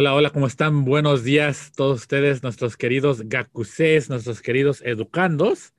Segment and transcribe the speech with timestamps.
[0.00, 0.86] Hola, hola, ¿cómo están?
[0.86, 5.74] Buenos días todos ustedes, nuestros queridos gakusés, nuestros queridos educandos.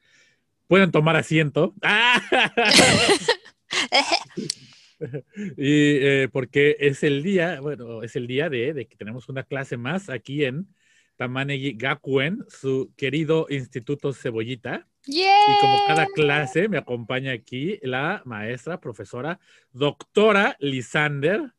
[0.68, 1.74] Pueden tomar asiento.
[5.58, 9.76] y eh, porque es el día, bueno, es el día de, que tenemos una clase
[9.76, 10.68] más aquí en
[11.16, 14.88] Tamanegi Gakuen, su querido Instituto Cebollita.
[15.08, 15.26] Y
[15.62, 19.40] como cada clase me acompaña aquí la maestra, profesora,
[19.72, 21.54] doctora Lisander.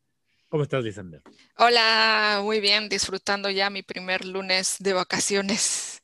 [0.52, 1.22] ¿Cómo estás, Lisander?
[1.56, 6.02] Hola, muy bien, disfrutando ya mi primer lunes de vacaciones.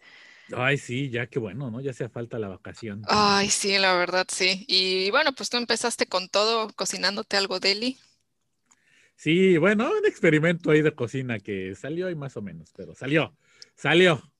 [0.56, 1.82] Ay, sí, ya qué bueno, ¿no?
[1.82, 3.02] Ya hacía falta la vacación.
[3.08, 4.64] Ay, sí, la verdad, sí.
[4.66, 7.98] Y bueno, pues tú empezaste con todo, cocinándote algo deli.
[9.16, 13.36] Sí, bueno, un experimento ahí de cocina que salió y más o menos, pero salió,
[13.74, 14.33] salió,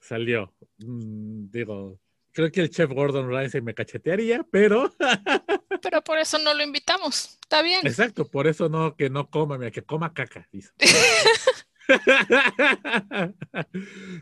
[0.00, 0.54] salió.
[0.78, 1.98] Mm, digo,
[2.30, 4.94] creo que el chef Gordon Ramsay me cachetearía, pero.
[5.82, 7.38] pero por eso no lo invitamos.
[7.42, 7.86] Está bien.
[7.86, 10.70] Exacto, por eso no, que no coma, mira, que coma caca, dice.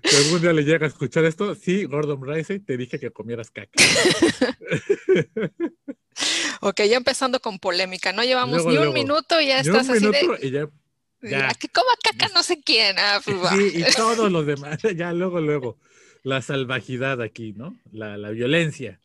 [0.03, 3.51] si algún día le llega a escuchar esto, sí, Gordon Ramsay, te dije que comieras
[3.51, 3.71] caca.
[6.63, 10.39] ok, ya empezando con polémica, no llevamos ni un minuto y ya estás así de...
[10.43, 10.69] Y ya,
[11.23, 11.55] ya.
[11.55, 12.97] Que coma caca no sé quién.
[12.99, 15.79] Ah, pues sí, y todos los demás, ya luego, luego
[16.23, 17.77] la salvajidad aquí, ¿no?
[17.93, 19.01] La, violencia.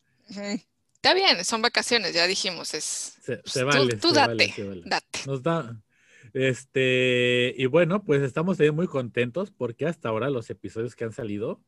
[1.05, 3.19] Está bien, son vacaciones, ya dijimos, es.
[3.21, 3.95] Se, pues, vale.
[3.97, 4.51] Tú, date,
[4.85, 5.19] date.
[5.27, 5.79] Nos da.
[6.33, 11.61] Este, y bueno, pues estamos muy contentos porque hasta ahora los episodios que han salido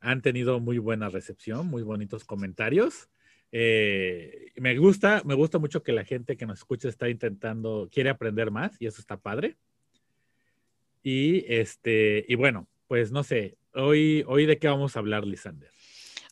[0.00, 3.10] han tenido muy buena recepción, muy bonitos comentarios.
[3.52, 8.08] Eh, me gusta, me gusta mucho que la gente que nos escucha está intentando, quiere
[8.08, 9.58] aprender más y eso está padre.
[11.02, 15.70] Y este, y bueno, pues no sé, hoy, hoy de qué vamos a hablar, Lisander.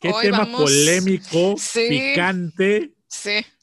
[0.01, 2.95] ¿Qué tema polémico, picante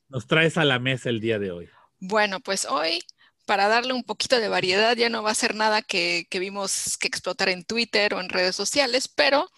[0.10, 1.70] nos traes a la mesa el día de hoy?
[2.00, 3.02] Bueno, pues hoy,
[3.46, 7.08] para darle un poquito de variedad, ya no va a ser nada que, vimos que
[7.08, 9.50] explotar en Twitter o en redes sociales, pero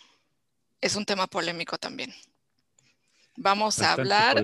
[0.82, 2.14] es un tema polémico también.
[3.36, 4.44] Vamos a hablar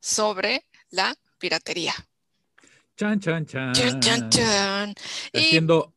[0.00, 1.94] sobre la piratería.
[2.96, 3.72] Chan, chan, chan.
[3.74, 4.94] Chan, chan, chan.
[5.32, 5.94] Haciendo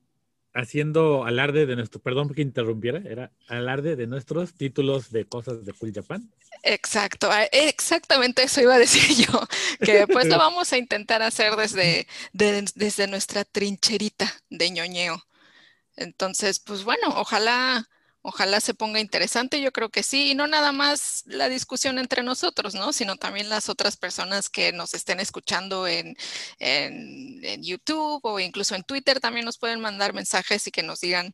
[0.53, 5.73] haciendo alarde de nuestro, perdón que interrumpiera, era alarde de nuestros títulos de cosas de
[5.73, 6.29] Cool Japan.
[6.63, 9.47] Exacto, exactamente eso iba a decir yo,
[9.79, 15.23] que pues lo vamos a intentar hacer desde, desde nuestra trincherita de ñoñeo.
[15.95, 17.87] Entonces, pues bueno, ojalá
[18.23, 22.21] Ojalá se ponga interesante, yo creo que sí, y no nada más la discusión entre
[22.21, 22.93] nosotros, ¿no?
[22.93, 26.15] Sino también las otras personas que nos estén escuchando en,
[27.61, 31.33] YouTube o incluso en Twitter también nos pueden mandar mensajes y que nos digan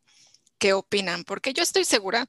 [0.59, 2.27] qué opinan, porque yo estoy segura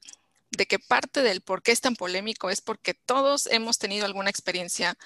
[0.51, 4.29] de que parte del por qué es tan polémico es porque todos hemos tenido alguna
[4.29, 4.97] experiencia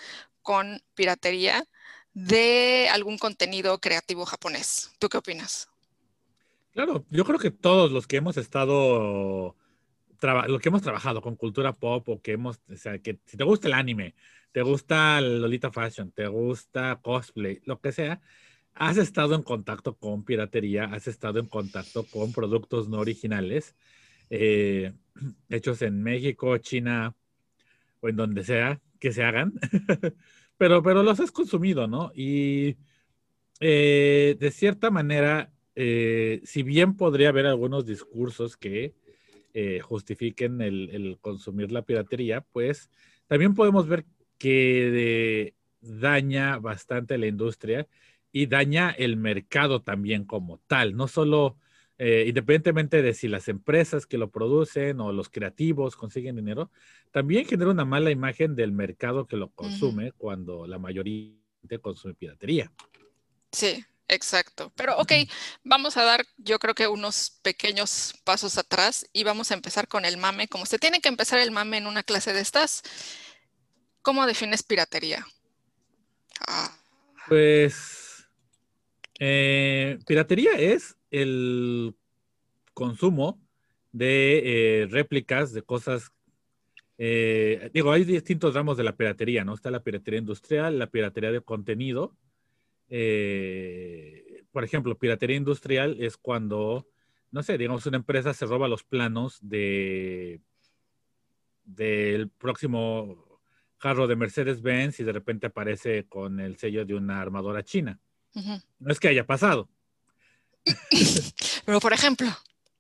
[0.41, 1.65] con piratería
[2.13, 4.91] de algún contenido creativo japonés.
[4.99, 5.72] ¿Tú qué opinas?
[6.73, 9.55] Claro, yo creo que todos los que hemos estado,
[10.47, 13.43] lo que hemos trabajado con cultura pop o que hemos, o sea, que si te
[13.43, 14.15] gusta el anime,
[14.51, 18.21] te gusta Lolita Fashion, te gusta cosplay, lo que sea,
[18.73, 23.75] has estado en contacto con piratería, has estado en contacto con productos no originales,
[24.31, 24.93] eh,
[25.49, 27.15] hechos en México, China
[28.01, 29.53] o en donde sea que se hagan,
[30.57, 32.11] pero, pero los has consumido, ¿no?
[32.15, 32.77] Y
[33.59, 38.93] eh, de cierta manera eh, si bien podría haber algunos discursos que
[39.53, 42.89] eh, justifiquen el, consumir la piratería, pues
[43.27, 44.05] también podemos ver
[44.37, 47.87] que daña bastante la industria
[48.31, 51.57] y daña el mercado también como tal, no solo
[51.99, 56.71] eh, independientemente de si las empresas que lo producen o los creativos consiguen dinero,
[57.11, 61.37] también genera una mala imagen del mercado que lo consume cuando la mayoría
[61.81, 62.71] consume piratería.
[63.51, 64.71] Sí, Exacto.
[64.75, 65.11] Pero ok,
[65.63, 70.05] vamos a dar yo creo que unos pequeños pasos atrás y vamos a empezar con
[70.05, 70.47] el mame.
[70.47, 72.83] Como se tiene que empezar el mame en una clase de estas,
[74.01, 75.25] ¿cómo defines piratería?
[76.47, 76.77] Ah.
[77.27, 78.27] Pues
[79.19, 81.95] eh, piratería es el
[82.73, 83.39] consumo
[83.91, 86.11] de eh, réplicas de cosas.
[86.97, 89.53] Eh, digo, hay distintos ramos de la piratería, ¿no?
[89.53, 92.15] Está la piratería industrial, la piratería de contenido,
[92.95, 96.87] eh, por ejemplo, piratería industrial es cuando,
[97.31, 100.41] no sé, digamos, una empresa se roba los planos de
[101.63, 103.39] del próximo
[103.79, 107.99] carro de Mercedes-Benz y de repente aparece con el sello de una armadora china.
[108.77, 109.69] No es que haya pasado.
[111.65, 112.27] Pero por ejemplo,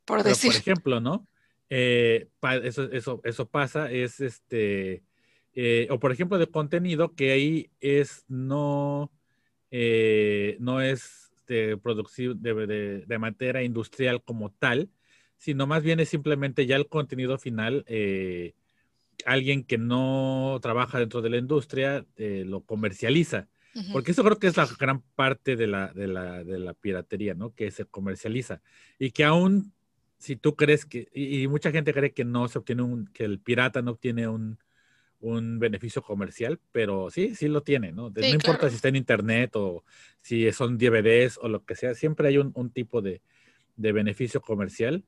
[0.05, 0.51] por decir.
[0.51, 1.27] Por ejemplo, ¿no?
[1.71, 2.29] Eh,
[2.61, 5.03] eso, eso, eso pasa, es este,
[5.53, 9.11] eh, o por ejemplo de contenido que ahí es no,
[9.75, 12.53] eh, no es de producción de,
[13.07, 14.91] de, materia industrial como tal,
[15.35, 17.83] sino más bien es simplemente ya el contenido final.
[17.87, 18.53] Eh,
[19.25, 23.47] alguien que no trabaja dentro de la industria eh, lo comercializa.
[23.91, 27.33] Porque eso creo que es la gran parte de la, de la, de la piratería,
[27.33, 27.55] ¿no?
[27.55, 28.61] Que se comercializa.
[28.99, 29.73] Y que aún
[30.19, 33.39] si tú crees que, y, mucha gente cree que no se obtiene un, que el
[33.39, 34.59] pirata no obtiene un,
[35.23, 38.09] un beneficio comercial, pero sí, sí lo tiene, ¿no?
[38.09, 39.83] no importa si está en internet o
[40.21, 43.21] si son DVDs o lo que sea, siempre hay un, un tipo de,
[43.77, 45.05] de, beneficio comercial.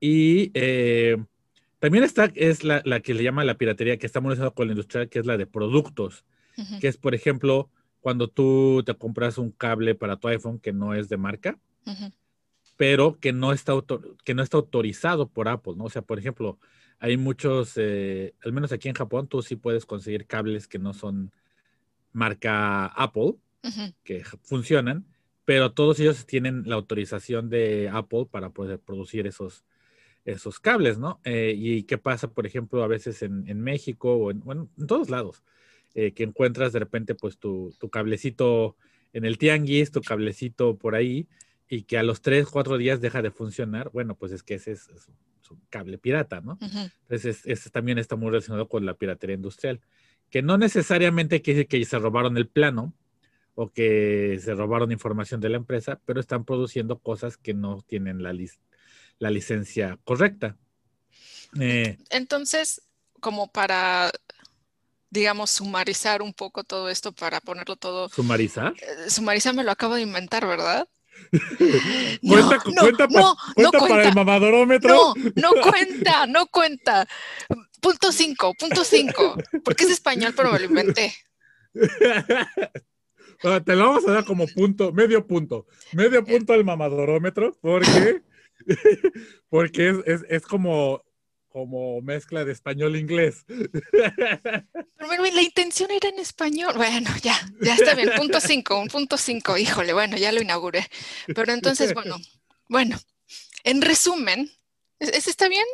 [0.00, 1.16] Y eh,
[1.78, 4.72] también está, es la, la, que le llama la piratería, que está monetizada con la
[4.74, 6.24] industria, que es la de productos,
[6.80, 7.70] que es, por ejemplo,
[8.00, 11.58] cuando tú te compras un cable para tu iPhone que no es de marca,
[12.76, 13.72] pero que no, está
[14.24, 15.84] que no está autorizado por Apple, ¿no?
[15.84, 16.58] O sea, por ejemplo,
[16.98, 20.94] hay muchos, eh, al menos aquí en Japón, tú sí puedes conseguir cables que no
[20.94, 21.32] son
[22.12, 23.34] marca Apple,
[24.04, 25.06] que funcionan,
[25.44, 29.64] pero todos ellos tienen la autorización de Apple para poder producir esos,
[30.24, 31.20] esos cables, ¿no?
[31.24, 35.10] Eh, y qué pasa, por ejemplo, a veces en, México o en, bueno, en todos
[35.10, 35.42] lados
[35.94, 38.76] eh, que encuentras de repente pues tu, cablecito
[39.12, 41.28] en el tianguis, tu cablecito por ahí,
[41.68, 44.72] y que a los tres, cuatro días deja de funcionar, bueno, pues es que ese
[44.72, 44.88] es,
[45.70, 46.58] cable pirata, ¿no?
[46.60, 49.80] Entonces, ese también está muy relacionado con la piratería industrial,
[50.30, 52.94] que no necesariamente quiere decir que se robaron el plano
[53.54, 58.22] o que se robaron información de la empresa, pero están produciendo cosas que no tienen
[58.22, 58.34] la,
[59.18, 60.56] la licencia correcta.
[61.60, 62.82] Eh, Entonces,
[63.20, 64.10] como para
[65.14, 68.08] digamos, sumarizar un poco todo esto para ponerlo todo.
[68.08, 68.74] ¿Sumarizar?
[68.82, 70.88] Eh, sumarizar me lo acabo de inventar, ¿verdad?
[72.22, 73.08] cuenta,
[73.54, 74.94] cuenta, para el mamadorómetro.
[74.94, 77.06] No, no cuenta, no cuenta.
[77.80, 79.36] Punto cinco, punto cinco.
[79.64, 81.14] Porque es español, pero me lo inventé.
[83.64, 85.66] Te lo vamos a dar como punto, medio punto.
[85.92, 88.22] Medio punto al mamadorómetro, porque,
[89.50, 91.02] porque es, es, es como
[91.54, 93.44] como mezcla de español-inglés.
[93.46, 96.72] Pero la intención era en español.
[96.74, 98.10] Bueno, ya, ya está bien.
[98.16, 99.56] Punto cinco, un punto cinco.
[99.56, 100.84] Híjole, bueno, ya lo inauguré.
[101.32, 102.16] Pero entonces, bueno,
[102.68, 102.98] bueno,
[103.62, 104.50] en resumen,
[104.98, 105.64] ¿ese está bien?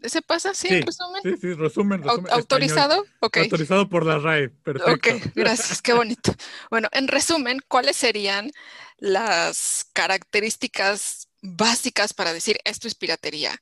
[0.00, 0.54] ¿Ese, pasa?
[0.54, 1.22] ¿Sí, en resumen?
[1.24, 2.04] Sí, sí, resumen.
[2.04, 3.04] resumen ¿Autorizado?
[3.18, 3.38] Ok.
[3.38, 4.92] Autorizado por la RAE, perfecto.
[4.92, 6.32] Ok, gracias, qué bonito.
[6.70, 8.52] Bueno, en resumen, ¿cuáles serían
[8.98, 13.60] las características básicas para decir esto es piratería?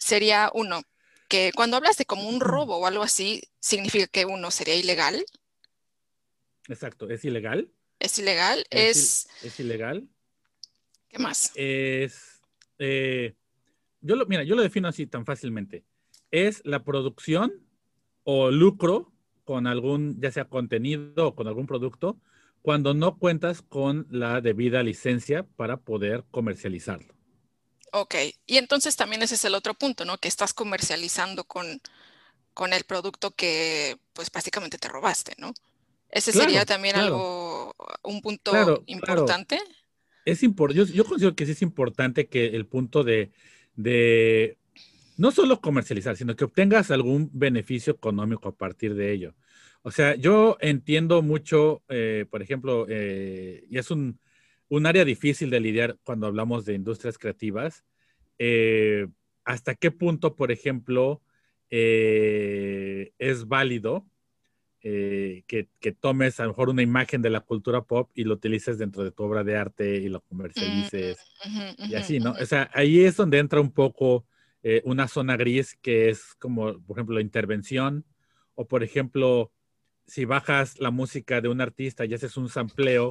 [0.00, 0.82] Sería uno,
[1.28, 5.24] que cuando hablas de como un robo o algo así, significa que uno sería ilegal.
[6.66, 7.70] Exacto, es ilegal.
[8.00, 9.28] Es ilegal, es...
[9.42, 10.08] Es, ilegal.
[11.08, 11.52] ¿Qué más?
[11.54, 12.40] Es...
[12.78, 13.34] Eh,
[14.00, 15.84] yo lo, mira, yo lo defino así tan fácilmente.
[16.30, 17.52] Es la producción
[18.24, 19.12] o lucro
[19.44, 22.18] con algún, ya sea contenido o con algún producto,
[22.62, 27.19] cuando no cuentas con la debida licencia para poder comercializarlo.
[27.92, 28.14] Ok,
[28.46, 30.18] y entonces también ese es el otro punto, ¿no?
[30.18, 31.80] Que estás comercializando con,
[32.54, 35.52] con el producto que pues básicamente te robaste, ¿no?
[36.10, 39.60] Ese sería también algo, un punto importante.
[40.24, 43.30] Es yo, yo, considero que sí es importante que el punto de,
[43.76, 44.58] de
[45.16, 49.34] no solo comercializar, sino que obtengas algún beneficio económico a partir de ello.
[49.82, 54.18] O sea, yo entiendo mucho, eh, por ejemplo, eh, y es un,
[54.70, 57.84] un área difícil de lidiar cuando hablamos de industrias creativas.
[58.38, 59.08] Eh,
[59.44, 61.20] ¿Hasta qué punto, por ejemplo,
[61.70, 64.06] eh, es válido
[64.82, 68.78] eh, que, tomes a lo mejor una imagen de la cultura pop y lo utilices
[68.78, 71.18] dentro de tu obra de arte y lo comercialices
[71.78, 72.30] y así, ¿no?
[72.40, 74.24] O sea, ahí es donde entra un poco
[74.84, 78.04] una zona gris que es como, por ejemplo, la intervención
[78.54, 79.52] o, por ejemplo,
[80.06, 83.10] si bajas la música de un artista y haces un sampleo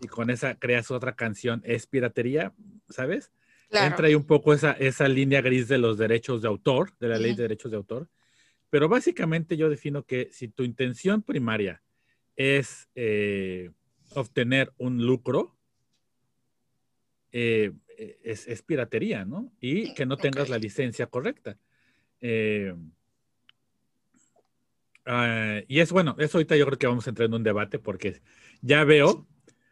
[0.00, 2.52] y con esa creas otra canción, es piratería,
[2.88, 3.32] ¿sabes?
[3.70, 7.18] Entra ahí un poco esa, esa línea gris de los derechos de autor, de la
[7.18, 8.08] ley de derechos de autor.
[8.70, 11.82] Pero básicamente yo defino que si tu intención primaria
[12.36, 13.70] es eh,
[14.10, 15.56] obtener un lucro,
[17.32, 19.52] eh, es, piratería, ¿no?
[19.60, 21.56] Y que no tengas la licencia correcta.
[22.20, 22.74] Eh,
[25.06, 27.78] ah, y es bueno, eso ahorita yo creo que vamos a entrar en un debate
[27.78, 28.20] porque
[28.60, 29.26] ya veo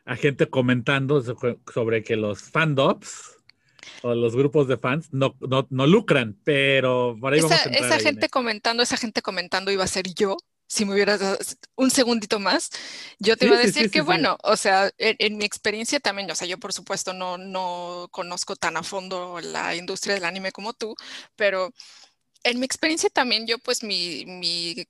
[0.05, 3.37] a gente comentando sobre que los fandoms
[4.03, 7.99] o los grupos de fans no, no, lucran, pero por ahí esa, vamos a Esa
[7.99, 11.39] gente comentando, esa gente comentando iba a ser yo, si me hubieras dado
[11.77, 12.71] un segundito más,
[13.19, 16.49] yo te iba a decir que bueno, o sea, en, mi experiencia también, o sea,
[16.49, 20.95] yo por supuesto no, no conozco tan a fondo la industria del anime como tú,
[21.37, 21.73] pero
[22.45, 24.87] en mi experiencia también yo pues mi, mi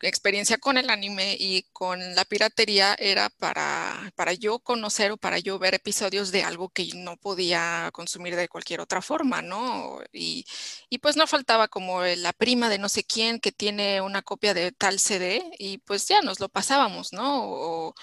[0.00, 5.38] experiencia con el anime y con la piratería era para, para yo conocer o para
[5.38, 10.00] yo ver episodios de algo que no podía consumir de cualquier otra forma, ¿no?
[10.12, 10.44] Y,
[10.88, 14.54] y pues no faltaba como la prima de no sé quién que tiene una copia
[14.54, 17.44] de tal CD y pues ya nos lo pasábamos, ¿no?
[17.44, 17.94] O,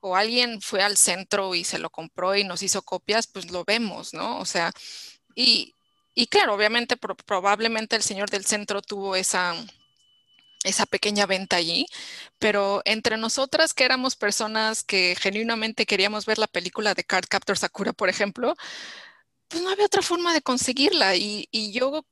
[0.00, 3.64] o alguien fue al centro y se lo compró y nos hizo copias, pues lo
[3.64, 4.38] vemos, ¿no?
[4.40, 4.72] O sea,
[5.34, 5.74] y,
[6.14, 9.54] y claro, obviamente probablemente el señor del centro tuvo esa,
[10.64, 11.86] esa pequeña venta allí,
[12.38, 17.58] pero entre nosotras que éramos personas que genuinamente queríamos ver la película de Card Captor
[17.58, 18.54] Sakura, por ejemplo,
[19.48, 22.04] pues no había otra forma de conseguirla y, y yo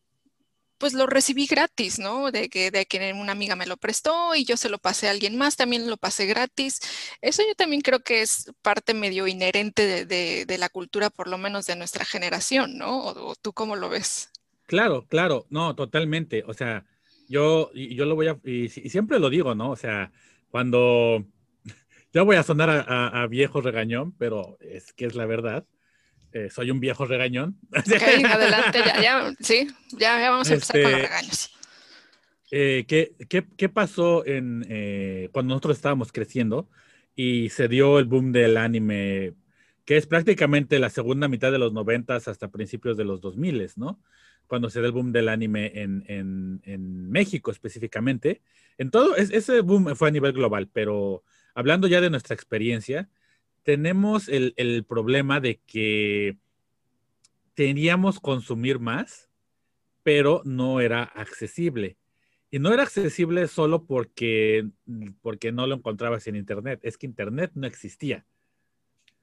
[0.80, 2.32] pues lo recibí gratis, ¿no?
[2.32, 5.10] De que, de que una amiga me lo prestó y yo se lo pasé a
[5.10, 6.80] alguien más, también lo pasé gratis.
[7.20, 11.66] Eso yo también creo que es parte medio inherente de, la cultura, por lo menos
[11.66, 12.98] de nuestra generación, ¿no?
[12.98, 14.30] ¿O, tú cómo lo ves?
[14.64, 16.44] Claro, claro, no, totalmente.
[16.46, 16.86] O sea,
[17.30, 19.70] yo, yo lo voy a, y, siempre lo digo, ¿no?
[19.70, 20.12] O sea,
[20.50, 21.24] cuando,
[22.12, 25.64] yo voy a sonar a viejo regañón, pero es que es la verdad
[26.32, 27.58] eh, soy un viejo regañón.
[27.72, 29.66] Adelante, ya, ya, sí,
[29.98, 31.50] ya, vamos a empezar con los este, regaños.
[32.52, 36.68] Eh, ¿qué, qué, qué, pasó en, eh, cuando nosotros estábamos creciendo
[37.16, 39.34] y se dio el boom del anime,
[39.84, 44.00] que es prácticamente la segunda mitad de los noventas hasta principios de los 2000, ¿no?
[44.50, 48.42] Cuando se dio el boom del anime en, en, en México específicamente.
[48.78, 51.22] En todo, ese boom fue a nivel global, pero
[51.54, 53.08] hablando ya de nuestra experiencia,
[53.62, 56.36] tenemos el, problema de que
[57.54, 59.30] teníamos consumir más,
[60.02, 61.96] pero no era accesible.
[62.50, 64.68] Y no era accesible solo porque,
[65.22, 68.26] porque no lo encontrabas en Internet, es que Internet no existía.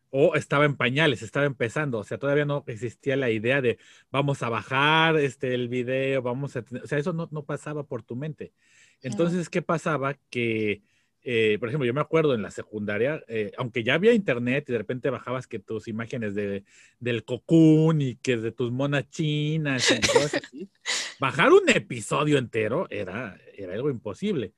[0.09, 3.77] O estaba en pañales, estaba empezando, o sea, todavía no existía la idea de
[4.09, 6.63] vamos a bajar este, el video, vamos a...
[6.83, 8.53] O sea, eso no, no pasaba por tu mente.
[9.01, 10.15] Entonces, ¿qué pasaba?
[10.29, 10.81] Que
[11.29, 14.71] eh, por ejemplo, yo me acuerdo en la secundaria, eh, aunque ya había internet y
[14.71, 16.63] de repente bajabas que tus imágenes de,
[17.01, 20.69] del cocoon y que de tus monas chinas y cosas así,
[21.19, 24.53] bajar un episodio entero era, era algo imposible.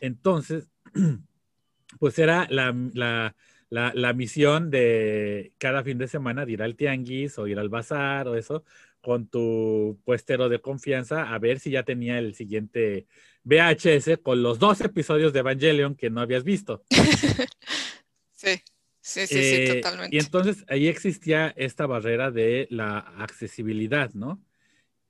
[0.00, 0.68] Entonces,
[2.00, 3.36] pues era la, la,
[3.70, 7.68] la, la, misión de cada fin de semana de ir al tianguis o ir al
[7.68, 8.64] bazar o eso
[9.00, 13.06] con tu puestero de confianza a ver si ya tenía el siguiente
[13.44, 16.84] VHS con los dos episodios de Evangelion que no habías visto.
[18.32, 18.60] sí,
[19.00, 20.14] sí, sí, sí, eh, totalmente.
[20.14, 24.42] Y entonces ahí existía esta barrera de la accesibilidad, ¿no?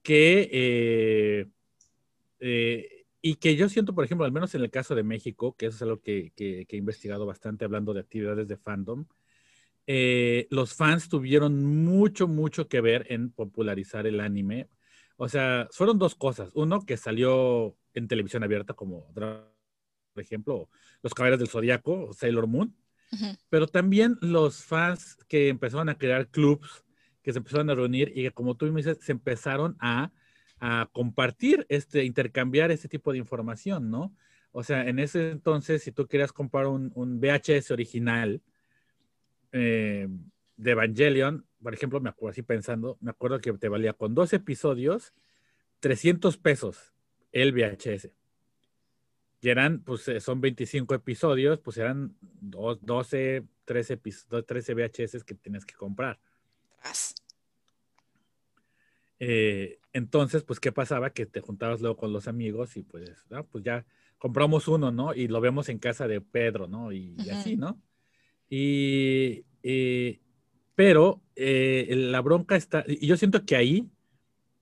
[0.03, 1.47] Que, eh,
[2.41, 2.98] eh,
[3.29, 5.77] y que yo siento, por ejemplo, al menos en el caso de México, que eso
[5.77, 9.05] es algo que, que he investigado bastante hablando de actividades de fandom,
[10.49, 14.71] los fans tuvieron mucho, mucho que ver en popularizar el anime.
[15.17, 16.53] O sea, fueron dos cosas.
[16.55, 19.53] Uno, que salió en televisión abierta, como por
[20.17, 20.71] ejemplo
[21.03, 22.75] Los Caballeros del Zodíaco, Sailor Moon,
[23.51, 26.83] pero también los fans que empezaron a crear clubs,
[27.21, 30.13] que se empezaron a reunir y que, como tú me dices, se empezaron a,
[30.61, 34.15] a compartir, este, intercambiar este tipo de información, ¿no?
[34.53, 38.43] O sea, en ese entonces, si tú querías comprar un, un VHS original
[39.53, 40.09] eh,
[40.57, 44.33] de Evangelion, por ejemplo, me acuerdo así pensando, me acuerdo que te valía con dos
[44.33, 45.15] episodios
[45.81, 46.93] 300 pesos
[47.33, 48.11] el VHS.
[49.41, 55.65] Y eran, pues eh, son 25 episodios, pues eran 12, 13, 13 VHS que tienes
[55.65, 56.19] que comprar.
[59.21, 61.11] Eh, entonces, pues, ¿qué pasaba?
[61.11, 63.85] Que te juntabas luego con los amigos y pues, pues ya
[64.17, 65.15] compramos uno, ¿no?
[65.15, 66.93] Y lo vemos en casa de Pedro, ¿no?
[66.93, 67.81] Y, así, ¿no?
[68.49, 69.45] Y,
[70.75, 73.91] pero eh, la bronca está, y yo siento que ahí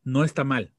[0.03, 0.73] no está mal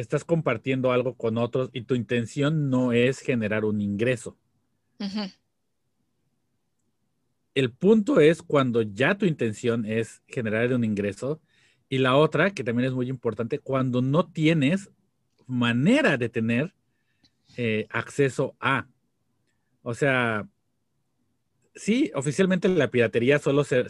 [0.00, 4.36] estás compartiendo algo con otros y tu intención no es generar un ingreso.
[7.54, 11.40] El punto es cuando ya tu intención es generar un ingreso
[11.90, 14.90] y la otra, que también es muy importante, cuando no tienes
[15.46, 16.72] manera de tener
[17.56, 18.86] eh, acceso a.
[19.82, 20.48] O sea,
[21.74, 23.86] sí, oficialmente la piratería solo se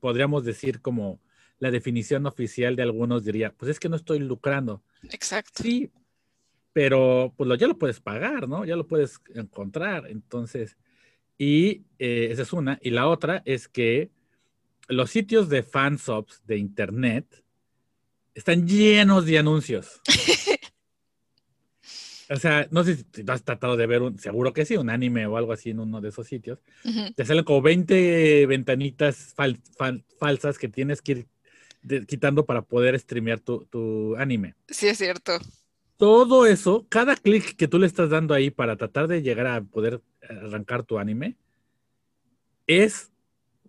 [0.00, 1.18] podríamos decir como
[1.58, 4.82] la definición oficial de algunos diría, pues es que no estoy lucrando.
[5.10, 5.62] Exacto.
[5.62, 5.90] Sí,
[6.74, 8.66] pero pues lo, ya lo puedes pagar, ¿no?
[8.66, 10.08] Ya lo puedes encontrar.
[10.10, 10.76] Entonces,
[11.38, 12.78] y eh, esa es una.
[12.82, 14.10] Y la otra es que
[14.88, 17.44] los sitios de fanshops de internet
[18.34, 20.00] están llenos de anuncios.
[22.30, 25.26] o sea, no sé si has tratado de ver un, seguro que sí, un anime
[25.26, 26.58] o algo así en uno de esos sitios.
[27.14, 29.34] Te salen como 20 ventanitas
[30.18, 31.26] falsas que tienes que ir
[32.06, 34.54] quitando para poder streamear tu, anime.
[34.68, 35.38] Sí, es cierto.
[35.96, 39.62] todo eso, cada clic que tú le estás dando ahí para tratar de llegar a
[39.62, 41.36] poder arrancar tu anime,
[42.66, 43.12] es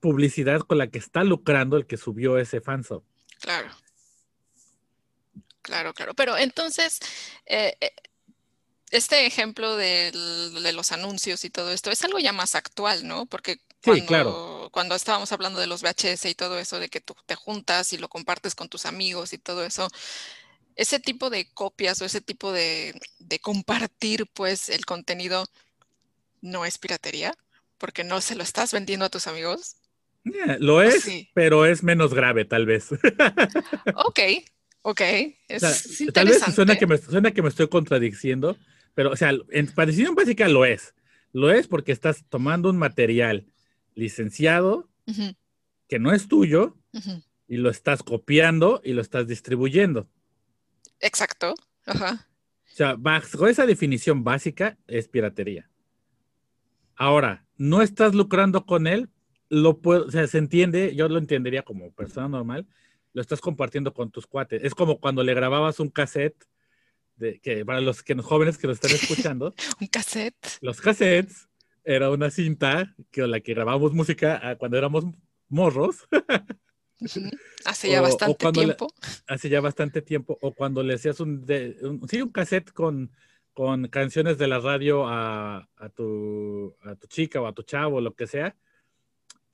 [0.02, 3.04] publicidad con la que está lucrando el que subió ese fansub.
[3.40, 3.70] Claro.
[5.62, 6.14] Claro, claro.
[6.14, 7.00] Pero entonces,
[7.46, 7.92] eh, eh,
[8.92, 10.12] este ejemplo de
[10.74, 13.25] los anuncios y todo esto es algo ya más actual, ¿no?
[13.25, 14.70] Porque cuando, claro.
[14.72, 17.98] cuando estábamos hablando de los VHS y todo eso, de que tú te juntas y
[17.98, 19.88] lo compartes con tus amigos y todo eso,
[20.75, 23.00] ese tipo de copias o ese tipo de,
[23.42, 25.46] compartir, pues, el contenido
[26.42, 27.34] no es piratería,
[27.78, 29.78] porque no se lo estás vendiendo a tus amigos.
[30.60, 32.91] Lo es, pero es menos grave, tal vez.
[33.96, 34.20] ok,
[34.82, 35.01] ok.
[35.48, 35.62] Es
[36.13, 38.58] tal vez suena que, me, suena que me estoy contradiciendo,
[38.94, 40.94] pero, o sea, en decisión básica lo es.
[41.32, 43.46] Lo es porque estás tomando un material
[43.94, 44.89] licenciado
[45.88, 46.77] que no es tuyo
[47.48, 50.08] y lo estás copiando y lo estás distribuyendo.
[51.00, 51.53] Exacto.
[51.86, 52.27] Ajá.
[52.72, 55.70] O sea, bajo esa definición básica es piratería.
[56.96, 59.10] Ahora, no estás lucrando con él,
[59.50, 62.68] lo puedo, o sea, se entiende, yo lo entendería como persona normal,
[63.14, 64.64] lo estás compartiendo con tus cuates.
[64.64, 66.46] Es como cuando le grababas un cassette,
[67.16, 69.54] de, que para los, que, los jóvenes que lo están escuchando.
[69.80, 70.36] un cassette.
[70.62, 71.48] Los cassettes
[71.84, 75.06] era una cinta que la que grabábamos música ah, cuando éramos
[75.48, 76.08] morros.
[77.64, 78.88] Hace ya bastante tiempo.
[79.28, 80.38] hace ya bastante tiempo.
[80.42, 81.46] O cuando le hacías un,
[82.10, 83.12] sí, un cassette con,
[83.54, 88.14] con canciones de la radio a, tu, a tu chica o a tu chavo, lo
[88.14, 88.56] que sea,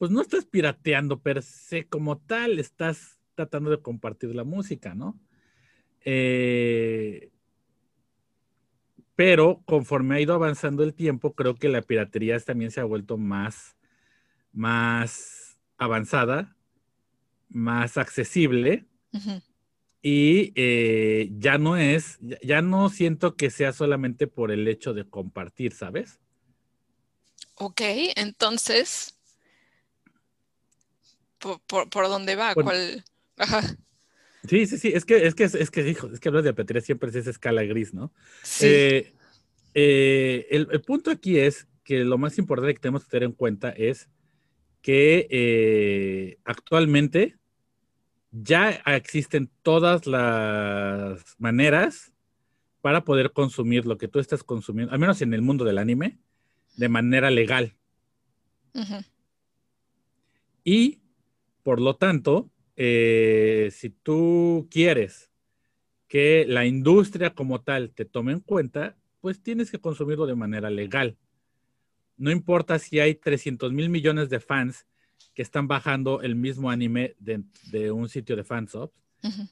[0.02, 5.20] pues no estás pirateando per se como tal, estás tratando de compartir la música, ¿no?
[6.04, 7.30] Eh,
[9.16, 13.20] pero conforme ha ido avanzando el tiempo, creo que la piratería también se ha vuelto
[13.20, 13.78] más,
[14.52, 16.56] más avanzada
[17.48, 18.88] más accesible
[20.02, 25.08] y eh, ya no es, ya, no siento que sea solamente por el hecho de
[25.08, 26.20] compartir, ¿sabes?
[27.54, 27.82] Ok,
[28.16, 29.21] entonces,
[31.42, 32.54] ¿por, dónde va?
[32.54, 33.04] ¿Cuál?
[34.48, 36.82] Sí, sí, sí, es que, es que, es que, hijo, es que hablar de piratería
[36.82, 38.12] siempre es esa escala gris, ¿no?
[38.42, 38.66] Sí.
[38.66, 39.14] Eh,
[39.74, 43.34] eh, el, el, punto aquí es que lo más importante que tenemos que tener en
[43.34, 44.10] cuenta es
[44.82, 47.38] que actualmente
[48.32, 52.12] ya existen todas las maneras
[52.82, 56.18] para poder consumir lo que tú estás consumiendo, al menos en el mundo del anime,
[56.78, 57.76] de manera legal.
[60.64, 61.01] Y,
[61.64, 65.32] por lo tanto, eh, si tú quieres
[66.08, 70.70] que la industria como tal te tome en cuenta, pues tienes que consumirlo de manera
[70.70, 71.18] legal.
[72.18, 74.88] No importa si hay 300 mil millones de fans
[75.34, 78.94] que están bajando el mismo anime de, un sitio de fansubs,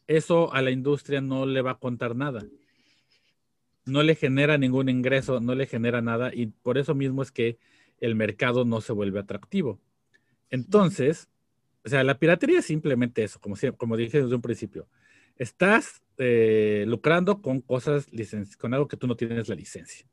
[0.08, 2.46] eso a la industria no le va a contar nada.
[3.86, 7.58] No le genera ningún ingreso, no le genera nada y por eso mismo es que
[8.00, 9.80] el mercado no se vuelve atractivo.
[10.50, 11.30] Entonces,
[11.86, 14.88] o sea, la piratería es simplemente eso, como, como dije desde un principio.
[15.36, 18.08] Estás eh, lucrando con cosas,
[18.58, 20.06] con algo que tú no tienes la licencia.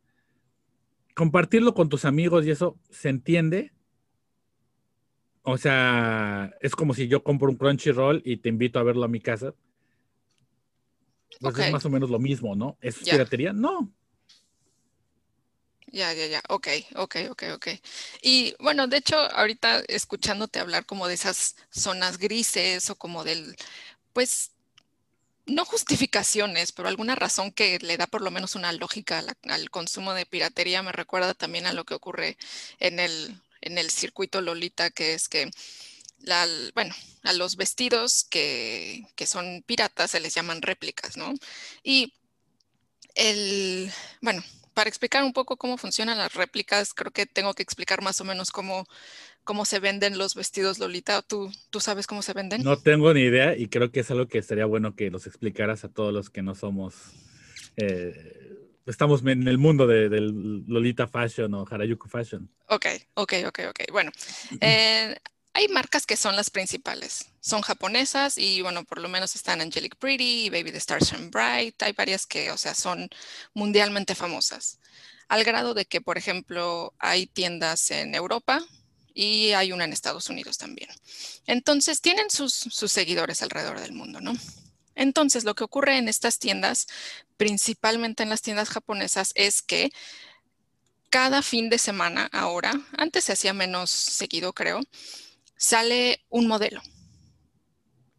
[1.15, 3.73] Compartirlo con tus amigos y eso se entiende,
[5.43, 9.09] o sea, es como si yo compro un Crunchyroll y te invito a verlo a
[9.09, 9.55] mi casa.
[11.41, 12.77] Pues es más o menos lo mismo, ¿no?
[12.81, 13.53] ¿Es piratería?
[13.53, 13.93] No.
[15.93, 16.43] Ya, ya, ya.
[16.49, 17.69] Ok, ok, ok, ok.
[18.21, 23.57] Y bueno, de hecho, ahorita escuchándote hablar como de esas zonas grises o como del,
[24.13, 24.53] pues,
[25.47, 30.15] no justificaciones, pero alguna razón que le da por lo menos una lógica al consumo
[30.15, 32.37] de piratería, me recuerda también a lo que ocurre
[32.81, 35.51] en el en el circuito Lolita, que es que,
[36.21, 36.95] la, bueno,
[37.25, 41.35] a los vestidos que, son piratas se les llaman réplicas, ¿no?
[41.85, 42.15] Y
[43.15, 44.43] el, bueno,
[44.77, 48.25] para explicar un poco cómo funcionan las réplicas, creo que tengo que explicar más o
[48.25, 48.87] menos cómo,
[49.43, 51.23] cómo se venden los vestidos Lolita.
[51.23, 52.63] ¿Tú, ¿Tú sabes cómo se venden?
[52.63, 55.85] No tengo ni idea y creo que es algo que estaría bueno que los explicaras
[55.85, 56.95] a todos los que no somos
[57.79, 58.53] eh,
[58.85, 62.47] estamos en el mundo de, del Lolita Fashion o Harajuku Fashion.
[62.69, 63.81] Ok, ok, ok, ok.
[63.93, 64.13] Bueno,
[64.61, 65.17] eh,
[65.57, 67.31] hay marcas que son las principales.
[67.41, 71.83] Son japonesas y, bueno, por lo menos están Angelic Pretty, Baby the Stars and Bright.
[71.83, 73.09] Hay varias que, o sea, son
[73.55, 74.81] mundialmente famosas.
[75.29, 78.63] Al grado de que, por ejemplo, hay tiendas en Europa
[79.15, 80.91] y hay una en Estados Unidos también.
[81.47, 84.35] Entonces, tienen sus, sus seguidores alrededor del mundo, ¿no?
[84.95, 86.87] Entonces, lo que ocurre en estas tiendas,
[87.39, 89.91] principalmente en las tiendas japonesas, es que
[91.09, 94.81] cada fin de semana ahora, antes se hacía menos seguido creo,
[95.57, 96.83] sale un modelo.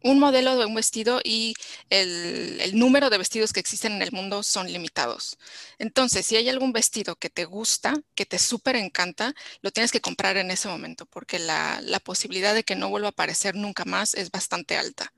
[0.00, 1.54] un modelo de un vestido y
[1.90, 5.38] el, número de vestidos que existen en el mundo son limitados.
[5.78, 10.00] Entonces, si hay algún vestido que te gusta, que te súper encanta, lo tienes que
[10.00, 14.14] comprar en ese momento porque la, posibilidad de que no vuelva a aparecer nunca más
[14.14, 15.12] es bastante alta.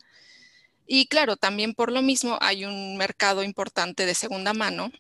[0.86, 4.90] Y claro, también por lo mismo hay un mercado importante de segunda mano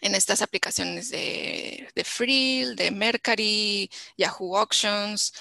[0.00, 5.32] en estas aplicaciones de, de Frill, de Mercari, Yahoo Auctions,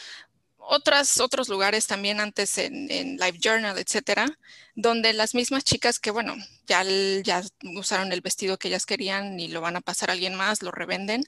[0.67, 4.27] otras, otros lugares también antes en, en, Live Journal, etcétera,
[4.75, 6.35] donde las mismas chicas que, bueno,
[6.67, 6.83] ya,
[7.23, 7.41] ya
[7.75, 10.71] usaron el vestido que ellas querían y lo van a pasar a alguien más, lo
[10.71, 11.23] revenden.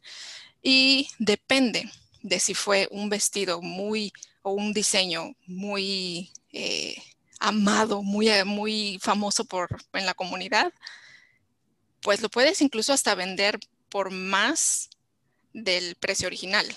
[0.62, 1.90] Y depende
[2.22, 7.02] de si fue un vestido muy o un diseño muy eh,
[7.40, 10.74] amado, muy, muy famoso por, en la comunidad,
[12.02, 14.90] pues lo puedes incluso hasta vender por más
[15.54, 16.68] del precio original.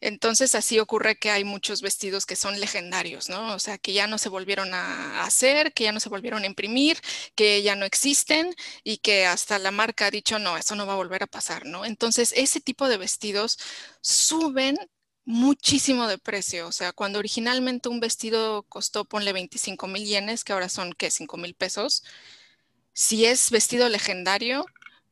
[0.00, 3.54] Entonces así ocurre que hay muchos vestidos que son legendarios, ¿no?
[3.54, 6.46] O sea, que ya no se volvieron a hacer, que ya no se volvieron a
[6.46, 6.98] imprimir,
[7.34, 10.94] que ya no existen y que hasta la marca ha dicho, no, eso no va
[10.94, 11.84] a volver a pasar, ¿no?
[11.84, 13.58] Entonces ese tipo de vestidos
[14.00, 14.76] suben
[15.24, 16.66] muchísimo de precio.
[16.68, 21.10] O sea, cuando originalmente un vestido costó, ponle 25 mil yenes, que ahora son, ¿qué?
[21.10, 22.02] 5 mil pesos.
[22.92, 24.66] Si es vestido legendario,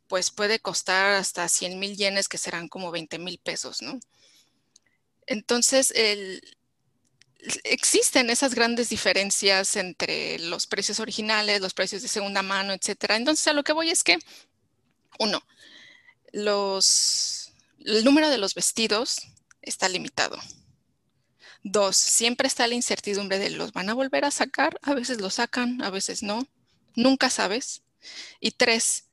[0.08, 3.98] pues puede costar hasta 100 mil yenes, que serán como 20 mil pesos, ¿no?
[5.26, 5.92] Entonces,
[7.64, 13.16] existen esas grandes diferencias entre los precios originales, los precios de segunda mano, etcétera.
[13.16, 14.18] Entonces, a lo que voy es que,
[15.18, 15.42] uno,
[16.32, 19.18] los, el número de los vestidos
[19.62, 20.38] está limitado.
[21.62, 25.30] Dos, siempre está la incertidumbre de los van a volver a sacar, a veces lo
[25.30, 26.46] sacan, a veces no,
[26.94, 27.82] nunca sabes.
[28.38, 29.05] Y tres,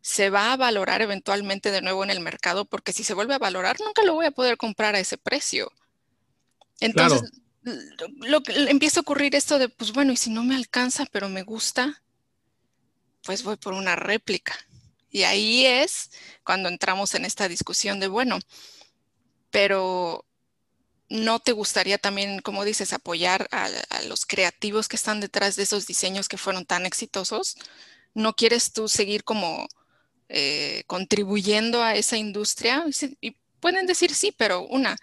[0.00, 3.38] se va a valorar eventualmente de nuevo en el mercado, porque si se vuelve a
[3.38, 5.70] valorar, nunca lo voy a poder comprar a ese precio.
[6.80, 7.30] Entonces,
[7.62, 11.28] lo, que empieza a ocurrir esto de, pues bueno, y si no me alcanza, pero
[11.28, 12.02] me gusta,
[13.24, 14.54] pues voy por una réplica.
[15.10, 16.10] Y ahí es
[16.44, 18.38] cuando entramos en esta discusión de, bueno,
[19.50, 20.24] pero
[21.10, 25.64] ¿no te gustaría también, como dices, apoyar a, a los creativos que están detrás de
[25.64, 27.56] esos diseños que fueron tan exitosos?
[28.14, 29.68] ¿No quieres tú seguir como
[30.32, 32.84] eh, contribuyendo a esa industria?
[33.20, 34.96] Y pueden decir sí, pero una,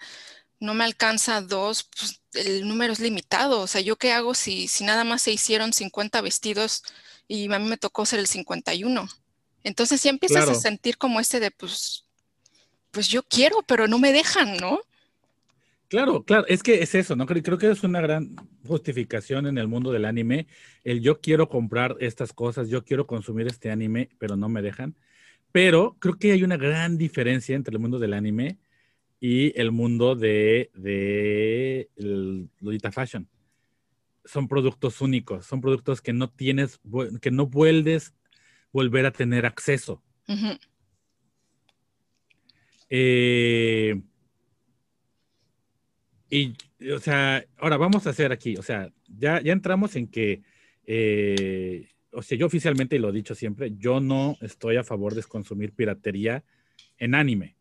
[0.58, 3.60] no me alcanza, dos, pues, el número es limitado.
[3.60, 6.82] O sea, ¿yo qué hago si, si nada más se hicieron 50 vestidos
[7.26, 9.08] y a mí me tocó ser el 51?
[9.64, 12.04] Entonces ya empiezas a sentir como este de, pues,
[12.90, 14.80] pues yo quiero, pero no me dejan, ¿no?
[15.88, 17.24] Claro, claro, es que es eso, ¿no?
[17.26, 18.36] Creo que es una gran
[18.66, 20.46] justificación en el mundo del anime,
[20.84, 24.96] el yo quiero comprar estas cosas, yo quiero consumir este anime, pero no me dejan.
[25.52, 28.58] Pero creo que hay una gran diferencia entre el mundo del anime
[29.20, 31.88] y el mundo de, de
[32.60, 33.28] Lolita Fashion.
[34.24, 36.80] Son productos únicos, son productos que no tienes,
[37.20, 38.14] que no vuelves
[38.72, 40.02] volver a tener acceso.
[42.90, 44.00] Eh,
[46.30, 46.54] y,
[46.92, 50.42] o sea, ahora vamos a hacer aquí, o sea, ya, ya entramos en que
[50.86, 55.22] eh, o sea, yo oficialmente, lo he dicho siempre, yo no estoy a favor de
[55.22, 56.42] consumir piratería
[56.98, 57.54] en anime,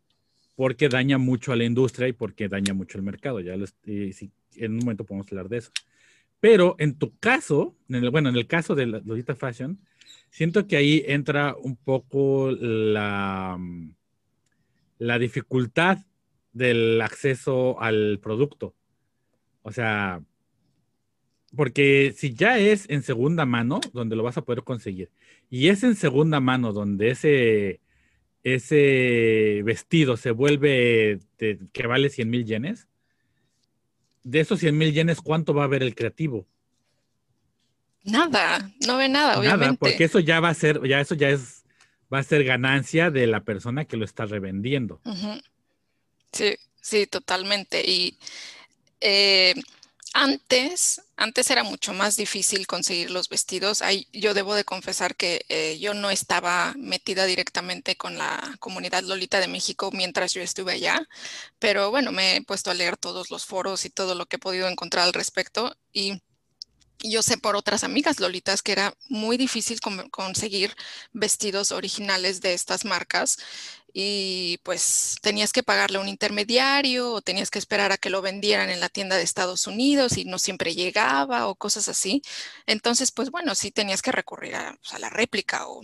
[0.56, 3.40] porque daña mucho a la industria y porque daña mucho el mercado.
[3.40, 5.72] Ya en un momento podemos hablar de eso.
[6.40, 9.80] Pero en tu caso, bueno, en el caso de Lolita Fashion,
[10.32, 13.60] siento que ahí entra un poco la,
[14.98, 16.00] la dificultad
[16.52, 18.74] del acceso al producto.
[19.62, 20.24] O sea,
[21.56, 25.10] porque si ya es en segunda mano, donde lo vas a poder conseguir,
[25.50, 27.80] y es en segunda mano donde ese,
[28.44, 32.88] ese vestido se vuelve que vale 100 mil yenes,
[34.24, 36.46] de esos 100 mil yenes, ¿cuánto va a haber el creativo?
[38.04, 39.66] Nada, no ve nada, obviamente.
[39.66, 41.64] Nada, porque eso ya va a ser, ya eso ya es,
[42.14, 45.02] va a ser ganancia de la persona que lo está revendiendo.
[46.32, 47.90] Sí, sí, totalmente.
[47.90, 48.18] Y
[49.02, 49.54] eh,
[50.20, 53.84] antes, antes era mucho más difícil conseguir los vestidos.
[54.12, 59.40] yo debo de confesar que eh, yo no estaba metida directamente con la comunidad Lolita
[59.40, 61.08] de México mientras yo estuve allá,
[61.60, 64.40] pero bueno, me he puesto a leer todos los foros y todo lo que he
[64.40, 66.20] podido encontrar al respecto y
[67.00, 69.80] yo sé por otras amigas lolitas que era muy difícil
[70.12, 70.76] conseguir
[71.14, 73.38] vestidos originales de estas marcas
[73.94, 78.22] y pues tenías que pagarle a un intermediario o tenías que esperar a que lo
[78.22, 82.22] vendieran en la tienda de Estados Unidos y no siempre llegaba o cosas así.
[82.68, 85.82] Entonces, pues bueno, sí tenías que recurrir a, pues, la réplica o,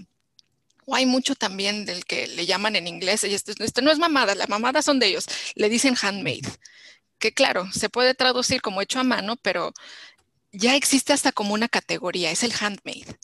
[0.91, 4.47] hay mucho también del que le llaman en inglés, y esto, no es mamada, la
[4.47, 6.49] mamada son de ellos, le dicen handmade,
[7.19, 9.73] que claro, se puede traducir como hecho a mano, pero
[10.53, 13.17] ya existe hasta como una categoría, es el handmade.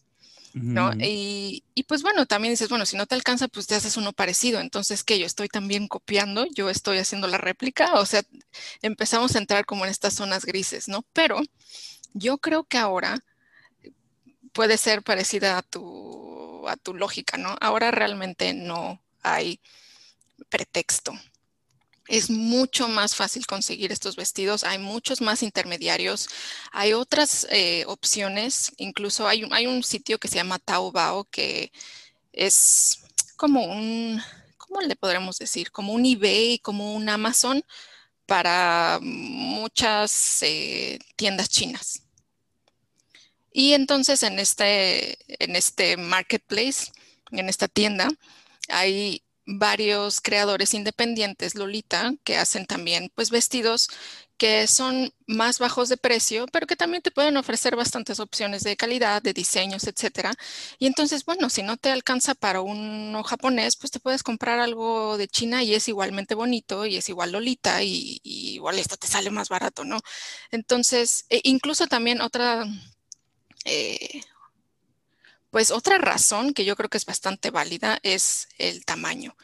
[0.52, 0.92] ¿no?
[1.00, 4.14] y, y, pues bueno, también dices, bueno, si no te alcanza, pues te haces uno
[4.14, 4.60] parecido.
[4.60, 8.24] Entonces, que yo estoy también copiando, yo estoy haciendo la réplica, o sea,
[8.82, 11.06] empezamos a entrar como en estas zonas grises, ¿no?
[11.14, 11.40] Pero
[12.14, 13.20] yo creo que ahora
[14.52, 17.56] puede ser parecida a tu, a tu lógica, ¿no?
[17.62, 19.60] Ahora realmente no hay
[20.50, 21.14] pretexto
[22.10, 26.28] es mucho más fácil conseguir estos vestidos, hay muchos más intermediarios,
[26.72, 31.72] hay otras eh, opciones, incluso hay, un sitio que se llama Taobao que
[32.34, 33.02] es
[33.38, 34.22] como un,
[34.58, 35.72] ¿cómo le podremos decir?
[35.72, 37.64] Como un eBay, como un Amazon
[38.26, 42.04] para muchas eh, tiendas chinas.
[43.54, 46.92] Y entonces en este, en este marketplace,
[47.32, 48.10] en esta tienda,
[48.68, 49.24] hay
[49.58, 53.90] varios creadores independientes, Lolita, que hacen también pues vestidos
[54.40, 58.78] que son más bajos de precio, pero que también te pueden ofrecer bastantes opciones de
[58.78, 60.34] calidad, de diseños, etcétera.
[60.80, 65.18] Y entonces, bueno, si no te alcanza para uno japonés, pues te puedes comprar algo
[65.18, 69.30] de China y es igualmente bonito y es igual Lolita y, igual esto te sale
[69.30, 70.00] más barato, ¿no?
[70.52, 72.66] Entonces, e incluso también otra,
[73.66, 74.22] eh,
[75.52, 79.36] pues otra razón que yo creo que es bastante válida es el tamaño.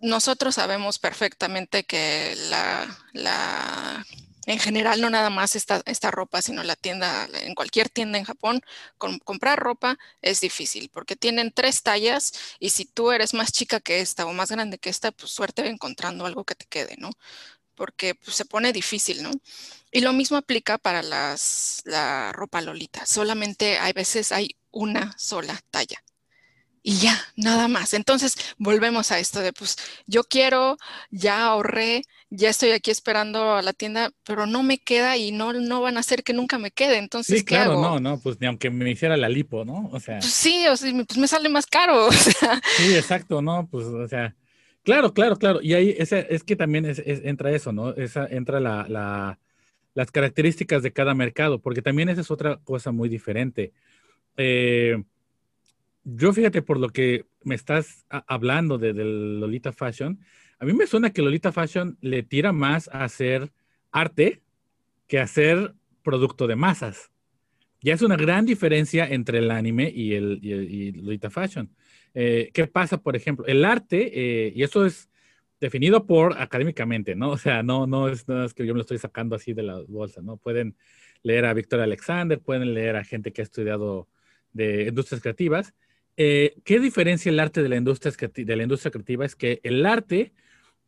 [0.00, 4.04] Nosotros sabemos perfectamente que la,
[4.46, 8.24] en general no nada más esta, esta, ropa, sino la tienda, en cualquier tienda en
[8.24, 8.62] Japón,
[9.24, 14.00] comprar ropa es difícil porque tienen tres tallas y si tú eres más chica que
[14.00, 17.10] esta o más grande que esta, pues suerte encontrando algo que te quede, ¿no?
[17.80, 19.30] Porque pues, se pone difícil, ¿no?
[19.90, 23.06] Y lo mismo aplica para las, la ropa lolita.
[23.06, 26.04] Solamente hay veces hay una sola talla.
[26.82, 27.94] Y ya, nada más.
[27.94, 30.76] Entonces, volvemos a esto de, pues, yo quiero,
[31.10, 35.54] ya ahorré, ya estoy aquí esperando a la tienda, pero no me queda y no,
[35.54, 36.98] no van a hacer que nunca me quede.
[36.98, 39.88] Entonces, sí, claro, no, no, pues ni aunque me hiciera la lipo, ¿no?
[39.90, 40.18] O sea.
[40.18, 42.10] Pues sí, o sea, pues me sale más caro.
[42.76, 43.66] Sí, exacto, ¿no?
[43.70, 44.36] Pues, o sea,
[44.82, 45.60] claro, claro, claro.
[45.62, 47.94] Y ahí es, es que también es, entra eso, ¿no?
[47.94, 49.38] Esa, entra la, la,
[49.94, 53.72] las características de cada mercado, porque también esa es otra cosa muy diferente
[54.36, 55.02] eh,
[56.04, 60.18] yo fíjate por lo que me estás hablando de, Lolita Fashion,
[60.58, 63.52] a mí me suena que Lolita Fashion le tira más a hacer
[63.92, 64.42] arte
[65.06, 67.10] que a hacer producto de masas.
[67.82, 70.40] Ya es una gran diferencia entre el anime y el
[71.02, 71.70] Lolita Fashion.
[72.14, 73.46] Eh, ¿Qué pasa, por ejemplo?
[73.46, 74.10] El arte,
[74.46, 75.08] eh, y eso es
[75.60, 77.30] definido por académicamente, ¿no?
[77.32, 80.20] O sea, no, no, es, que yo me lo estoy sacando así de la bolsa,
[80.22, 80.36] ¿no?
[80.36, 80.76] Pueden
[81.22, 84.08] leer a Victoria Alexander, pueden leer a gente que ha estudiado
[84.52, 85.74] de industrias creativas.
[86.16, 89.24] Eh, ¿Qué diferencia el arte de la, industria, de la industria creativa?
[89.24, 90.32] Es que el arte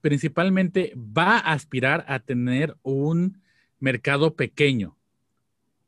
[0.00, 3.40] principalmente va a aspirar a tener un
[3.78, 4.96] mercado pequeño.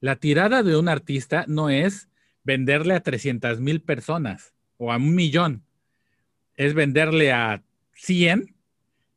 [0.00, 2.08] La tirada de un artista no es
[2.44, 5.64] venderle a 300 mil personas o a un millón,
[6.56, 7.62] es venderle a
[7.94, 8.54] 100,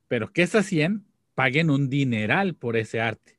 [0.07, 3.37] pero que esas 100 paguen un dineral por ese arte.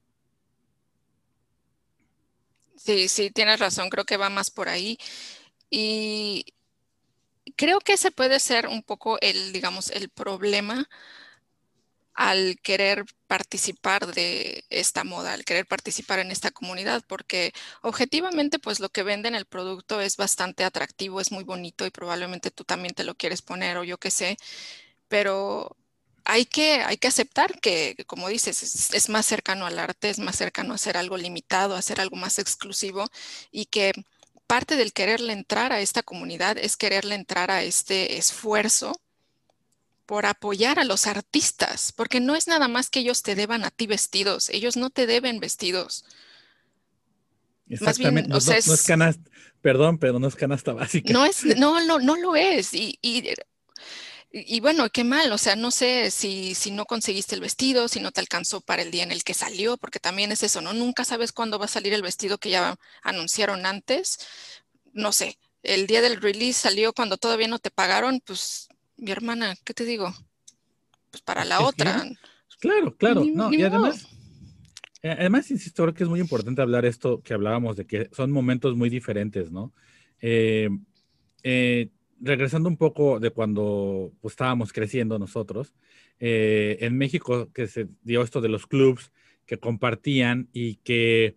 [2.76, 4.98] Sí, sí, tienes razón, creo que va más por ahí.
[5.68, 6.46] Y
[7.56, 10.88] creo que ese puede ser un poco el, digamos, el problema
[12.18, 18.80] al querer participar de esta moda, al querer participar en esta comunidad, porque objetivamente pues
[18.80, 22.92] lo que venden el producto es bastante atractivo, es muy bonito y probablemente tú también
[22.94, 24.36] te lo quieres poner o yo qué sé,
[25.08, 25.76] pero
[26.24, 28.62] hay que, hay que aceptar que, como dices,
[28.94, 32.16] es, más cercano al arte, es más cercano a hacer algo limitado, a hacer algo
[32.16, 33.06] más exclusivo
[33.52, 33.92] y que
[34.48, 39.00] parte del quererle entrar a esta comunidad es quererle entrar a este esfuerzo
[40.08, 43.70] por apoyar a los artistas, porque no es nada más que ellos te deban a
[43.70, 46.06] ti vestidos, ellos no te deben vestidos.
[47.68, 51.12] Exactamente, no, es, canasta, perdón, pero no es canasta básica.
[51.12, 52.72] No es, no, no, no lo es.
[52.72, 53.22] Y, y
[54.30, 58.00] y, bueno, qué mal, o sea, no sé si, si no conseguiste el vestido, si
[58.00, 60.74] no te alcanzó para el día en el que salió, porque también es eso, ¿no?
[60.74, 64.18] Nunca sabes cuándo va a salir el vestido que ya anunciaron antes.
[64.92, 68.68] No sé, el día del release salió cuando todavía no te pagaron, pues
[68.98, 70.12] mi hermana, ¿qué te digo?
[71.10, 72.04] Pues para la otra.
[72.60, 74.06] Claro, claro, no, y además,
[75.02, 78.30] eh, además, insisto, creo que es muy importante hablar esto que hablábamos de que son
[78.30, 79.72] momentos muy diferentes, ¿no?
[80.20, 80.68] eh,
[81.42, 85.74] eh regresando un poco de cuando pues, estábamos creciendo nosotros,
[86.20, 89.12] eh, en México que se dio esto de los clubs
[89.46, 91.36] que compartían y que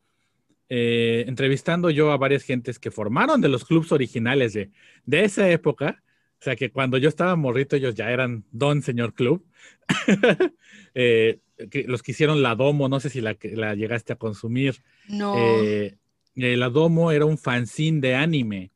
[0.69, 4.71] eh, entrevistando yo a varias gentes que formaron de los clubs originales de,
[5.05, 6.01] de esa época,
[6.41, 9.45] o sea que cuando yo estaba morrito ellos ya eran don señor club,
[10.95, 11.39] eh,
[11.85, 14.81] los que hicieron la Domo, no sé si la, la llegaste a consumir.
[15.07, 15.35] No.
[15.37, 15.99] Eh,
[16.33, 18.71] la Domo era un fanzine de anime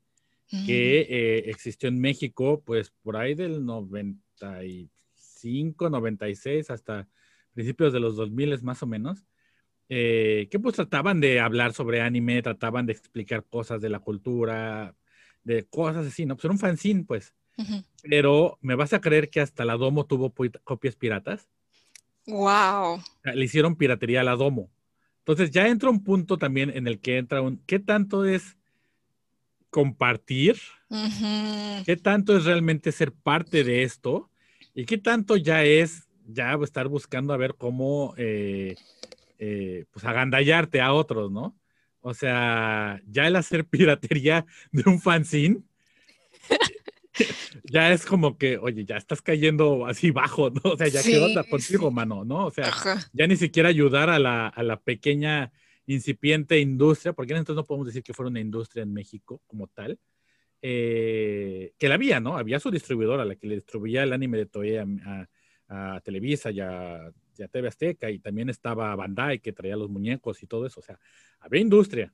[0.68, 7.08] que eh, existió en México, pues por ahí del 95, 96 hasta
[7.54, 9.26] principios de los 2000 más o menos,
[9.90, 14.96] eh, que pues trataban de hablar sobre anime, trataban de explicar cosas de la cultura,
[15.44, 16.36] de cosas así, ¿no?
[16.36, 17.34] Pues era un fanzine, pues.
[18.02, 21.50] Pero me vas a creer que hasta la Domo tuvo copias piratas.
[22.28, 23.02] Wow.
[23.24, 24.70] Le hicieron piratería a la Domo.
[25.20, 28.58] Entonces ya entra un punto también en el que entra un, ¿qué tanto es
[29.70, 30.58] compartir?
[31.86, 34.30] ¿Qué tanto es realmente ser parte de esto?
[34.74, 38.76] ¿Y qué tanto ya es ya estar buscando a ver cómo, eh,
[39.40, 41.58] eh, pues agandallarte a otros, ¿no?
[42.02, 45.62] O sea, ya el hacer piratería de un fanzine
[47.64, 50.62] ya es como que, oye, ya estás cayendo así bajo, ¿no?
[50.72, 52.48] O sea, ya qué onda contigo, mano, ¿no?
[52.48, 52.72] O sea,
[53.14, 55.52] ya ni siquiera ayudar a la, a la, pequeña
[55.88, 60.00] incipiente industria, porque entonces no podemos decir que fuera una industria en México como tal,
[60.62, 62.38] eh, que la había, ¿no?
[62.38, 65.28] Había su distribuidora, la que le distribuía el anime de Toei a,
[66.04, 70.42] Televisa y a, y a, TV Azteca, y también estaba Bandai, que traía los muñecos
[70.44, 71.00] y todo eso, o sea,
[71.40, 72.14] había industria.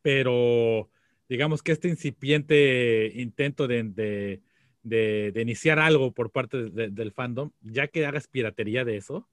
[0.00, 0.90] Pero
[1.32, 4.42] digamos que este incipiente intento de,
[5.34, 9.26] iniciar algo por parte del fandom, ya que hagas piratería de eso,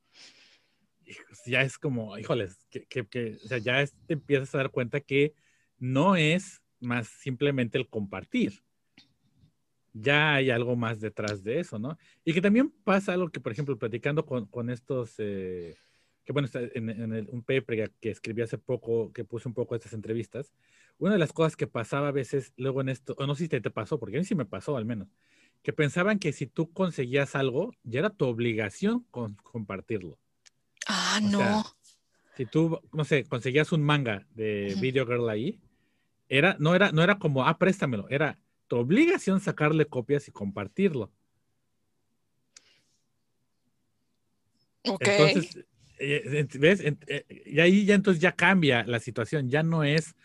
[1.45, 5.33] ya es como, híjoles, que, ya te empiezas a dar cuenta que
[5.77, 8.63] no es más simplemente el compartir.
[9.91, 11.97] Ya hay algo más detrás de eso, ¿no?
[12.23, 15.75] Y que también pasa algo que, por ejemplo, platicando con, estos, eh,
[16.29, 20.53] que bueno, en, un paper que, escribí hace poco, que puse un poco estas entrevistas,
[20.99, 23.49] una de las cosas que pasaba a veces luego en esto, o no sé si
[23.49, 25.07] te, pasó, porque a mí sí me pasó al menos,
[25.63, 30.19] que pensaban que si tú conseguías algo, ya era tu obligación compartirlo.
[30.85, 31.65] Ah, no.
[32.37, 35.59] si tú, no sé, conseguías un manga de Video Girl ahí,
[36.27, 38.37] era, no, era, no era como, ah, préstamelo, era
[38.67, 41.11] tu obligación sacarle copias y compartirlo.
[44.85, 45.07] Ok.
[45.07, 45.65] Entonces,
[45.99, 46.81] ¿ves?
[46.81, 50.15] Eh, y ahí ya entonces ya cambia la situación, ya no es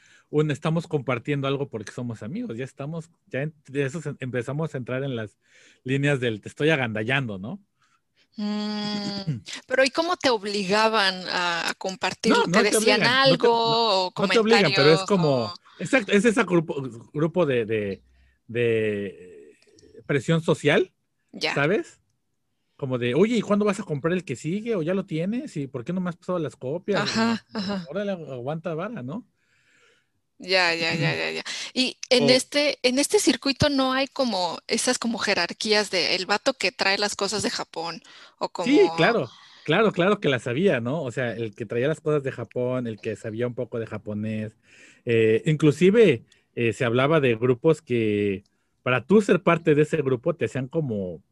[0.50, 5.14] estamos compartiendo algo porque somos amigos, ya estamos, ya de eso empezamos a entrar en
[5.14, 5.38] las
[5.84, 7.60] líneas del te estoy agandallando, ¿no?
[8.36, 12.34] Mm, pero ¿y cómo te obligaban a, compartir?
[12.52, 14.12] ¿Te, decían algo?
[14.16, 16.82] No te, obligan, pero es como, exacto, es ese grupo,
[17.12, 18.00] grupo de,
[18.46, 19.56] de,
[20.06, 20.92] presión social,
[21.54, 22.00] ¿sabes?
[22.76, 24.74] Como de, oye, ¿y cuándo vas a comprar el que sigue?
[24.74, 25.56] ¿O ya lo tienes?
[25.56, 27.02] ¿Y por qué no me has pasado las copias?
[27.02, 27.86] Ajá, ajá.
[27.88, 29.24] Órale, aguanta vara, ¿no?
[30.38, 31.42] Ya, ya, ya, ya, ya.
[31.72, 36.54] Y en este, en este circuito no hay como esas como jerarquías de el vato
[36.54, 38.02] que trae las cosas de Japón
[38.38, 38.66] o como.
[38.66, 39.28] Sí, claro,
[39.64, 41.02] claro, claro que las sabía, ¿no?
[41.02, 43.86] O sea, el que traía las cosas de Japón, el que sabía un poco de
[43.86, 44.56] japonés.
[45.04, 46.24] Eh, inclusive
[46.56, 48.42] eh, se hablaba de grupos que
[48.82, 51.22] para tú ser parte de ese grupo te hacían como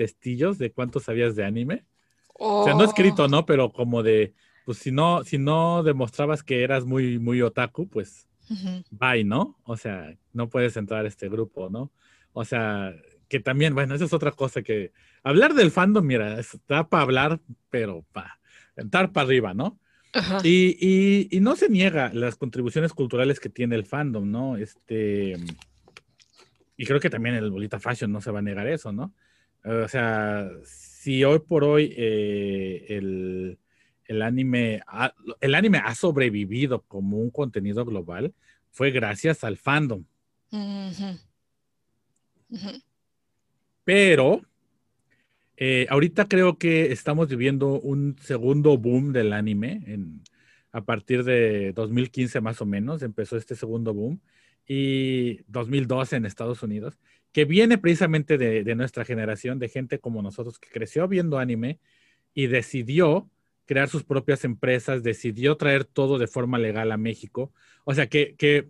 [0.00, 1.84] testillos de cuánto sabías de anime.
[2.38, 3.28] O sea, no escrito, oh.
[3.28, 3.44] ¿no?
[3.44, 4.32] Pero como de,
[4.64, 8.26] pues si no, si no demostrabas que eras muy, muy otaku, pues
[8.90, 9.58] bye, ¿no?
[9.64, 11.92] O sea, no puedes entrar a este grupo, ¿no?
[12.32, 12.94] O sea,
[13.28, 14.90] que también, bueno, esa es otra cosa que
[15.22, 18.40] hablar del fandom, mira, está para hablar, pero para
[18.76, 19.78] entrar para arriba, ¿no?
[20.42, 24.56] Y, y, no se niega las contribuciones culturales que tiene el fandom, ¿no?
[24.56, 25.36] Este,
[26.78, 29.12] y creo que también el Bolita Fashion no se va a negar eso, ¿no?
[29.64, 33.58] O sea, si hoy por hoy eh, el,
[34.06, 38.34] el anime, ha, el anime ha sobrevivido como un contenido global
[38.70, 40.04] fue gracias al fandom.
[43.84, 44.42] Pero
[45.56, 49.82] eh, ahorita creo que estamos viviendo un segundo boom del anime.
[49.86, 50.22] En,
[50.72, 54.20] a partir de 2015 más o menos empezó este segundo boom
[54.66, 56.98] y 2012 en Estados Unidos,
[57.32, 61.78] que viene precisamente de, de nuestra generación, de gente como nosotros que creció viendo anime
[62.34, 63.28] y decidió
[63.70, 67.52] crear sus propias empresas, decidió traer todo de forma legal a México.
[67.84, 68.68] O sea, que,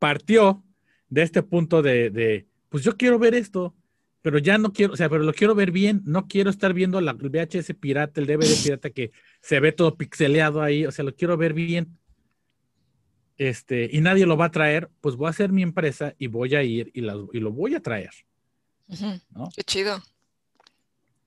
[0.00, 0.64] partió
[1.08, 3.72] de este punto de, pues yo quiero ver esto,
[4.20, 7.00] pero ya no quiero, o sea, pero lo quiero ver bien, no quiero estar viendo
[7.00, 11.14] la VHS pirata, el DVD pirata que se ve todo pixeleado ahí, o sea, lo
[11.14, 11.96] quiero ver bien.
[13.38, 16.54] Este, y nadie lo va a traer, pues voy a hacer mi empresa y voy
[16.54, 18.10] a ir y, lo voy a traer.
[18.88, 20.02] Qué chido.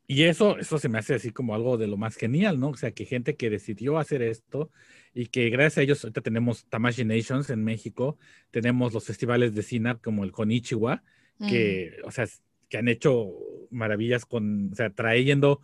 [0.07, 2.69] Y eso, eso se me hace así como algo de lo más genial, ¿no?
[2.69, 4.69] O sea, que gente que decidió hacer esto
[5.15, 8.17] y que gracias a ellos ahorita tenemos Tamashi Nations en México,
[8.51, 11.03] tenemos los festivales de cine como el Konichiwa,
[11.49, 12.27] que, o sea,
[12.69, 13.31] que han hecho
[13.71, 15.61] maravillas con, o sea, trayendo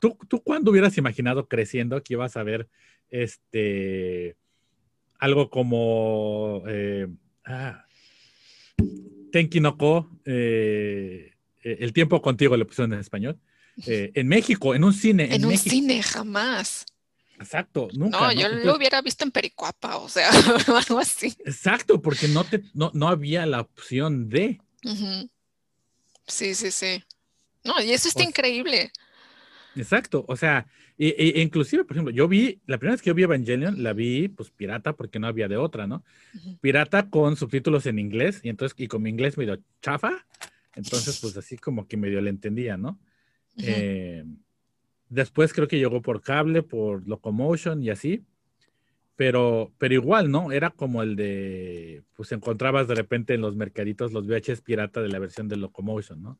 [0.00, 2.68] ¿tú, ¿tú cuándo hubieras imaginado creciendo que ibas a ver
[3.10, 4.36] este
[5.18, 7.06] algo como eh,
[7.44, 7.84] ah,
[9.32, 13.38] Tenki no Ko, eh, eh, El tiempo contigo le pusieron en español,
[13.86, 15.34] eh, en México, en un cine.
[15.34, 15.70] En, un México.
[15.70, 16.84] cine, jamás.
[17.40, 18.20] Exacto, nunca.
[18.20, 20.30] No, yo lo hubiera visto en Pericuapa, o sea,
[20.88, 21.34] algo así.
[21.44, 24.60] Exacto, porque no, te, no, no había la opción de.
[26.26, 27.02] Sí, sí, sí.
[27.64, 28.92] No, y eso está O- increíble.
[29.76, 30.66] Exacto, o sea,
[30.96, 33.92] e, e- inclusive, por ejemplo, yo vi, la primera vez que yo vi Evangelion, la
[33.92, 36.04] vi pues pirata porque no había de otra, ¿no?
[36.60, 40.24] Pirata con subtítulos en inglés y entonces, y con mi inglés medio chafa,
[40.76, 42.98] entonces pues así como que medio le entendía, ¿no?
[43.56, 44.24] Eh,
[45.08, 48.24] después creo que llegó por cable, por Locomotion y así.
[49.16, 50.50] Pero, pero igual, ¿no?
[50.50, 55.08] Era como el de, pues encontrabas de repente en los mercaditos los VHS pirata de
[55.08, 56.38] la versión de Locomotion, ¿no?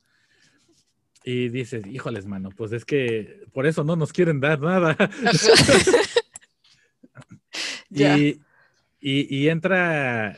[1.27, 4.97] Y dices, híjoles, mano, pues es que por eso no nos quieren dar nada.
[7.91, 8.41] Y,
[9.01, 10.37] y, y entra,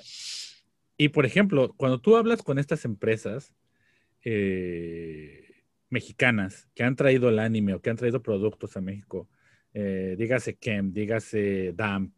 [0.99, 3.55] y por ejemplo, cuando tú hablas con estas empresas
[4.22, 9.28] eh, mexicanas que han traído el anime o que han traído productos a México,
[9.72, 12.12] eh, dígase Kem, dígase DAM,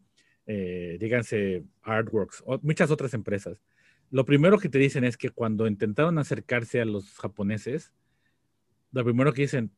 [0.46, 3.62] eh, díganse Artworks, o muchas otras empresas,
[4.10, 7.92] lo primero que te dicen es que cuando intentaron acercarse a los japoneses,
[8.92, 9.72] lo primero que dicen,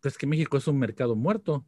[0.00, 1.64] pues que México es un mercado muerto.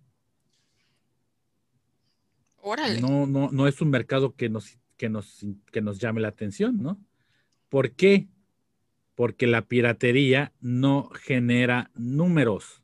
[2.61, 3.01] Órale.
[3.01, 6.83] No, no, no es un mercado que nos, que, nos, que nos llame la atención,
[6.83, 7.01] ¿no?
[7.69, 8.29] ¿Por qué?
[9.15, 12.83] Porque la piratería no genera números.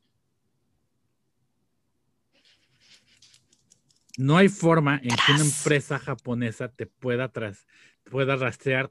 [4.18, 7.66] No hay forma en que una empresa japonesa te pueda, tras,
[8.04, 8.90] pueda rastrear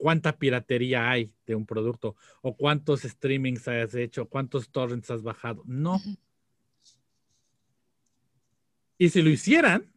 [0.00, 5.62] cuánta piratería hay de un producto o cuántos streamings has hecho, cuántos torrents has bajado.
[5.66, 6.00] No.
[8.96, 9.92] Y si lo hicieran,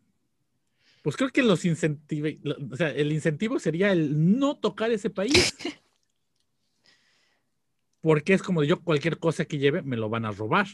[1.03, 5.09] pues creo que los incentive, lo- o sea, el incentivo sería el no tocar ese
[5.09, 5.55] país.
[8.01, 10.67] Porque es como yo cualquier cosa que lleve me lo van a robar.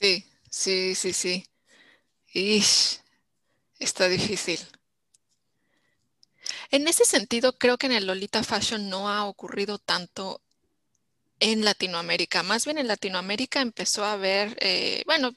[0.00, 1.46] Sí, sí, sí, sí.
[2.34, 2.98] Ish,
[3.78, 4.58] está difícil.
[6.72, 10.40] En ese sentido, creo que en el Lolita Fashion no ha ocurrido tanto
[11.38, 12.42] en Latinoamérica.
[12.42, 15.32] Más bien en Latinoamérica empezó a haber, eh, bueno,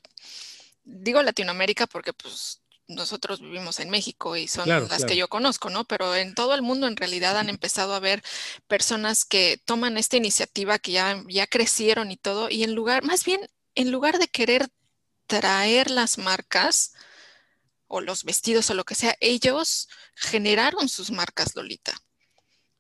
[0.86, 5.08] digo Latinoamérica porque pues nosotros vivimos en México y son Claro, las claro.
[5.08, 5.84] que yo conozco, ¿no?
[5.86, 8.24] Pero en todo el mundo en realidad han empezado a haber
[8.68, 13.26] personas que toman esta iniciativa, que ya, ya crecieron y todo, y en lugar, más
[13.26, 13.42] bien,
[13.74, 14.70] en lugar de querer
[15.28, 16.94] traer las marcas
[17.88, 21.94] o los vestidos o lo que sea, ellos generaron sus marcas Lolita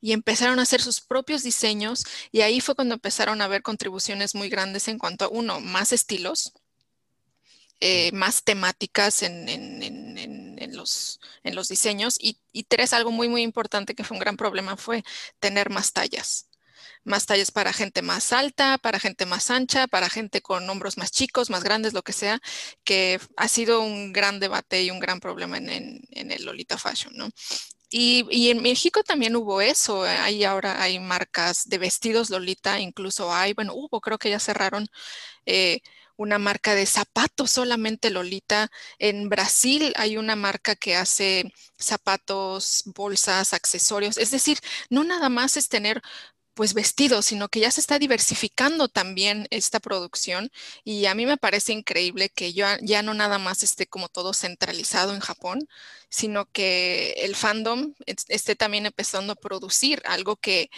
[0.01, 4.35] y empezaron a hacer sus propios diseños y ahí fue cuando empezaron a haber contribuciones
[4.35, 6.53] muy grandes en cuanto a, uno, más estilos,
[7.79, 12.93] eh, más temáticas en, en- en- en- en los, en los diseños y, y tres,
[12.93, 15.03] algo muy, muy importante que fue un gran problema fue
[15.39, 16.47] tener más tallas.
[17.05, 21.11] Más tallas para gente más alta, para gente más ancha, para gente con hombros más
[21.11, 22.41] chicos, más grandes, lo que sea,
[22.83, 27.29] que ha sido un gran debate y un gran problema en, el Lolita Fashion, ¿no?
[27.89, 33.53] Y, en México también hubo eso, hay ahora hay marcas de vestidos Lolita, incluso hay,
[33.53, 34.87] bueno, hubo, creo que ya cerraron
[35.45, 35.81] eh,
[36.17, 38.69] una marca de zapatos solamente Lolita.
[38.99, 45.57] En Brasil hay una marca que hace zapatos, bolsas, accesorios, es decir, no nada más
[45.57, 46.01] es tener
[46.55, 50.51] pues vestidos, sino que ya se está diversificando también esta producción
[50.85, 54.33] y a mí me parece increíble que ya, ya no nada más esté como todo
[54.33, 55.67] centralizado en Japón,
[56.09, 60.69] sino que el fandom es- esté también empezando a producir algo que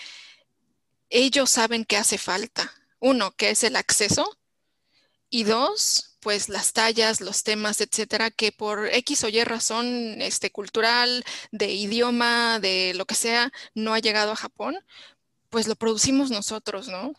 [1.10, 2.74] ellos saben que hace falta.
[3.00, 4.38] Uno, que es el acceso
[5.30, 10.52] y dos, pues las tallas, los temas, etcétera, que por X o Y razón este,
[10.52, 14.78] cultural, de idioma, de lo que sea, no ha llegado a Japón,
[15.50, 17.14] pues lo producimos nosotros, ¿no?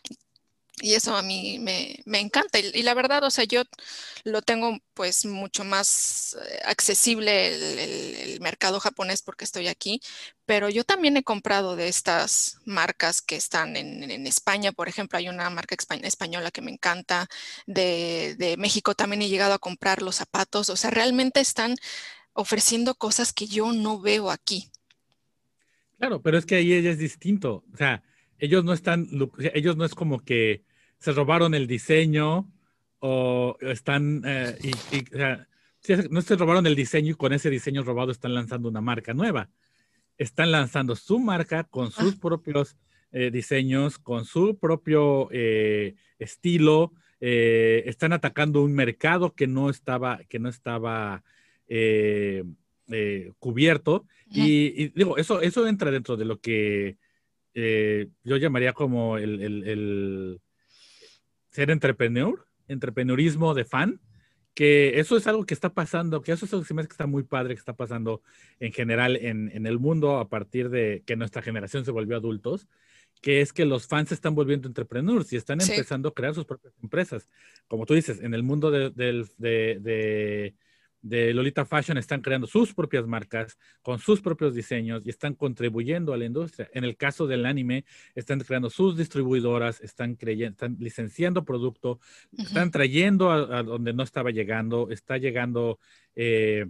[0.81, 2.59] Y eso a mí me, me encanta.
[2.59, 3.63] Y, la verdad, o sea, yo
[4.23, 9.99] lo tengo pues mucho más eh, accesible el, mercado japonés porque estoy aquí,
[10.45, 15.27] pero yo también he comprado de estas marcas que están en, España, por ejemplo, hay
[15.27, 17.27] una marca espa- española que me encanta,
[17.67, 21.75] de, México también he llegado a comprar los zapatos, o sea, realmente están
[22.31, 24.71] ofreciendo cosas que yo no veo aquí.
[25.97, 27.65] Claro, pero es que ahí es distinto.
[27.73, 28.01] O sea,
[28.39, 29.07] ellos no están,
[29.53, 30.63] ellos no es como que
[30.97, 32.49] se robaron el diseño
[32.99, 35.47] o están, eh, y, y, o sea,
[35.79, 39.13] sí, no se robaron el diseño y con ese diseño robado están lanzando una marca
[39.13, 39.49] nueva.
[40.17, 42.77] Están lanzando su marca con sus propios
[43.11, 50.39] eh, diseños, con su propio eh, estilo, están atacando un mercado que no estaba, que
[50.39, 51.21] no estaba
[53.39, 54.05] cubierto.
[54.31, 56.97] Y, digo, eso, eso entra dentro de lo que
[57.53, 60.39] yo llamaría como el,
[61.49, 64.01] ser entrepreneur, entrepreneurismo de fan,
[64.53, 67.53] que eso es algo que está pasando, que eso es algo que está muy padre,
[67.53, 68.21] que está pasando
[68.59, 72.67] en general en, en, el mundo a partir de que nuestra generación se volvió adultos,
[73.21, 76.45] que es que los fans se están volviendo entrepreneurs y están empezando a crear sus
[76.45, 77.27] propias empresas.
[77.67, 79.27] Como tú dices, en el mundo de, de,
[79.79, 80.55] de,
[81.01, 86.17] Lolita Fashion están creando sus propias marcas con sus propios diseños y están contribuyendo a
[86.17, 86.69] la industria.
[86.73, 87.85] En el caso del anime,
[88.15, 91.99] están creando sus distribuidoras, están, creyendo, están licenciando producto,
[92.37, 95.79] están trayendo a, donde no estaba llegando, está llegando...
[96.15, 96.65] Eh,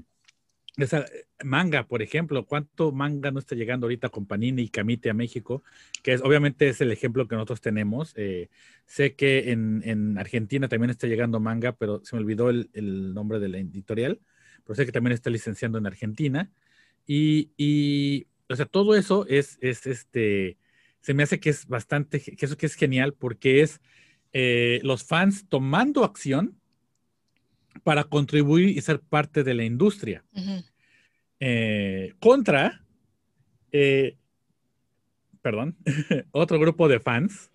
[0.77, 1.05] esa
[1.43, 5.63] manga, por ejemplo, ¿cuánto manga no está llegando ahorita con Panini y Camite a México?
[6.03, 8.13] Que es, obviamente es el ejemplo que nosotros tenemos.
[8.15, 8.49] Eh,
[8.85, 13.49] sé que en, Argentina también está llegando manga, pero se me olvidó el, nombre de
[13.49, 14.19] la editorial,
[14.63, 16.51] pero sé que también está licenciando en Argentina.
[17.07, 20.57] Y, o sea, todo eso es, es, este,
[21.01, 23.81] se me hace que es bastante, que eso que es genial porque es
[24.31, 26.58] eh, los fans tomando acción
[27.83, 30.23] para contribuir y ser parte de la industria.
[31.39, 32.85] Eh, contra,
[33.71, 34.17] eh,
[35.41, 35.77] perdón,
[36.31, 37.49] otro grupo de fans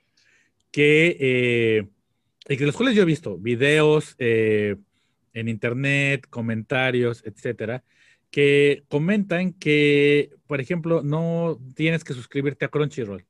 [0.70, 7.84] que, eh, que los cuales yo he visto videos en internet, comentarios, etcétera,
[8.30, 13.26] que comentan que, por ejemplo, no tienes que suscribirte a Crunchyroll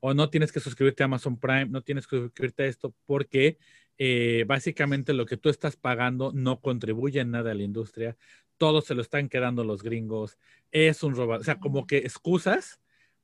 [0.00, 3.58] o no tienes que suscribirte a Amazon Prime, no tienes que suscribirte a esto porque
[3.98, 8.16] eh, básicamente lo que tú estás pagando no contribuye en nada a la industria,
[8.58, 10.38] todo se lo están quedando los gringos,
[10.70, 12.80] es un robo, o sea, como que excusas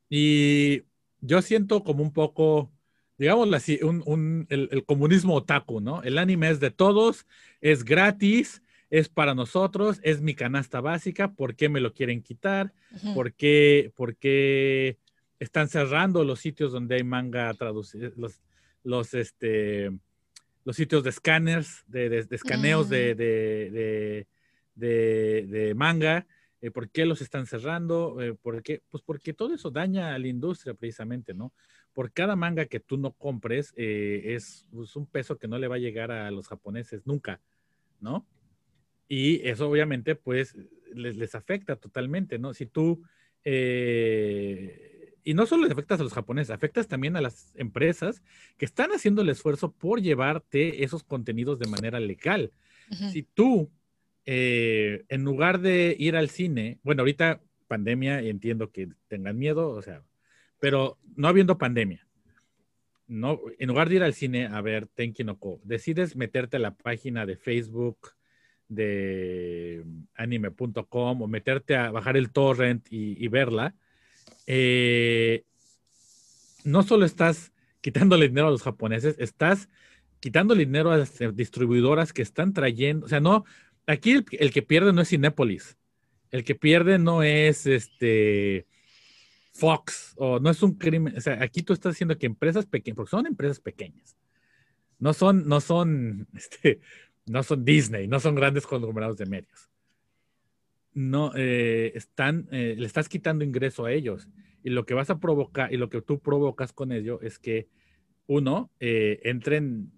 [0.09, 0.83] y
[1.21, 2.71] yo siento como un poco,
[3.19, 6.03] digámoslo así, un, el, comunismo otaku, ¿no?
[6.03, 7.27] El anime es de todos,
[7.61, 12.75] es gratis, es para nosotros, es mi canasta básica, ¿por qué me lo quieren quitar?
[13.15, 14.99] ¿Por qué, ¿Por qué
[15.39, 18.43] están cerrando los sitios donde hay manga traducido, los,
[18.85, 19.91] los, este,
[20.65, 24.27] los sitios de escáneres, de, escaneos de,
[24.75, 26.27] de, manga.
[26.61, 28.21] Eh, ¿Por qué los están cerrando?
[28.23, 28.83] Eh, ¿por qué?
[28.89, 31.53] Pues porque todo eso daña a la industria precisamente, ¿no?
[31.93, 35.67] Por cada manga que tú no compres eh, es, pues, un peso que no le
[35.67, 37.41] va a llegar a los japoneses nunca,
[38.01, 38.25] ¿no?
[39.09, 40.57] Y eso obviamente pues
[40.95, 42.55] les, les afecta totalmente, ¿no?
[42.55, 43.03] Si tú
[45.25, 48.23] y no solo le afectas a los japoneses, afectas también a las empresas
[48.57, 52.53] que están haciendo el esfuerzo por llevarte esos contenidos de manera legal.
[53.11, 53.71] Si tú,
[54.27, 59.81] eh, en lugar de ir al cine, bueno, ahorita pandemia, entiendo que tengan miedo, o
[59.81, 60.03] sea,
[60.61, 62.07] pero no habiendo pandemia,
[63.07, 66.61] no, en lugar de ir al cine a ver Tenki no Ko, decides meterte a
[66.61, 68.11] la página de Facebook
[68.69, 73.75] de anime.com o meterte a bajar el torrent y verla,
[74.47, 75.45] eh,
[76.65, 79.69] no solo estás quitándole dinero a los japoneses, estás
[80.21, 83.45] quitándole dinero a las distribuidoras que están trayendo, o sea, no,
[83.87, 85.77] aquí el, que pierde no es Cinépolis,
[86.31, 88.67] el que pierde no es este
[89.53, 92.97] Fox, o no es un crimen, o sea, aquí tú estás diciendo que empresas pequeñas,
[92.97, 94.17] porque son empresas pequeñas,
[94.99, 96.81] no son, no son, este,
[97.27, 99.72] no son Disney, no son grandes conglomerados de medios
[100.95, 104.29] no eh, están, eh, le estás quitando ingreso a ellos.
[104.63, 107.69] Y lo que vas a provocar y lo que tú provocas con ello es que,
[108.27, 109.93] uno, eh, entren,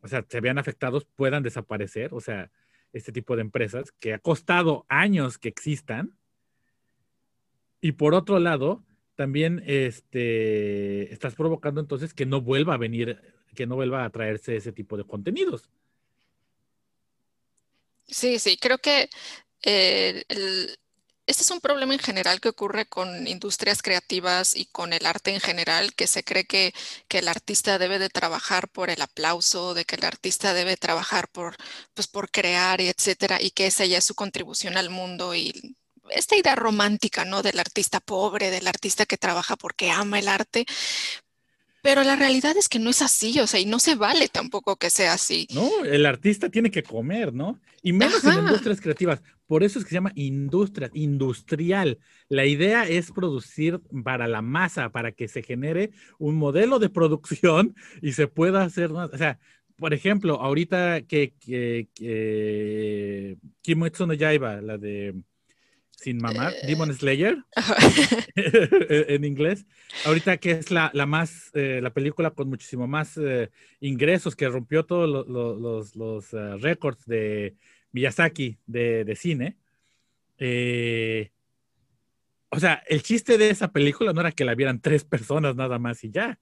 [0.00, 2.50] o sea, se vean afectados, puedan desaparecer, o sea,
[2.92, 6.16] este tipo de empresas que ha costado años que existan.
[7.80, 8.84] Y por otro lado,
[9.14, 13.20] también este, estás provocando entonces que no vuelva a venir,
[13.54, 15.70] que no vuelva a traerse ese tipo de contenidos.
[18.06, 19.08] Sí, sí, creo que
[19.62, 20.24] eh,
[21.26, 25.32] este es un problema en general que ocurre con industrias creativas y con el arte
[25.32, 26.74] en general, que se cree que,
[27.08, 31.28] que, el artista debe de trabajar por el aplauso, de que el artista debe trabajar
[31.28, 31.56] por,
[31.94, 35.76] pues, por crear, y etcétera, y que esa ya es su contribución al mundo y
[36.10, 37.42] esta idea romántica, ¿no?
[37.42, 40.66] Del artista pobre, del artista que trabaja porque ama el arte,
[41.82, 44.76] pero la realidad es que no es así, o sea, y no se vale tampoco
[44.76, 45.48] que sea así.
[45.52, 47.60] No, el artista tiene que comer, ¿no?
[47.82, 49.20] Y menos en industrias creativas.
[49.48, 51.98] Por eso es que se llama industria, industrial.
[52.28, 57.74] La idea es producir para la masa, para que se genere un modelo de producción
[58.00, 59.40] y se pueda hacer, o sea,
[59.76, 65.14] por ejemplo, ahorita que, que, que Kimetsu no Yaiba, la de
[66.02, 67.44] sin mamar, Demon Slayer,
[68.36, 69.66] en inglés.
[70.04, 73.18] Ahorita que es la, la más, la película con muchísimo más
[73.80, 77.56] ingresos, que rompió todos los, los, récords de
[77.92, 79.56] Miyazaki de, de cine.
[82.50, 85.78] o sea, el chiste de esa película no era que la vieran tres personas nada
[85.78, 86.38] más y ya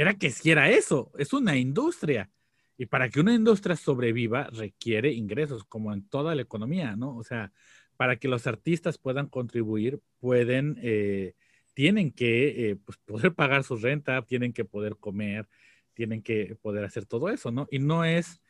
[0.00, 2.30] era que si era eso, es una industria.
[2.78, 7.16] Y para que una industria sobreviva requiere ingresos, como en toda la economía, ¿no?
[7.16, 7.52] O sea,
[8.00, 11.34] para que los artistas puedan contribuir, pueden, eh,
[11.74, 15.50] tienen que eh, pues, poder pagar su renta, tienen que poder comer,
[15.92, 17.68] tienen que poder hacer todo eso, ¿no?
[17.70, 18.40] Y no es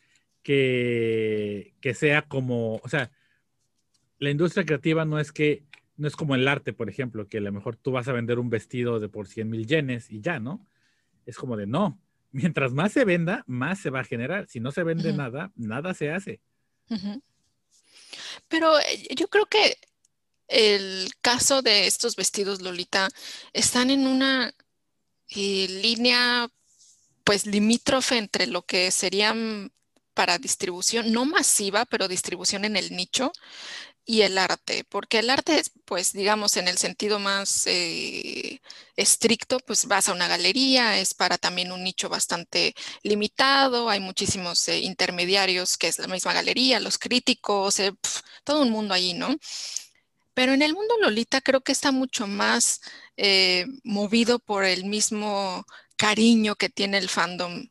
[0.45, 3.11] que, que sea como, o sea,
[4.21, 5.65] la industria creativa no es que,
[5.97, 8.39] no es como el arte, por ejemplo, que a lo mejor tú vas a vender
[8.39, 10.65] un vestido de por 100 mil yenes y ya, ¿no?
[11.27, 14.47] es como de no, mientras más se venda, más se va a generar.
[14.47, 16.41] Si no se vende nada, nada se hace.
[18.49, 19.79] Pero eh, yo creo que
[20.49, 23.09] el caso de estos vestidos Lolita
[23.53, 24.53] están en una
[25.29, 26.49] eh, línea
[27.25, 29.73] pues limítrofe entre lo que serían
[30.15, 33.33] para distribución, no masiva, pero distribución en el nicho,
[34.05, 38.61] y el arte, porque el arte, pues digamos, en el sentido más eh,
[38.97, 44.67] estricto, pues vas a una galería, es para también un nicho bastante limitado, hay muchísimos
[44.69, 47.93] eh, intermediarios que es la misma galería, los críticos, eh,
[48.45, 49.37] todo un mundo ahí, ¿no?
[50.35, 52.81] Pero en el mundo Lolita creo que está mucho más
[53.85, 57.69] movido por el mismo cariño que tiene el fandom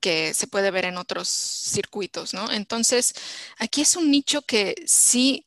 [0.00, 2.50] que se puede ver en otros circuitos, ¿no?
[2.52, 3.14] Entonces,
[3.58, 5.46] aquí es un nicho que sí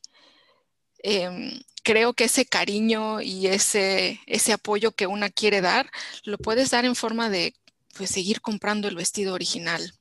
[1.02, 5.90] Em, creo que ese cariño y ese, ese apoyo que una quiere dar,
[6.24, 7.54] lo puedes dar en forma de
[7.96, 9.94] pues, seguir comprando el vestido original.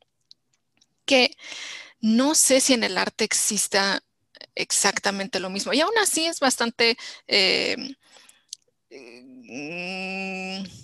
[1.06, 1.36] Que
[2.00, 4.04] no sé si en el arte exista
[4.56, 5.74] exactamente lo mismo.
[5.74, 6.98] Y aún así es bastante...
[7.28, 7.96] Em,
[8.90, 10.81] mm,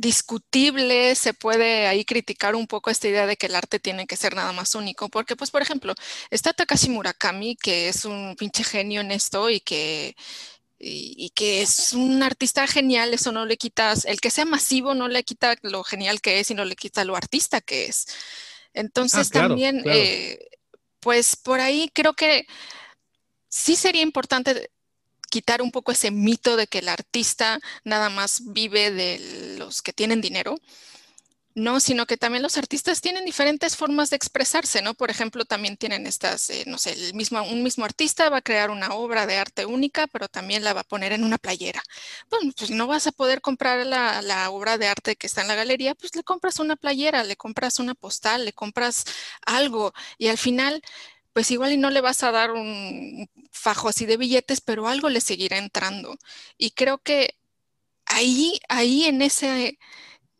[0.00, 4.16] discutible, se puede ahí criticar un poco esta idea de que el arte tiene que
[4.16, 5.94] ser nada más único, porque pues por ejemplo,
[6.30, 10.16] está Takashi Murakami, que es un pinche genio en esto y que,
[10.78, 15.06] y, que es un artista genial, eso no le quitas, el que sea masivo no
[15.08, 18.06] le quita lo genial que es y no le quita lo artista que es.
[18.72, 20.38] Entonces ah, también, eh,
[21.00, 22.46] pues por ahí creo que
[23.48, 24.70] sí sería importante
[25.30, 29.92] quitar un poco ese mito de que el artista nada más vive de los que
[29.94, 30.56] tienen dinero.
[31.56, 34.94] No, sino que también los artistas tienen diferentes formas de expresarse, ¿no?
[34.94, 38.42] Por ejemplo, también tienen estas, eh, no sé, el mismo, un mismo artista va a
[38.42, 41.82] crear una obra de arte única, pero también la va a poner en una playera.
[42.30, 45.48] Bueno, pues no vas a poder comprar la, la obra de arte que está en
[45.48, 49.04] la galería, pues le compras una playera, le compras una postal, le compras
[49.44, 50.80] algo y al final
[51.32, 55.08] pues igual y no le vas a dar un fajo así de billetes, pero algo
[55.08, 56.16] le seguirá entrando.
[56.58, 57.36] Y creo que
[58.06, 59.78] ahí, ahí en ese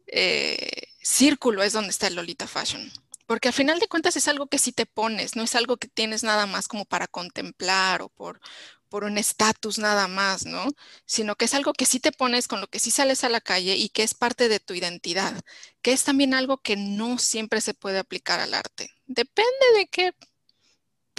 [0.08, 2.90] eh, círculo es donde está el Lolita Fashion.
[3.26, 5.88] Porque al final de cuentas es algo que sí te pones, no es algo que
[5.88, 8.40] tienes nada más como para contemplar o por,
[8.88, 10.66] por un estatus nada más, ¿no?
[11.06, 13.40] Sino que es algo que sí te pones, con lo que sí sales a la
[13.40, 15.40] calle y que es parte de tu identidad,
[15.80, 18.90] que es también algo que no siempre se puede aplicar al arte.
[19.06, 20.12] Depende de qué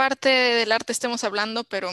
[0.02, 1.92] parte del arte estemos hablando, pero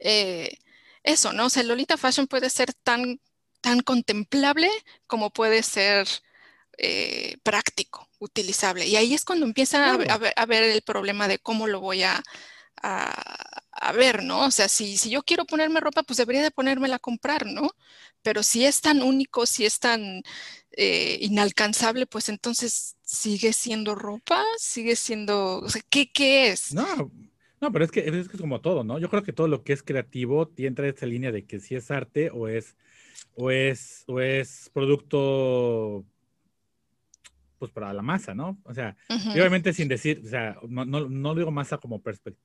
[0.00, 0.58] eh,
[1.02, 1.46] eso, ¿no?
[1.46, 3.20] O sea, Lolita Fashion puede ser tan,
[3.62, 4.68] tan contemplable
[5.06, 6.06] como puede ser
[6.76, 8.86] eh, práctico, utilizable.
[8.86, 12.22] Y ahí es cuando empieza a, ver, el problema de cómo lo voy a,
[12.82, 14.46] a, ver, ¿no?
[14.46, 17.70] O sea, si, si, yo quiero ponerme ropa, pues debería de ponérmela a comprar, ¿no?
[18.22, 20.22] Pero si es tan único, si es tan
[20.72, 26.72] eh, inalcanzable, pues entonces sigue siendo ropa, sigue siendo, ¿qué, qué es?
[26.72, 27.10] No,
[27.60, 28.98] no, pero es que, es como todo, ¿no?
[28.98, 31.90] Yo creo que todo lo que es creativo tiene esa línea de que si es
[31.90, 32.76] arte o es,
[33.34, 36.04] o es, o es producto
[37.64, 38.58] pues para la masa, ¿no?
[38.64, 38.94] O sea,
[39.32, 42.02] obviamente sin decir, o sea, no, no, no digo masa como,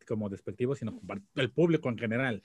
[0.08, 2.42] como despectivo, sino para el público en general.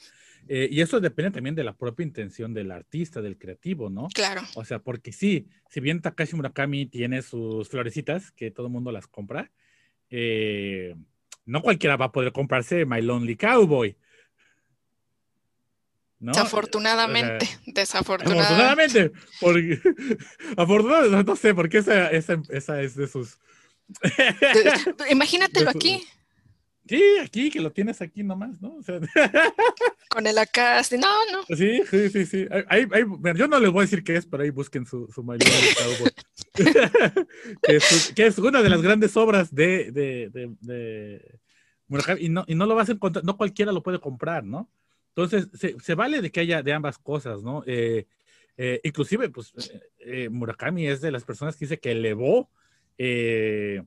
[0.49, 4.09] Eh, y eso depende también de la propia intención del artista, del creativo, ¿no?
[4.13, 4.43] Claro.
[4.57, 8.91] O sea, porque sí, si bien Takashi Murakami tiene sus florecitas, que todo el mundo
[8.91, 9.53] las compra,
[10.11, 10.97] eh,
[11.47, 13.97] no cualquiera va a poder comprarse My Lonely Cowboy.
[16.33, 19.13] Desafortunadamente, desafortunadamente.
[19.41, 19.81] Porque,
[20.57, 23.39] afortunadamente, no sé, porque esa, esa, esa es de sus...
[25.11, 26.03] Imagínatelo aquí.
[26.87, 28.77] Sí, aquí, que lo tienes aquí nomás, ¿no?
[30.11, 31.57] Con el acá, no, no.
[31.57, 32.47] Sí, sí, sí, sí.
[33.37, 35.49] yo no les voy a decir qué es, pero ahí busquen su, su mayor
[36.53, 41.41] que, es, que es una de las grandes obras de, de, de, de
[42.19, 44.71] y no, y no lo vas a encontrar, no cualquiera lo puede comprar, ¿no?
[45.17, 45.49] Entonces,
[45.81, 47.63] se, vale de que haya de ambas cosas, ¿no?
[47.67, 48.07] Eh,
[48.57, 49.53] eh, inclusive, pues,
[50.01, 52.51] eh, Murakami es de las personas que dice que elevó
[52.99, 53.87] el,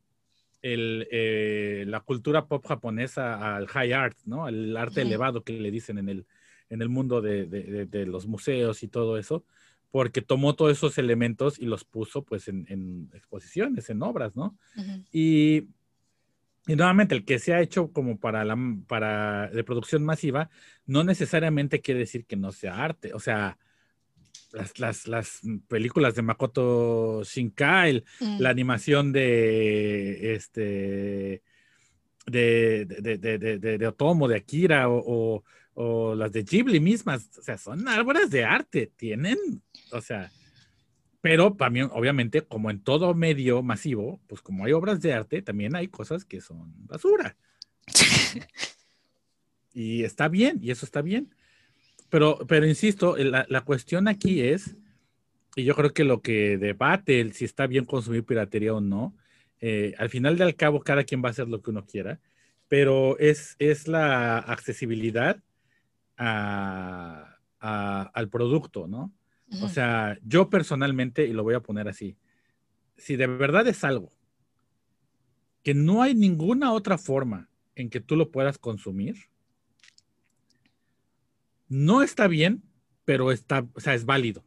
[0.61, 4.45] la cultura pop japonesa al high art, ¿no?
[4.45, 6.25] Al arte elevado que le dicen en el,
[6.69, 9.43] en el mundo de, de, los museos y todo eso,
[9.91, 14.57] porque tomó todos esos elementos y los puso, pues, en, en exposiciones, en obras, ¿no?
[15.11, 15.67] Y
[16.68, 18.57] y nuevamente, el que se ha hecho como para la
[18.88, 20.49] para de producción masiva,
[20.86, 23.13] no necesariamente quiere decir que no sea arte.
[23.13, 23.57] O sea,
[24.78, 28.39] las, las, películas de Makoto Shinkai, mm.
[28.39, 31.41] la animación de este
[32.26, 35.43] de, de, de, Otomo, de Akira, o,
[35.74, 39.38] o, las de Ghibli mismas, o sea, son árboles de arte, tienen,
[39.91, 40.30] o sea,
[41.28, 45.75] pero también, obviamente, como en todo medio masivo, pues como hay obras de arte, también
[45.75, 47.36] hay cosas que son basura.
[49.73, 51.36] y está bien, y eso está bien.
[52.09, 54.78] Pero, pero insisto, la, la, cuestión aquí es,
[55.57, 59.13] y yo creo que lo que debate el si está bien consumir piratería o no,
[59.59, 62.21] eh, al final del cabo cada quien va a hacer lo que uno quiera,
[62.69, 65.43] pero es, es la accesibilidad
[66.15, 69.11] a, al producto, ¿no?
[69.61, 72.17] O sea, yo personalmente, y lo voy a poner así,
[72.97, 74.11] si de verdad es algo
[75.63, 79.29] que no hay ninguna otra forma en que tú lo puedas consumir,
[81.69, 82.63] no está bien,
[83.05, 84.43] pero está, o sea, es válido.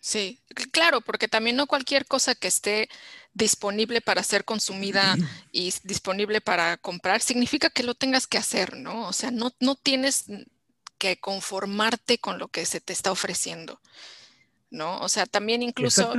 [0.00, 0.40] Sí,
[0.72, 2.88] claro, porque también no cualquier cosa que esté
[3.32, 5.14] disponible para ser consumida
[5.52, 9.08] y disponible para comprar significa que lo tengas que hacer, ¿no?
[9.08, 10.24] O sea, no, no tienes
[10.98, 13.80] que conformarte con lo que se te está ofreciendo.
[14.74, 14.98] ¿no?
[14.98, 16.12] O sea, también incluso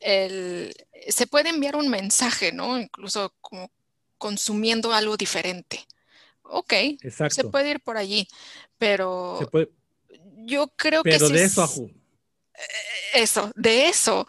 [0.00, 0.74] el,
[1.08, 2.78] se puede enviar un mensaje, ¿no?
[2.78, 3.70] Incluso como
[4.18, 5.86] consumiendo algo diferente.
[6.42, 6.72] Ok,
[7.30, 8.28] se puede ir por allí,
[8.78, 9.40] pero
[10.44, 11.10] yo creo que...
[11.10, 11.66] Pero de eso a...
[11.66, 12.62] Eh,
[13.14, 14.26] eso, de eso,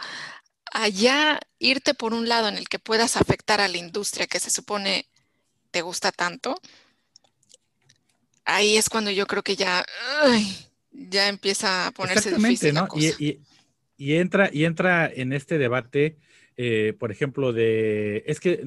[0.71, 4.49] allá irte por un lado en el que puedas afectar a la industria que se
[4.49, 5.07] supone
[5.71, 6.59] te gusta tanto,
[8.48, 9.86] ahí es cuando yo creo que ya,
[10.91, 12.74] ya empieza a ponerse difícil.
[12.74, 12.88] ¿no?
[14.00, 16.18] Y, entra, y entra en este debate,
[16.56, 18.64] eh, por ejemplo, de, es que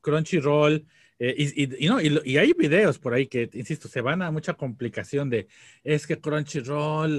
[0.00, 0.86] Crunchyroll,
[1.18, 1.34] eh,
[1.78, 5.48] y, no, y, hay videos por ahí que, insisto, se van a mucha complicación de,
[5.82, 7.18] es que Crunchyroll,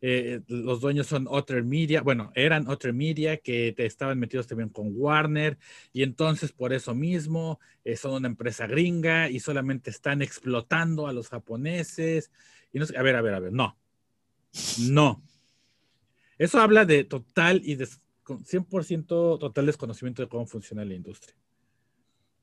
[0.00, 4.70] eh, los dueños son Otter Media, bueno, eran Otter Media que te estaban metidos también
[4.70, 5.58] con Warner,
[5.92, 11.12] y entonces por eso mismo eh, son una empresa gringa y solamente están explotando a
[11.12, 12.32] los japoneses.
[12.72, 13.76] Y no a ver, a ver, a ver, no,
[14.80, 15.22] no.
[16.38, 17.86] Eso habla de total y de
[18.24, 21.39] 100% total desconocimiento de cómo funciona la industria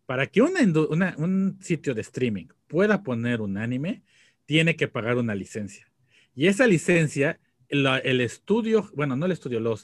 [0.07, 4.01] para que un sitio de streaming pueda poner un anime,
[4.45, 5.91] tiene que pagar una licencia.
[6.33, 9.83] Y esa licencia, el estudio, bueno, no el estudio, los,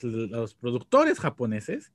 [0.56, 1.92] productores japoneses,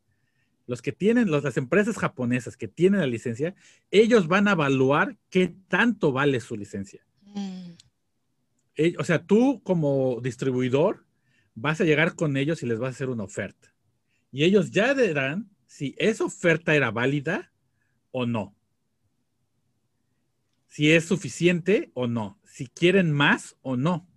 [0.67, 3.55] los que tienen, las empresas japonesas que tienen la licencia,
[3.91, 7.01] ellos van a evaluar qué tanto vale su licencia.
[7.35, 7.71] Mm.
[8.77, 11.07] Eh, o sea, tú como distribuidor
[11.55, 13.73] vas a llegar con ellos y les vas a hacer una oferta.
[14.31, 17.51] Y ellos ya dirán si esa oferta era válida
[18.19, 18.55] o no.
[20.67, 22.39] Si es suficiente o no.
[22.45, 24.09] Si quieren más o no.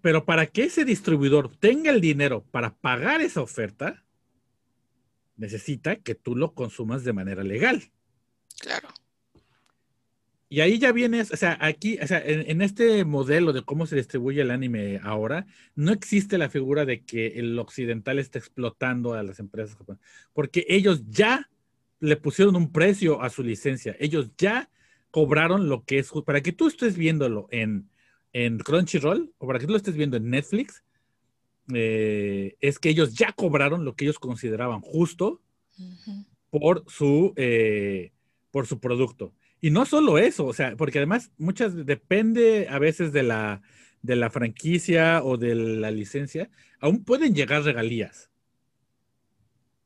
[0.00, 4.04] Pero para que ese distribuidor tenga el dinero para pagar esa oferta,
[5.36, 7.90] necesita que tú lo consumas de manera legal.
[8.60, 8.88] Claro.
[10.52, 13.94] Y ahí ya vienes, o sea, aquí, o sea, en, este modelo de cómo se
[13.94, 15.46] distribuye el anime ahora,
[15.76, 20.66] no existe la figura de que el occidental está explotando a las empresas japonesas, porque
[20.68, 21.48] ellos ya
[22.00, 24.68] le pusieron un precio a su licencia, ellos ya
[25.12, 27.88] cobraron lo que es, para que tú estés viéndolo en,
[28.32, 30.82] en Crunchyroll o para que tú lo estés viendo en Netflix,
[31.72, 35.40] eh, es que ellos ya cobraron lo que ellos consideraban justo
[36.50, 38.10] por su, eh,
[38.50, 39.32] por su producto.
[39.60, 43.60] Y no solo eso, o sea, porque además muchas depende a veces de la,
[44.02, 46.50] de la franquicia o de la licencia,
[46.80, 48.30] aún pueden llegar regalías.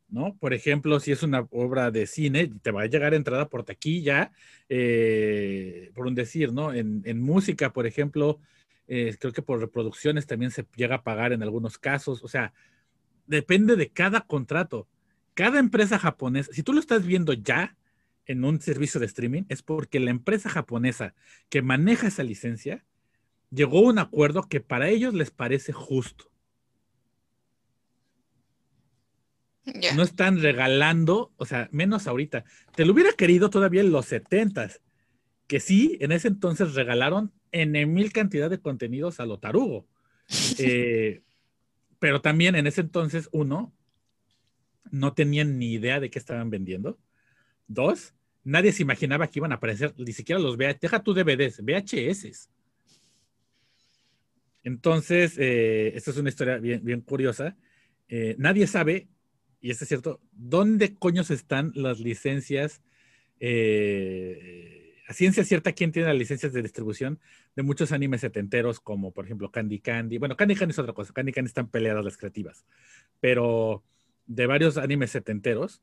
[0.09, 0.37] ¿No?
[0.37, 4.31] Por ejemplo, si es una obra de cine, te va a llegar entrada por taquilla,
[4.69, 6.73] eh, por un decir, ¿no?
[6.73, 8.39] En, música, por ejemplo,
[8.87, 12.23] eh, creo que por reproducciones también se llega a pagar en algunos casos.
[12.23, 12.53] O sea,
[13.27, 14.87] depende de cada contrato.
[15.33, 17.77] Cada empresa japonesa, si tú lo estás viendo ya,
[18.27, 21.15] en un servicio de streaming es porque la empresa japonesa
[21.49, 22.85] que maneja esa licencia
[23.51, 26.31] llegó a un acuerdo que para ellos les parece justo.
[29.97, 32.45] No están regalando, o sea, menos ahorita.
[32.75, 34.83] Te lo hubiera querido todavía en los setentas,
[35.47, 39.87] que sí, en ese entonces regalaron en mil cantidad de contenidos a lo tarugo.
[40.59, 41.23] Eh,
[41.99, 43.75] pero también en ese entonces, uno,
[44.91, 46.99] no tenían ni idea de qué estaban vendiendo.
[47.67, 51.61] Dos, nadie se imaginaba que iban a aparecer, ni siquiera los VHS, deja tu DVDs,
[51.63, 52.51] VHS.
[54.63, 57.57] Entonces, eh, esta es una historia bien, bien curiosa.
[58.09, 59.09] Eh, nadie sabe,
[59.61, 62.83] y esto es cierto, dónde coños están las licencias,
[63.41, 67.21] eh, a ciencia cierta, quién tiene las licencias de distribución
[67.57, 70.17] de muchos animes setenteros, como por ejemplo Candy Candy.
[70.19, 72.65] Bueno, Candy Candy es otra cosa, Candy Candy están peleadas las creativas,
[73.21, 73.85] pero
[74.27, 75.83] de varios animes setenteros,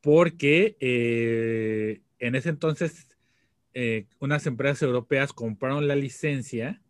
[0.00, 3.06] porque eh, en ese entonces
[4.18, 6.82] unas empresas europeas compraron la licencia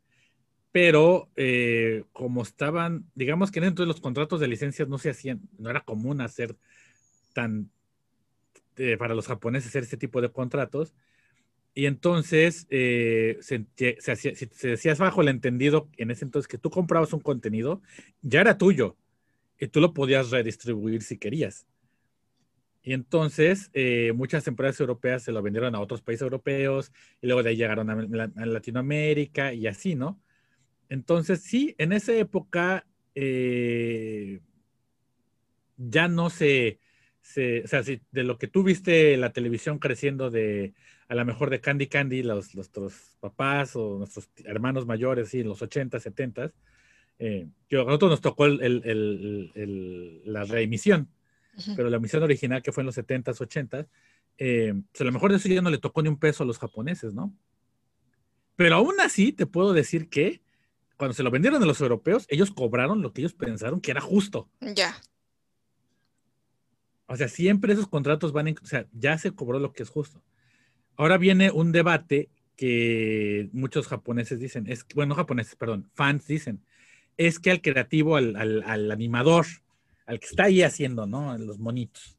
[0.73, 5.41] pero eh, como estaban, digamos que dentro de los contratos de licencias no se hacían,
[5.59, 6.57] no era común hacer
[7.33, 7.71] tan,
[8.77, 10.95] eh, para los japoneses hacer ese tipo de contratos,
[11.75, 16.71] y entonces eh, se, se, se decía bajo el entendido en ese entonces que tú
[16.71, 17.83] comprabas un contenido,
[18.23, 18.97] ya era tuyo,
[19.59, 21.67] y tú lo podías redistribuir si querías.
[22.83, 23.71] Y entonces
[24.15, 27.91] muchas empresas europeas se lo vendieron a otros países europeos y luego de ahí llegaron
[27.91, 30.21] a Latinoamérica y así, ¿no?
[30.89, 34.41] Entonces, sí, en esa época eh,
[35.77, 36.81] ya no se,
[37.65, 40.73] o sea, si de lo que tú viste la televisión creciendo de,
[41.09, 45.49] a lo mejor de Candy Candy, los, nuestros papás o nuestros hermanos mayores, sí, en
[45.49, 46.53] los 80, 70,
[47.19, 51.09] eh, a nosotros nos tocó la reemisión,
[51.77, 53.87] pero la emisión original que fue en los 70, 80,
[54.39, 56.47] eh, pues a lo mejor de eso ya no le tocó ni un peso a
[56.47, 57.35] los japoneses, ¿no?
[58.57, 60.43] Pero aún así te puedo decir que
[60.97, 64.01] cuando se lo vendieron a los europeos, ellos cobraron lo que ellos pensaron que era
[64.01, 64.51] justo.
[64.61, 64.97] Ya.
[67.07, 69.89] O sea, siempre esos contratos van en, o sea, ya se cobró lo que es
[69.89, 70.23] justo.
[70.97, 76.65] Ahora viene un debate que muchos japoneses dicen, es, bueno, japoneses, perdón, fans dicen,
[77.17, 79.47] es que al creativo, al, al animador,
[80.09, 81.37] al que está ahí haciendo, ¿no?
[81.37, 82.17] Los monitos,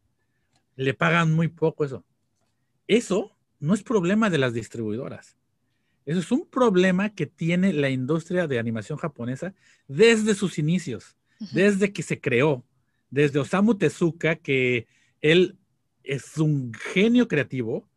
[0.75, 2.05] le pagan muy poco eso.
[2.87, 5.35] Eso no es problema de las distribuidoras.
[6.05, 9.55] Eso es un problema que tiene la industria de animación japonesa
[9.87, 11.17] desde sus inicios,
[11.51, 12.63] desde que se creó,
[13.09, 14.85] desde Osamu Tezuka, que
[15.19, 15.57] él
[16.03, 17.89] es un genio creativo,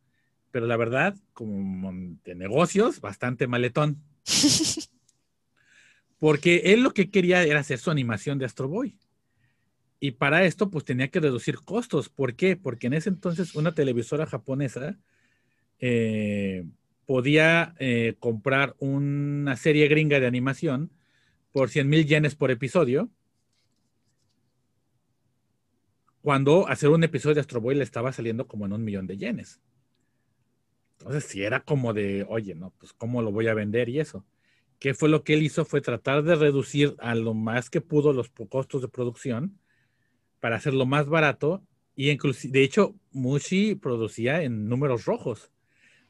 [0.51, 1.93] pero la verdad, como
[2.25, 4.03] de negocios, bastante maletón.
[6.19, 8.97] Porque él lo que quería era hacer su animación de Astro Boy.
[10.05, 12.09] Y para esto, pues tenía que reducir costos.
[12.09, 12.57] ¿Por qué?
[12.57, 14.99] Porque en ese entonces una televisora japonesa
[15.79, 16.67] eh,
[17.07, 20.91] podía eh, comprar una serie gringa de animación
[21.53, 23.11] por 100 mil yenes por episodio,
[26.21, 29.19] cuando hacer un episodio de Astro Boy le estaba saliendo como en un millón de
[29.19, 29.61] yenes.
[30.99, 34.27] Entonces, si era como de, oye, no, pues cómo lo voy a vender y eso.
[34.81, 35.65] ¿Qué fue lo que él hizo?
[35.65, 39.62] Fue tratar de reducir a lo más que pudo los costos de producción
[40.43, 41.63] para hacerlo más barato.
[41.95, 45.53] Y inclusive, de hecho, Mushi producía en números rojos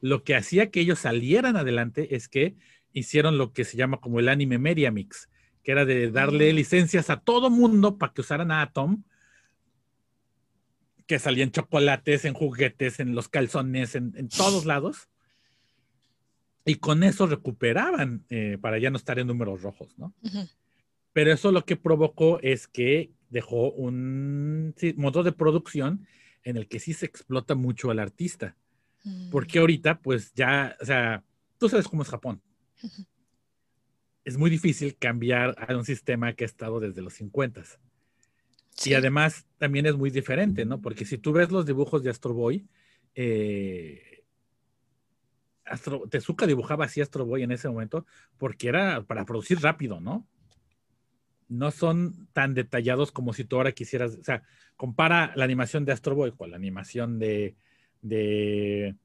[0.02, 2.56] lo que hacía que ellos salieran adelante es que
[2.92, 5.30] hicieron lo que se llama como el anime media mix,
[5.62, 6.56] que era de darle mm.
[6.56, 9.04] licencias a todo mundo para que usaran a Atom,
[11.06, 15.08] que salían chocolates, en juguetes, en los calzones, en, todos lados.
[16.64, 20.12] Y con eso recuperaban eh, para ya no estar en números rojos, ¿no?
[21.12, 26.06] Pero eso lo que provocó es que dejó un modo de producción
[26.44, 28.56] en el que sí se explota mucho al artista.
[29.32, 31.24] Porque ahorita, pues ya, o sea,
[31.58, 32.40] tú sabes cómo es Japón.
[34.24, 37.62] Es muy difícil cambiar a un sistema que ha estado desde los 50.
[38.84, 40.80] Y además también es muy diferente, ¿no?
[40.80, 42.64] Porque si tú ves los dibujos de Astro Boy,
[43.16, 44.24] eh,
[45.64, 48.06] Astro, Tezuka dibujaba así Astro Boy en ese momento
[48.38, 50.28] porque era para producir rápido, ¿no?
[51.52, 54.42] No son tan detallados como si tú ahora quisieras, o sea,
[54.76, 57.54] compara la animación de Astro Boy con la animación de,
[58.00, 58.96] de,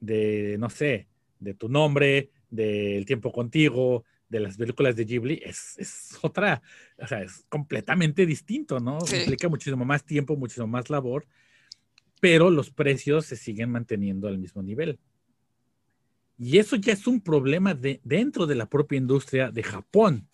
[0.00, 1.06] de, no sé,
[1.38, 6.62] de tu nombre, del tiempo contigo, de las películas de Ghibli, es, es otra,
[6.98, 8.98] o sea, es completamente distinto, ¿no?
[9.12, 11.26] Implica muchísimo más tiempo, muchísimo más labor,
[12.20, 14.98] pero los precios se siguen manteniendo al mismo nivel.
[16.38, 20.28] Y eso ya es un problema de, dentro de la propia industria de Japón.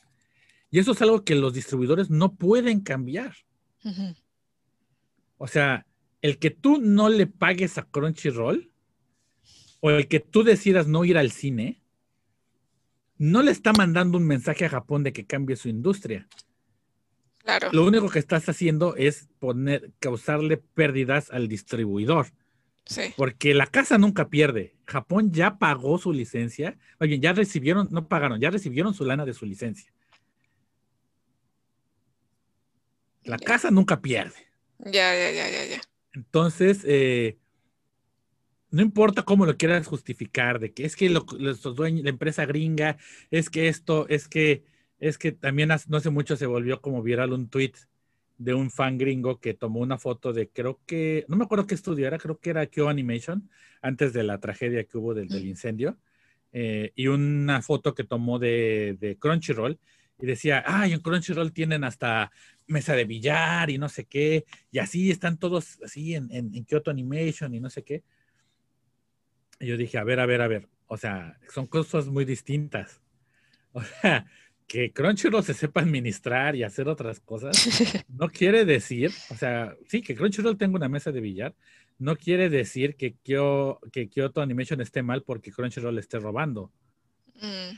[0.73, 3.37] Y eso es algo que los distribuidores no pueden cambiar.
[5.37, 5.87] O sea,
[6.23, 8.73] el que tú no le pagues a Crunchyroll
[9.81, 11.83] o el que tú decidas no ir al cine,
[13.19, 16.27] no le está mandando un mensaje a Japón de que cambie su industria.
[17.45, 17.69] Claro.
[17.73, 22.29] Lo único que estás haciendo es poner, causarle pérdidas al distribuidor.
[22.87, 23.13] Sí.
[23.17, 24.75] Porque la casa nunca pierde.
[24.87, 26.79] Japón ya pagó su licencia.
[26.99, 29.93] Oye, ya recibieron, no pagaron, ya recibieron su lana de su licencia.
[33.25, 33.47] La Ya.
[33.47, 34.35] casa nunca pierde.
[34.79, 35.81] Ya, ya, ya, ya, ya.
[36.15, 37.39] Entonces, eh,
[38.71, 42.47] no importa cómo lo quieras justificar, de que es que lo- los dueños, la empresa
[42.47, 42.97] gringa,
[43.31, 44.65] es que esto, es que,
[44.99, 47.73] es que también no hace mucho se volvió como viral un tweet
[48.39, 51.75] de un fan gringo que tomó una foto de, creo que, no me acuerdo qué
[51.75, 53.49] estudio era, creo que era Kyo Animation,
[53.83, 55.99] antes de la tragedia que hubo del, del incendio,
[56.53, 59.79] eh, y una foto que tomó de, de Crunchyroll,
[60.19, 62.33] y decía, ay, en Crunchyroll tienen hasta
[62.67, 66.65] mesa de billar y no sé qué, y así están todos así en, en, en
[66.65, 68.03] Kyoto Animation y no sé qué.
[69.61, 73.01] Y yo dije, a ver, a ver, a ver, o sea, son cosas muy distintas.
[73.75, 74.27] O sea,
[74.67, 77.57] que Crunchyroll se sepa administrar y hacer otras cosas,
[78.09, 81.55] no quiere decir, o sea, sí, que Crunchyroll tenga una mesa de billar,
[81.99, 86.71] no quiere decir que, Kyo, que Kyoto Animation esté mal porque Crunchyroll esté robando.
[87.35, 87.77] Mm.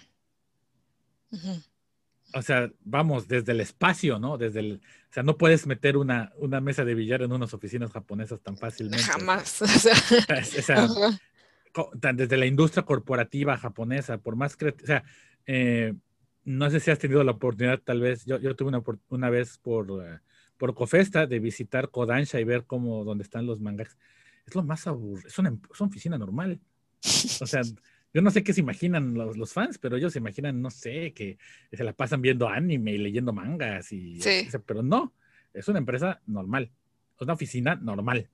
[2.34, 4.36] O sea, vamos, desde el espacio, ¿no?
[4.36, 4.80] Desde el,
[5.10, 8.56] o sea, no puedes meter una, una mesa de billar en unas oficinas japonesas tan
[8.56, 9.04] fácilmente.
[9.04, 9.62] Jamás.
[9.62, 9.94] O sea,
[11.76, 15.04] O sea, desde la industria corporativa japonesa, por más que, o sea,
[15.46, 15.94] eh,
[16.44, 19.58] no sé si has tenido la oportunidad, tal vez, yo, yo tuve una, una vez
[19.58, 20.18] por, eh,
[20.56, 23.96] por Cofesta de visitar Kodansha y ver cómo, dónde están los mangas.
[24.46, 26.60] Es lo más aburrido, es una, es una oficina normal.
[27.40, 27.62] O sea,
[28.14, 31.12] yo no sé qué se imaginan los, los fans, pero ellos se imaginan, no sé,
[31.12, 31.36] que
[31.72, 34.48] se la pasan viendo anime y leyendo mangas, y, Sí.
[34.64, 35.12] pero no,
[35.52, 36.70] es una empresa normal,
[37.16, 38.28] es una oficina normal.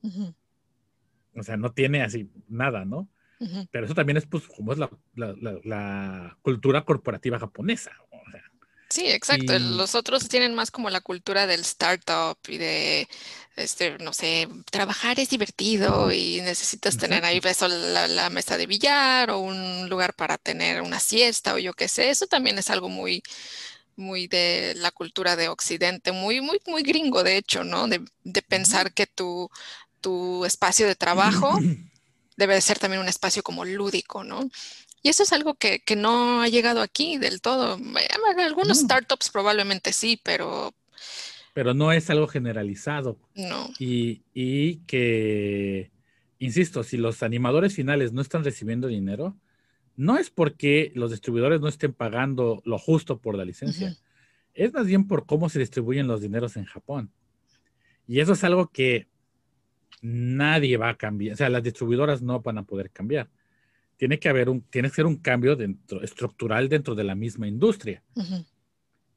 [1.34, 3.08] O sea, no tiene así nada, ¿no?
[3.70, 7.92] Pero eso también es, pues, como es la, la- la- la cultura corporativa japonesa.
[8.90, 9.54] Sí, exacto.
[9.54, 13.08] Y- Los otros tienen más como la cultura del startup y de,
[13.56, 18.66] este, no sé, trabajar es divertido y necesitas tener ahí eso, la, la mesa de
[18.66, 22.10] billar o un lugar para tener una siesta o yo qué sé.
[22.10, 23.22] Eso también es algo muy,
[23.96, 27.88] muy de la cultura de Occidente, muy, muy, muy gringo, de hecho, ¿no?
[27.88, 29.50] De, de pensar que tu,
[30.00, 31.58] tu espacio de trabajo
[32.36, 34.50] debe de ser también un espacio como lúdico, ¿no?
[35.02, 37.78] Y eso es algo que, que no ha llegado aquí del todo.
[38.38, 38.86] Algunos No.
[38.86, 40.74] startups probablemente sí, pero
[41.52, 43.18] pero no es algo generalizado.
[43.34, 43.70] no.
[43.78, 45.90] Y, y que,
[46.38, 49.36] insisto, si los animadores finales no están recibiendo dinero,
[49.96, 53.96] no es porque los distribuidores no estén pagando lo justo por la licencia.
[54.54, 57.10] Es más bien por cómo se distribuyen los dineros en Japón.
[58.06, 59.08] Y eso es algo que
[60.02, 61.34] nadie va a cambiar.
[61.34, 63.28] O sea, las distribuidoras no van a poder cambiar.
[64.00, 67.46] Tiene que haber un, tiene que ser un cambio dentro, estructural dentro de la misma
[67.46, 68.02] industria.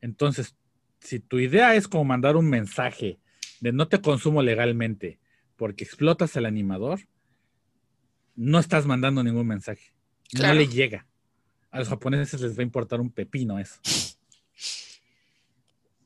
[0.02, 0.58] Entonces,
[1.00, 3.18] si tu idea es como mandar un mensaje
[3.62, 5.22] de no te consumo legalmente
[5.56, 7.00] porque explotas al animador,
[8.36, 9.94] no estás mandando ningún mensaje.
[10.30, 10.54] Claro.
[10.54, 11.08] No le llega.
[11.72, 13.80] A los japoneses les va a importar un pepino eso.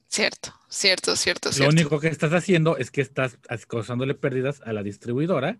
[0.07, 1.73] Cierto, cierto, cierto, Lo cierto.
[1.73, 5.57] único que estás haciendo es que estás causándole pérdidas a la distribuidora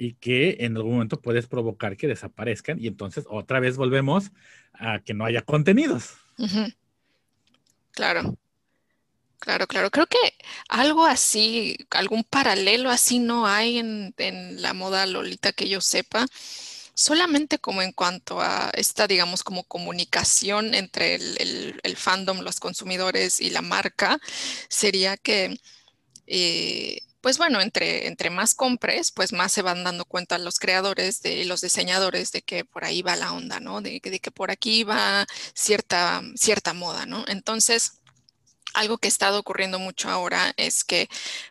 [0.00, 4.32] y que en algún momento puedes provocar que desaparezcan y entonces otra vez volvemos
[4.72, 6.14] a que no haya contenidos.
[7.92, 8.36] Claro,
[9.38, 9.90] claro, claro.
[9.90, 10.18] Creo que
[10.68, 16.26] algo así, algún paralelo así no hay en, en la moda Lolita que yo sepa.
[16.94, 22.60] Solamente como en cuanto a esta, digamos, como comunicación entre el, el- el fandom, los
[22.60, 24.18] consumidores y la marca,
[24.68, 25.58] sería que,
[26.26, 31.22] eh, pues bueno, entre, entre más compres, pues más se van dando cuenta los creadores
[31.22, 33.80] de, los diseñadores de que por ahí va la onda, ¿no?
[33.82, 37.24] De, que- de que por aquí va cierta, cierta moda, ¿no?
[37.28, 38.00] Entonces,
[38.74, 41.08] algo que ha estado ocurriendo mucho ahora es que,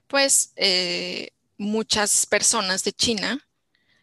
[0.08, 3.48] pues, eh, muchas personas de China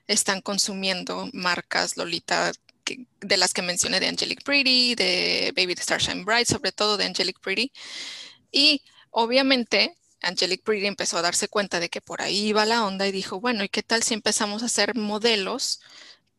[0.06, 2.52] están consumiendo marcas Lolita
[3.20, 7.40] de las que mencioné de Angelic Pretty, de Baby Starshine Bright, sobre todo de Angelic
[7.40, 7.72] Pretty.
[8.52, 9.96] Y obviamente
[10.26, 13.40] Angelic Pretty empezó a darse cuenta de que por ahí iba la onda y dijo,
[13.40, 15.80] bueno, ¿y qué tal si empezamos a hacer modelos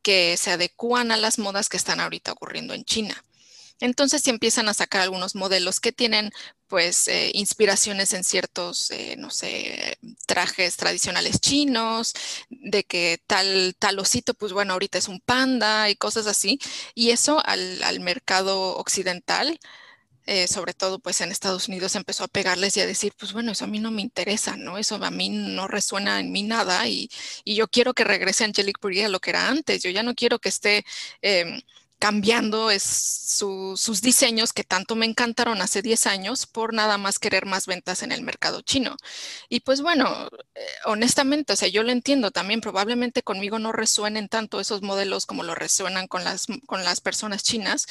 [0.01, 3.23] que se adecúan a las modas que están ahorita ocurriendo en China?
[3.79, 6.31] Entonces se empiezan a sacar algunos modelos que tienen
[6.67, 12.13] pues eh, inspiraciones en ciertos, eh, no sé, trajes tradicionales chinos,
[12.49, 16.59] de que tal, tal osito, pues bueno, ahorita es un panda y cosas así.
[16.95, 19.59] Y eso al mercado occidental,
[20.27, 23.51] eh, sobre todo pues en Estados Unidos, empezó a pegarles y a decir, pues bueno,
[23.53, 24.77] eso a mí no me interesa, ¿no?
[24.77, 27.09] Eso a mí no resuena en mí nada y,
[27.43, 29.81] y yo quiero que regrese Angelic Pretty a lo que era antes.
[29.83, 30.85] Yo ya no quiero que esté...
[31.21, 31.61] em,
[31.99, 37.65] cambiando sus diseños que tanto me encantaron hace 10 años por nada más querer más
[37.65, 38.95] ventas en el mercado chino.
[39.49, 44.29] Y pues bueno, eh, honestamente, o sea, yo lo entiendo también, probablemente conmigo no resuenen
[44.29, 47.87] tanto esos modelos como lo resuenan con las, con las personas chinas,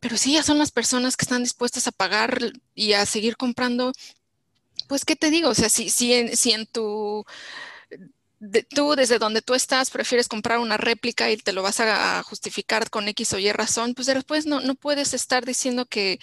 [0.00, 3.92] pero sí, ya son las personas que están dispuestas a pagar y a seguir comprando.
[4.88, 5.50] Pues, ¿qué te digo?
[5.50, 7.24] O sea, si, si, si en tu
[8.74, 12.88] tú desde donde tú estás prefieres comprar una réplica y te lo vas a, justificar
[12.90, 16.20] con X o Y razón, pues después no, no puedes estar diciendo que,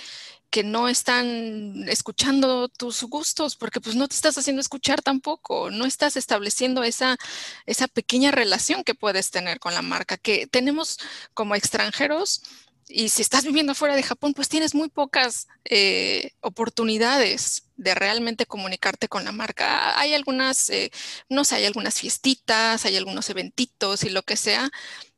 [0.50, 5.86] que no están escuchando tus gustos, porque pues no te estás haciendo escuchar tampoco, no
[5.86, 7.18] estás estableciendo esa,
[7.66, 10.98] esa pequeña relación que puedes tener con la marca, que tenemos
[11.34, 12.42] como extranjeros
[12.90, 18.46] y si estás viviendo fuera de Japón, pues tienes muy pocas eh, oportunidades de realmente
[18.46, 20.00] comunicarte con la marca.
[20.00, 20.92] Hay algunas, eh,
[21.30, 24.70] no sé, hay algunas fiestitas, hay algunos eventitos y lo que sea,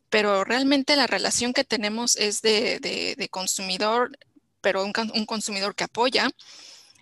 [0.09, 4.17] pero realmente la relación que tenemos es de, consumidor,
[4.61, 4.93] pero un,
[5.25, 6.29] consumidor que apoya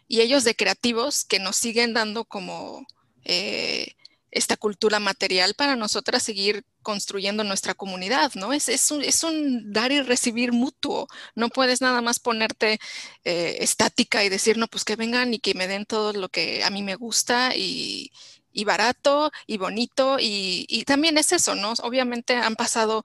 [0.07, 2.85] y ellos de creativos que nos siguen dando como...
[3.23, 3.93] Eh,
[4.29, 8.53] esta cultura material para nosotras seguir construyendo nuestra comunidad, ¿no?
[8.53, 11.09] Es, es, un, es un dar y recibir mutuo.
[11.35, 12.79] No puedes nada más ponerte
[13.25, 16.63] eh, estática y decir, no, pues que vengan y que me den todo lo que
[16.63, 18.13] a mí me gusta y,
[18.53, 20.15] y barato y bonito.
[20.17, 21.73] Y, también es eso, ¿no?
[21.83, 23.03] Obviamente han pasado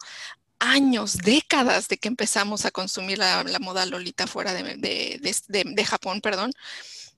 [0.60, 5.18] años, décadas de que empezamos a consumir la, la moda Lolita fuera de, de,
[5.48, 6.52] de, de Japón, perdón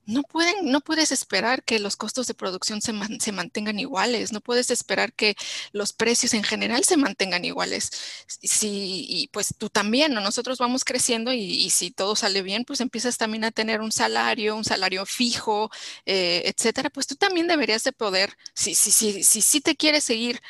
[0.07, 2.93] no, pueden, no puedes esperar que los costos de producción se,
[3.33, 5.37] mantengan iguales, no puedes esperar que
[5.73, 7.91] los precios en general se mantengan iguales.
[8.27, 10.21] Si, y pues tú también, ¿no?
[10.21, 14.57] nosotros vamos creciendo y, si todo sale bien, pues empiezas también a tener un salario,
[14.57, 15.71] un salario fijo,
[16.07, 20.05] eh, etcétera, pues tú también deberías de poder, si, si, si, si, si te quieres
[20.05, 20.41] seguir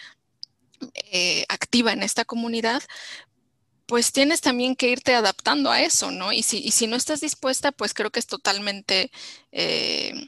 [0.94, 2.82] eh, activa en esta comunidad,
[3.86, 6.32] pues tienes también que irte adaptando a eso, ¿no?
[6.32, 9.10] Y si, si no estás dispuesta, pues creo que es totalmente
[9.52, 10.26] eh,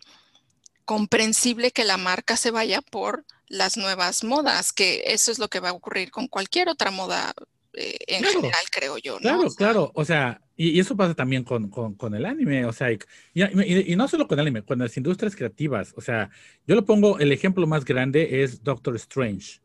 [0.84, 5.60] comprensible que la marca se vaya por las nuevas modas, que eso es lo que
[5.60, 7.32] va a ocurrir con cualquier otra moda
[7.72, 9.20] eh, en general, creo yo, ¿no?
[9.20, 11.70] Claro, claro, o sea, y, eso pasa también con,
[12.14, 16.00] el anime, o sea, y, no solo con el anime, con las industrias creativas, o
[16.00, 16.30] sea,
[16.66, 19.60] yo lo pongo, el ejemplo más grande es Doctor Strange.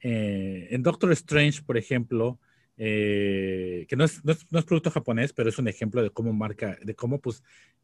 [0.00, 2.40] Eh, en Doctor Strange, por ejemplo,
[2.78, 6.78] eh, que no es, no, es, producto japonés, pero es un ejemplo de cómo marca,
[6.82, 7.42] de cómo pues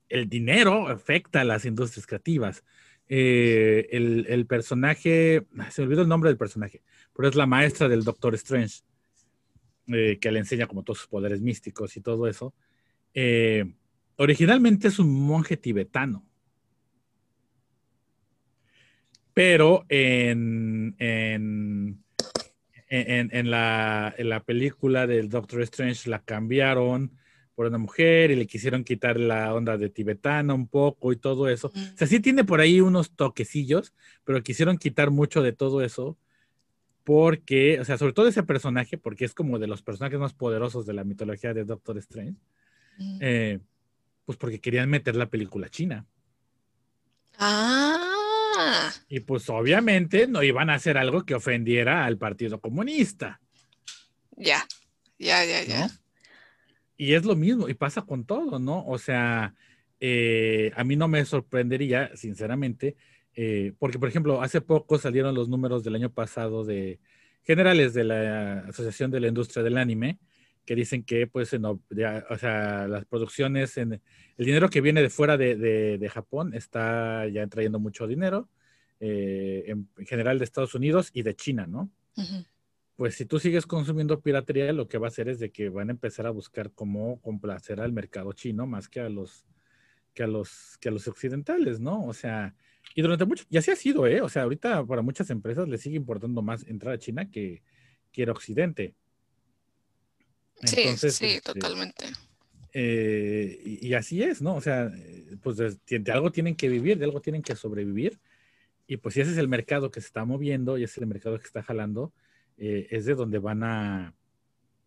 [0.08, 2.64] el dinero afecta a las industrias creativas.
[3.08, 6.82] Eh, el, el, personaje, se me olvidó el nombre del personaje,
[7.14, 8.82] pero es la maestra del Doctor Strange,
[9.88, 12.54] eh, que le enseña como todos sus poderes místicos y todo eso.
[14.16, 16.24] originalmente es un monje tibetano.
[19.32, 20.96] Pero en
[22.88, 27.12] en, la, película del Doctor Strange la cambiaron
[27.54, 31.48] por una mujer y le quisieron quitar la onda de tibetana un poco y todo
[31.48, 31.68] eso.
[31.68, 33.92] O sea, sí tiene por ahí unos toquecillos,
[34.24, 36.16] pero quisieron quitar mucho de todo eso
[37.04, 40.86] porque, o sea, sobre todo ese personaje, porque es como de los personajes más poderosos
[40.86, 42.38] de la mitología de Doctor Strange,
[43.20, 43.60] eh,
[44.24, 46.06] pues porque querían meter la película china.
[47.38, 48.07] Ah.
[49.08, 53.40] Y pues obviamente no iban a hacer algo que ofendiera al Partido Comunista.
[54.36, 54.66] Ya,
[55.18, 55.90] ya, ya, ya.
[56.96, 58.84] Y es lo mismo, y pasa con todo, ¿no?
[58.86, 59.54] O sea,
[60.00, 62.96] eh, a mí no me sorprendería, sinceramente,
[63.34, 66.98] eh, porque, por ejemplo, hace poco salieron los números del año pasado de
[67.44, 70.18] generales de la Asociación de la Industria del Anime,
[70.64, 74.02] que dicen que, pues, o sea, las producciones, en,
[74.36, 78.48] el dinero que viene de fuera de, de Japón está ya trayendo mucho dinero
[79.00, 81.90] eh, en, general de Estados Unidos y de China, ¿no?
[82.96, 85.88] Pues si tú sigues consumiendo piratería, lo que va a hacer es de que van
[85.88, 89.46] a empezar a buscar cómo complacer al mercado chino más que a los
[90.14, 92.04] que a los que a los occidentales, ¿no?
[92.04, 92.56] O sea,
[92.96, 94.20] y durante mucho, y así ha sido, ¿eh?
[94.20, 97.62] O sea, ahorita para muchas empresas les sigue importando más entrar a China que,
[98.10, 98.94] que ir a Occidente.
[100.64, 102.06] sí, sí, este, totalmente.
[102.72, 104.56] Eh, y, así es, ¿no?
[104.56, 104.90] O sea,
[105.42, 108.18] pues de, algo tienen que vivir, de algo tienen que sobrevivir.
[108.88, 111.06] Y pues si ese es el mercado que se está moviendo y ese es el
[111.06, 112.12] mercado que está jalando,
[112.56, 114.14] eh, es de donde van a,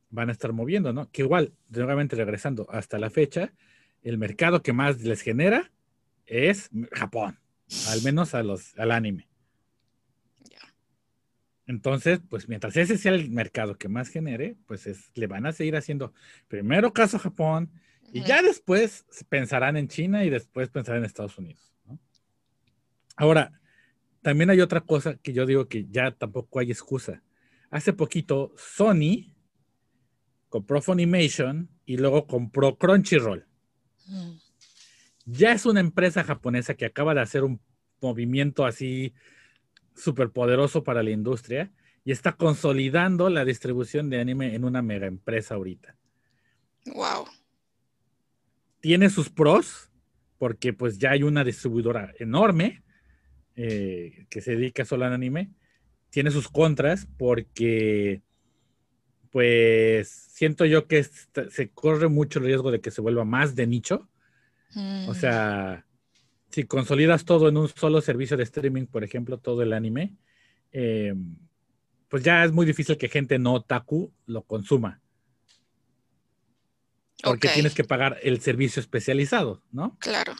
[0.09, 1.09] van a estar moviendo, ¿no?
[1.11, 3.53] Que igual, nuevamente regresando hasta la fecha,
[4.01, 5.71] el mercado que más les genera
[6.25, 7.39] es Japón,
[7.89, 9.29] al menos a los, al anime.
[11.67, 15.53] Entonces, pues mientras ese sea el mercado que más genere, pues es, le van a
[15.53, 16.11] seguir haciendo
[16.47, 17.71] primero caso a Japón
[18.11, 21.71] y ya después pensarán en China y después pensarán en Estados Unidos.
[21.85, 21.99] ¿no?
[23.15, 23.60] Ahora,
[24.21, 27.23] también hay otra cosa que yo digo que ya tampoco hay excusa.
[27.69, 29.33] Hace poquito Sony
[30.49, 33.47] compró Funimation y luego compró Crunchyroll.
[34.07, 34.31] Mm.
[35.25, 37.61] Ya es una empresa japonesa que acaba de hacer un
[38.01, 39.13] movimiento así
[39.95, 41.71] súper poderoso para la industria
[42.03, 45.95] y está consolidando la distribución de anime en una mega empresa ahorita.
[46.87, 47.25] Wow.
[48.79, 49.91] Tiene sus pros,
[50.39, 52.83] porque pues ya hay una distribuidora enorme
[53.63, 55.51] eh, que se dedica solo al anime.
[56.09, 58.21] Tiene sus contras, porque
[59.29, 63.67] pues siento yo que se corre mucho el riesgo de que se vuelva más de
[63.67, 64.09] nicho.
[65.07, 65.85] O sea,
[66.49, 70.15] si consolidas todo en un solo servicio de streaming, por ejemplo, todo el anime,
[70.71, 71.13] eh,
[72.09, 75.01] pues ya es muy difícil que gente no otaku lo consuma.
[77.23, 79.97] Porque tienes que pagar el servicio especializado, ¿no?
[79.99, 80.33] Claro.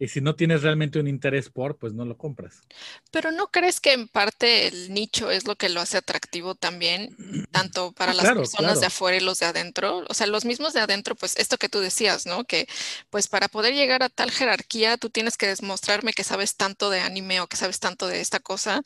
[0.00, 2.62] Y si no tienes realmente un interés por, pues no lo compras.
[3.10, 7.14] Pero ¿no crees que en parte el nicho es lo que lo hace atractivo también,
[7.50, 10.02] tanto para las personas de afuera y los de adentro?
[10.08, 12.44] O sea, los mismos de adentro, pues esto que tú decías, ¿no?
[12.44, 12.66] Que
[13.10, 17.00] pues para poder llegar a tal jerarquía, tú tienes que demostrarme que sabes tanto de
[17.00, 18.80] anime o que sabes tanto de esta cosa.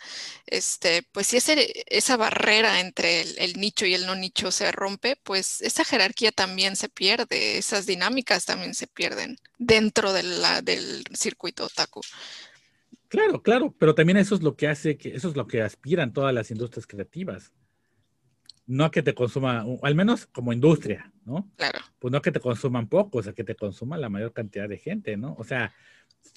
[0.46, 4.72] Este, pues si ese, esa barrera entre el, el nicho y el no nicho se
[4.72, 10.62] rompe, pues esa jerarquía también se pierde, esas dinámicas también se pierden dentro de la,
[10.62, 12.00] del circuito otaku.
[13.08, 16.12] Claro, claro, pero también eso es lo que hace que, eso es lo que aspiran
[16.12, 17.52] todas las industrias creativas.
[18.66, 21.50] No a que te consuma, al menos como industria, ¿no?
[21.56, 21.80] Claro.
[21.98, 24.68] Pues no a que te consuman poco, o sea, que te consuma la mayor cantidad
[24.68, 25.34] de gente, ¿no?
[25.38, 25.74] O sea,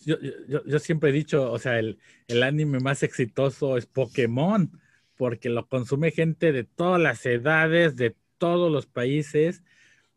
[0.06, 4.80] yo, yo, siempre he dicho, o sea, el, el anime más exitoso es Pokémon,
[5.16, 9.64] porque lo consume gente de todas las edades, de todos los países,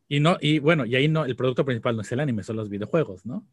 [0.08, 2.56] y no, y bueno, y ahí no, el producto principal no es el anime, son
[2.56, 3.46] los videojuegos, ¿no?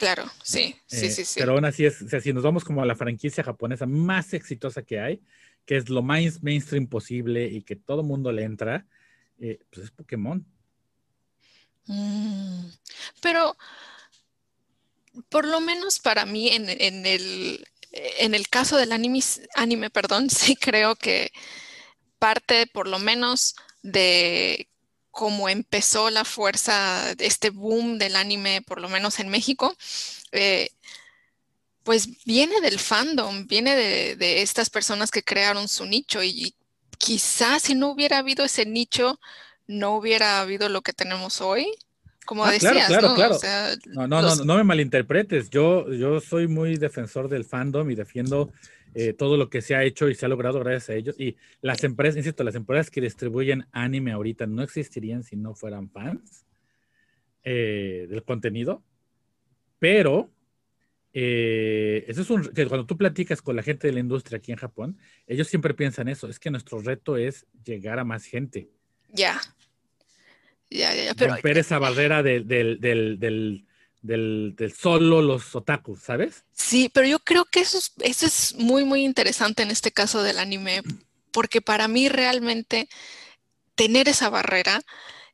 [0.00, 1.40] Claro, sí, sí, eh, sí, sí.
[1.40, 4.32] Pero aún así es, o sea, si nos vamos como a la franquicia japonesa más
[4.32, 5.20] exitosa que hay,
[5.66, 8.86] que es lo más mainstream posible y que todo mundo le entra,
[9.38, 10.42] eh, pues es Pokémon.
[11.84, 12.64] Mm,
[13.20, 13.54] pero
[15.28, 19.20] por lo menos para mí en, el, en el caso del anime,
[19.54, 21.30] anime, perdón, sí creo que
[22.18, 24.66] parte por lo menos de
[25.20, 29.76] cómo empezó la fuerza, de este boom del anime, por lo menos en México,
[30.32, 30.70] eh,
[31.82, 36.54] pues viene del fandom, viene de, estas personas que crearon su nicho y,
[36.96, 39.20] quizás si no hubiera habido ese nicho,
[39.66, 41.66] no hubiera habido lo que tenemos hoy.
[42.24, 43.76] Como ah, decías, claro, claro, claro.
[43.88, 45.50] no, no, no, no me malinterpretes.
[45.50, 48.52] Yo, yo soy muy defensor del fandom y defiendo
[48.94, 51.18] eh, todo lo que se ha hecho y se ha logrado gracias a ellos.
[51.18, 55.90] Y las empresas, insisto, las empresas que distribuyen anime ahorita no existirían si no fueran
[55.90, 56.44] fans
[57.44, 58.82] eh, del contenido.
[59.78, 60.30] Pero
[61.12, 64.52] eh, eso es un que cuando tú platicas con la gente de la industria aquí
[64.52, 68.70] en Japón, ellos siempre piensan eso, es que nuestro reto es llegar a más gente.
[69.12, 69.40] Ya.
[70.68, 73.66] Ya, ya, Romper esa barrera del, del del,
[74.76, 76.44] solo los otakus, ¿sabes?
[76.52, 80.22] Sí, pero yo creo que eso es, eso es muy, muy interesante en este caso
[80.22, 80.82] del anime,
[81.32, 82.88] porque para mí realmente
[83.74, 84.82] tener esa barrera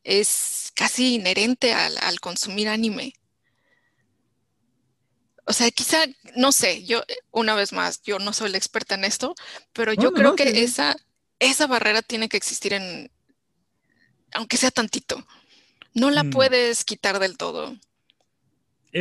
[0.03, 3.13] es casi inherente al, consumir anime.
[5.45, 9.05] O sea, quizá, no sé, yo, una vez más, yo no soy la experta en
[9.05, 9.33] esto,
[9.71, 10.95] pero yo creo que esa,
[11.39, 13.09] esa barrera tiene que existir en,
[14.33, 15.25] aunque sea tantito.
[15.93, 16.29] No la mm.
[16.31, 17.77] puedes quitar del todo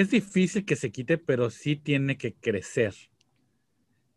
[0.01, 2.95] es difícil que se quite, pero sí tiene que crecer.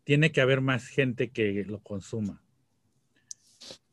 [0.03, 2.43] Tiene que haber más gente que lo consuma.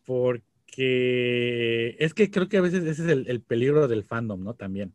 [0.05, 4.55] Porque es que creo que a veces ese es el, peligro del fandom, ¿no?
[4.55, 4.95] También.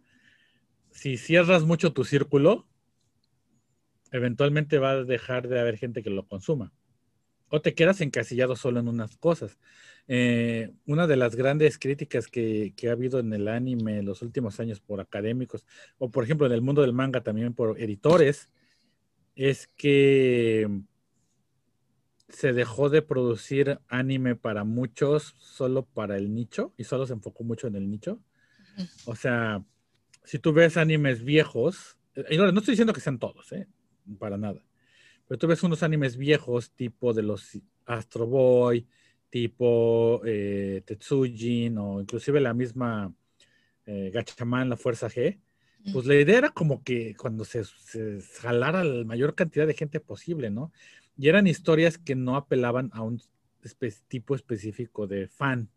[0.92, 2.68] Si cierras mucho tu círculo,
[4.12, 6.74] eventualmente va a dejar de haber gente que lo consuma.
[7.54, 9.60] O te quedas encasillado solo en unas cosas.
[10.08, 14.62] Eh, una de las grandes críticas que, ha habido en el anime en los últimos
[14.62, 15.66] años por académicos,
[15.98, 18.50] o por ejemplo en el mundo del manga también por editores,
[19.36, 20.70] es que
[22.30, 27.44] se dejó de producir anime para muchos solo para el nicho y solo se enfocó
[27.44, 28.22] mucho en el nicho.
[29.06, 29.62] O sea,
[30.24, 31.98] si tú ves animes viejos,
[32.30, 33.68] y no, no estoy diciendo que sean todos, ¿eh?
[34.18, 34.64] para nada,
[35.32, 38.86] pero tú ves unos animes viejos tipo de los Astro Boy,
[39.30, 43.16] tipo eh, Tetsujin o inclusive la misma
[43.86, 45.40] eh, Gachaman, la Fuerza G,
[45.94, 50.02] pues la idea era como que cuando se, se, jalara la mayor cantidad de gente
[50.02, 50.74] posible, ¿no?
[51.18, 53.22] Y eran historias que no apelaban a un
[54.10, 55.70] tipo específico de fan.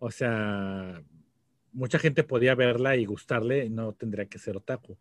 [0.00, 1.04] O sea,
[1.72, 4.98] mucha gente podía verla y gustarle y no tendría que ser otaku.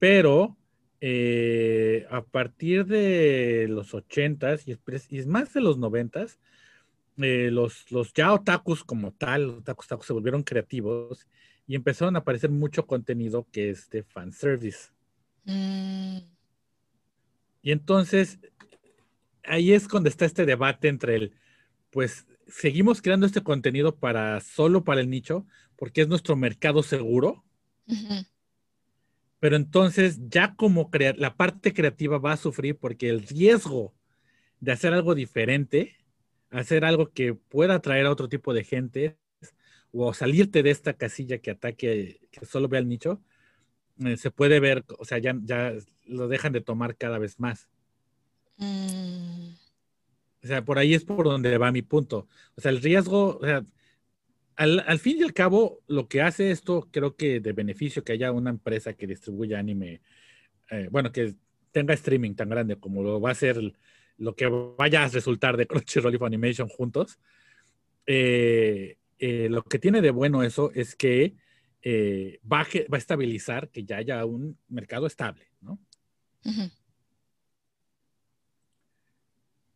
[0.00, 0.56] Pero
[1.00, 4.78] eh, a partir de los ochentas y,
[5.10, 6.38] y más de los noventas,
[7.18, 11.26] eh, los, los ya otakus como tal, los otakus, otakus se volvieron creativos
[11.66, 14.90] y empezaron a aparecer mucho contenido que es de fanservice.
[15.44, 16.18] Mm,
[17.62, 18.38] Y entonces,
[19.44, 21.32] ahí es donde está este debate entre el,
[21.90, 25.46] pues, seguimos creando este contenido para solo para el nicho,
[25.76, 27.44] porque es nuestro mercado seguro,
[29.40, 33.94] pero entonces ya como la parte creativa va a sufrir porque el riesgo
[34.60, 35.96] de hacer algo diferente,
[36.50, 39.18] hacer algo que pueda atraer a otro tipo de gente
[39.92, 43.22] o salirte de esta casilla que ataque, que solo vea el nicho,
[44.04, 45.74] eh, se puede ver, o sea, ya, ya
[46.06, 47.68] lo dejan de tomar cada vez más.
[48.58, 49.54] mm,
[50.44, 52.28] O sea, por ahí es por donde va mi punto.
[52.56, 53.64] O sea, el riesgo, o sea,
[54.56, 58.12] al, al fin y al cabo, lo que hace esto, creo que de beneficio que
[58.12, 60.00] haya una empresa que distribuya anime,
[60.70, 61.34] eh, bueno, que
[61.72, 63.60] tenga streaming tan grande como lo va a ser
[64.18, 64.46] lo que
[64.78, 67.18] vaya a resultar de Crunchyroll y Funimation juntos,
[68.06, 71.34] eh, eh, lo que tiene de bueno eso es que
[71.82, 75.78] eh, va, a, ge- va a estabilizar que ya haya un mercado estable, ¿no?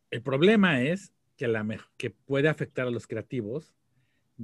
[0.09, 1.65] El problema es que, la,
[1.97, 3.73] que puede afectar a los creativos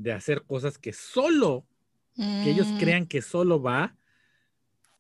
[0.02, 1.66] de hacer cosas que solo,
[2.16, 3.96] que ellos Mm, crean que solo va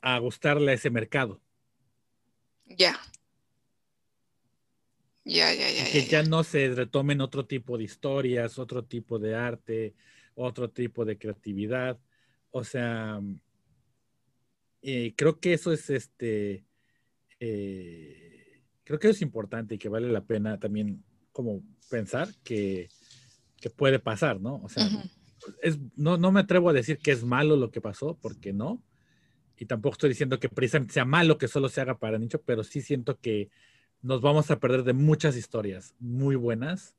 [0.01, 1.39] a gustarle a ese mercado.
[2.65, 2.99] Ya.
[5.23, 9.35] Ya, ya, ya, que ya, no se retomen otro tipo de historias, otro tipo de
[9.35, 9.93] arte,
[10.35, 11.99] otro tipo de creatividad.
[12.51, 13.19] O sea,
[14.81, 16.63] eh, creo que eso es este,
[17.41, 21.03] eh, creo que es importante y que vale la pena también
[21.33, 22.87] como pensar que,
[23.59, 24.61] que puede pasar, ¿no?
[24.63, 24.89] O sea,
[25.61, 28.81] es, no, no me atrevo a decir que es malo lo que pasó, porque no.
[29.57, 32.63] Y tampoco estoy diciendo que precisamente sea malo que solo se haga para nicho, pero
[32.63, 33.49] sí siento que
[34.01, 36.95] nos vamos a perder de muchas historias muy buenas.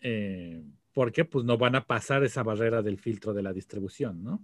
[0.00, 0.62] eh,
[0.94, 4.40] porque pues no van a pasar esa barrera del filtro de la distribución, ¿no?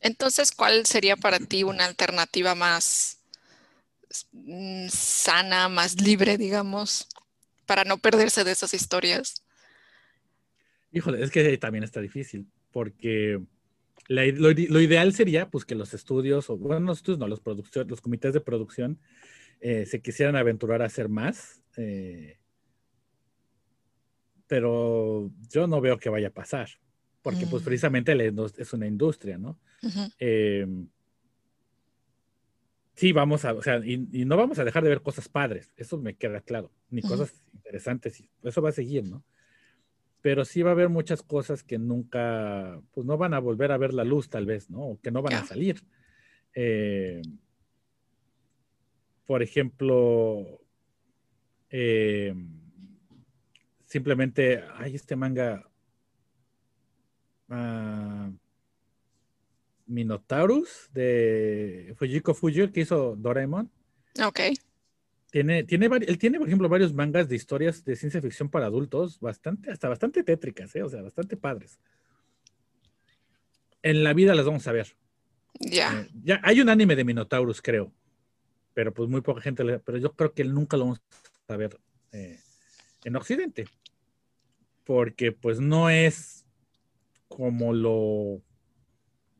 [0.00, 3.18] Entonces, ¿cuál sería para ti una alternativa más
[4.32, 7.08] mm, sana, más libre, digamos,
[7.66, 9.42] para no perderse de esas historias?
[10.96, 13.38] Híjole, es que también está difícil, porque
[14.08, 17.28] la lo, ide- lo ideal sería pues que los estudios, o bueno, los estudios no,
[17.28, 17.42] los,
[17.86, 18.98] los comités de producción
[19.60, 22.38] eh, se quisieran aventurar a hacer más, eh,
[24.46, 26.68] pero yo no veo que vaya a pasar,
[27.22, 27.66] porque pues Mm.
[27.66, 29.58] precisamente es una industria, ¿no?
[30.18, 30.66] Eh,
[32.94, 35.72] sí, vamos a, o sea, y, y no vamos a dejar de ver cosas padres,
[35.76, 39.22] eso me queda claro, ni cosas interesantes, eso va a seguir, ¿no?
[40.26, 43.76] Pero sí va a haber muchas cosas que nunca, pues no van a volver a
[43.76, 44.80] ver la luz tal vez, ¿no?
[44.80, 45.84] O que no van a salir.
[46.52, 47.22] Eh,
[49.24, 50.64] por ejemplo,
[51.70, 52.34] eh,
[53.84, 55.70] simplemente, ay, este manga,
[57.48, 58.28] ah,
[59.86, 63.70] Minotaurus de Fujiko Fuji, el que hizo Doraemon.
[64.26, 64.40] Ok.
[65.36, 69.20] Tiene, tiene, él tiene, por ejemplo, varios mangas de historias de ciencia ficción para adultos,
[69.20, 70.82] bastante, hasta bastante tétricas, ¿eh?
[70.82, 71.78] o sea, bastante padres.
[73.82, 74.96] En la vida las vamos a ver.
[75.60, 75.92] Ya.
[76.00, 77.92] Eh, ya hay un anime de Minotaurus, creo,
[78.72, 81.02] pero pues muy poca gente, le- pero yo creo que nunca lo vamos
[81.48, 81.78] a ver
[82.12, 82.40] eh,
[83.04, 83.66] en Occidente,
[84.84, 86.46] porque pues no es
[87.28, 88.40] como lo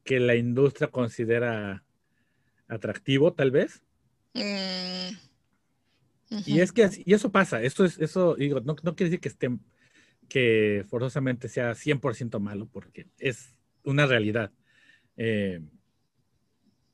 [0.05, 1.82] que la industria considera
[2.68, 3.82] atractivo, tal vez.
[4.35, 5.16] Mm,
[6.44, 9.28] Y es que y eso pasa, esto es, eso, digo, no, no quiere decir que
[9.28, 9.48] esté,
[10.28, 13.55] que forzosamente sea 100% malo, porque es
[13.85, 14.51] una realidad.
[15.16, 15.61] Eh,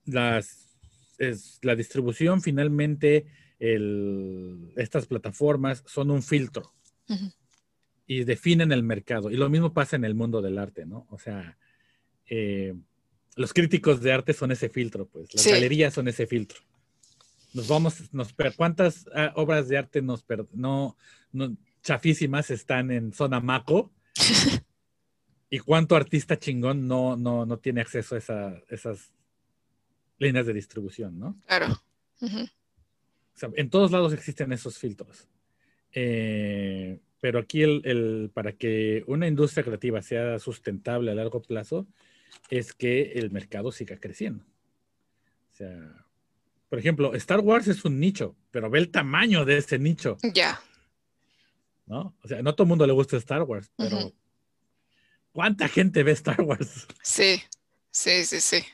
[0.04, 0.76] las,
[1.18, 3.26] es, la distribución finalmente,
[3.58, 6.72] el- estas plataformas son un filtro
[8.06, 9.30] y definen el mercado.
[9.30, 11.06] Y lo mismo pasa en el mundo del arte, ¿no?
[11.10, 11.56] O sea,
[12.26, 12.74] eh,
[13.36, 15.50] los críticos de arte son ese filtro, pues, las Sí.
[15.50, 16.60] galerías son ese filtro.
[17.54, 20.96] Nos vamos, nos ¿cuántas ah, obras de arte nos per- no,
[21.32, 23.92] no chafísimas están en zona maco?
[25.50, 29.12] ¿Y cuánto artista chingón no, no, no tiene acceso a esa- esas
[30.18, 31.38] líneas de distribución, ¿no?
[31.46, 31.66] Claro.
[32.20, 35.28] Ujú, O sea, en todos lados existen esos filtros.
[35.92, 41.86] Eh, pero aquí el, el- para que una industria creativa sea sustentable a largo plazo
[42.48, 44.44] es que el mercado siga creciendo.
[44.44, 46.01] O sea,
[46.72, 50.58] por ejemplo, Star Wars es un nicho, pero ve el tamaño de ese nicho, Ya.
[51.84, 52.16] ¿no?
[52.24, 54.10] O sea, no a todo el mundo le gusta Star Wars, pero.
[55.32, 56.86] ¿cuánta gente ve Star Wars?
[57.02, 57.42] Sí,
[57.90, 58.64] sí, sí, sí.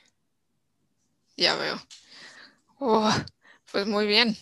[1.36, 1.82] Ya veo.
[2.78, 3.12] Oh,
[3.72, 4.36] pues muy bien.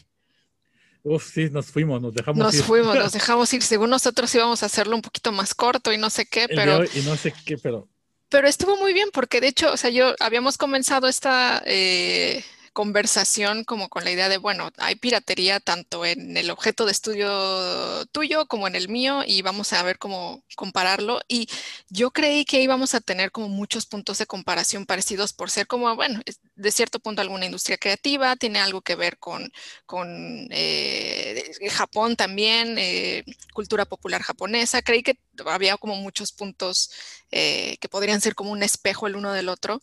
[1.02, 2.60] Uf, sí, nos fuimos, nos dejamos nos ir.
[2.60, 3.62] Nos fuimos, nos dejamos ir.
[3.62, 6.84] Según nosotros íbamos a hacerlo un poquito más corto y no sé qué, pero...
[6.84, 7.88] y no sé qué, pero...
[8.28, 11.62] Pero estuvo muy bien porque de hecho, o sea, yo habíamos comenzado esta...
[11.64, 12.44] Eh,
[12.76, 18.04] conversación como con la idea de, bueno, hay piratería tanto en el objeto de estudio
[18.12, 21.20] tuyo como en el mío y vamos a ver cómo compararlo.
[21.26, 21.48] Y
[21.88, 25.96] yo creí que íbamos a tener como muchos puntos de comparación parecidos por ser como,
[25.96, 26.20] bueno,
[26.54, 29.50] de cierto punto alguna industria creativa, tiene algo que ver con,
[29.86, 33.24] con eh, Japón también, eh,
[33.54, 34.82] cultura popular japonesa.
[34.82, 36.90] Creí que había como muchos puntos
[37.30, 39.80] eh, que podrían ser como un espejo el uno del otro,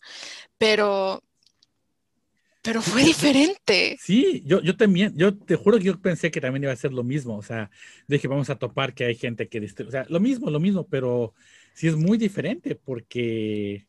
[0.58, 1.24] pero
[2.64, 3.98] pero fue diferente.
[4.00, 6.94] Sí, yo, yo también, yo te juro que yo pensé que también iba a ser
[6.94, 7.36] lo mismo.
[7.36, 7.70] O sea,
[8.08, 11.34] dije, vamos a topar que hay gente que, o sea, lo mismo, lo mismo, pero
[11.74, 13.86] sí es muy diferente porque,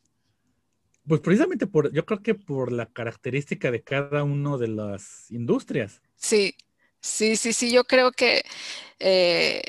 [1.07, 6.01] pues precisamente por, yo creo que por la característica de cada uno de las industrias.
[6.17, 6.53] Sí,
[6.99, 8.43] sí, sí, sí, yo creo que
[8.99, 9.61] eh,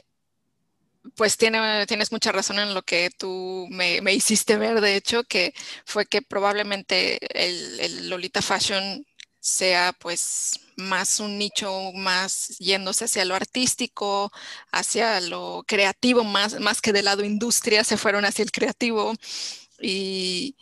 [1.14, 5.54] pues tiene, tienes mucha razón en lo que tú me, hiciste ver, de hecho, que
[5.84, 9.06] fue que probablemente el, Lolita Fashion
[9.40, 14.32] sea pues más un nicho más yéndose hacia lo artístico,
[14.72, 19.14] hacia lo creativo, más, más que del lado industria, se fueron hacia el creativo.
[19.80, 20.56] Y,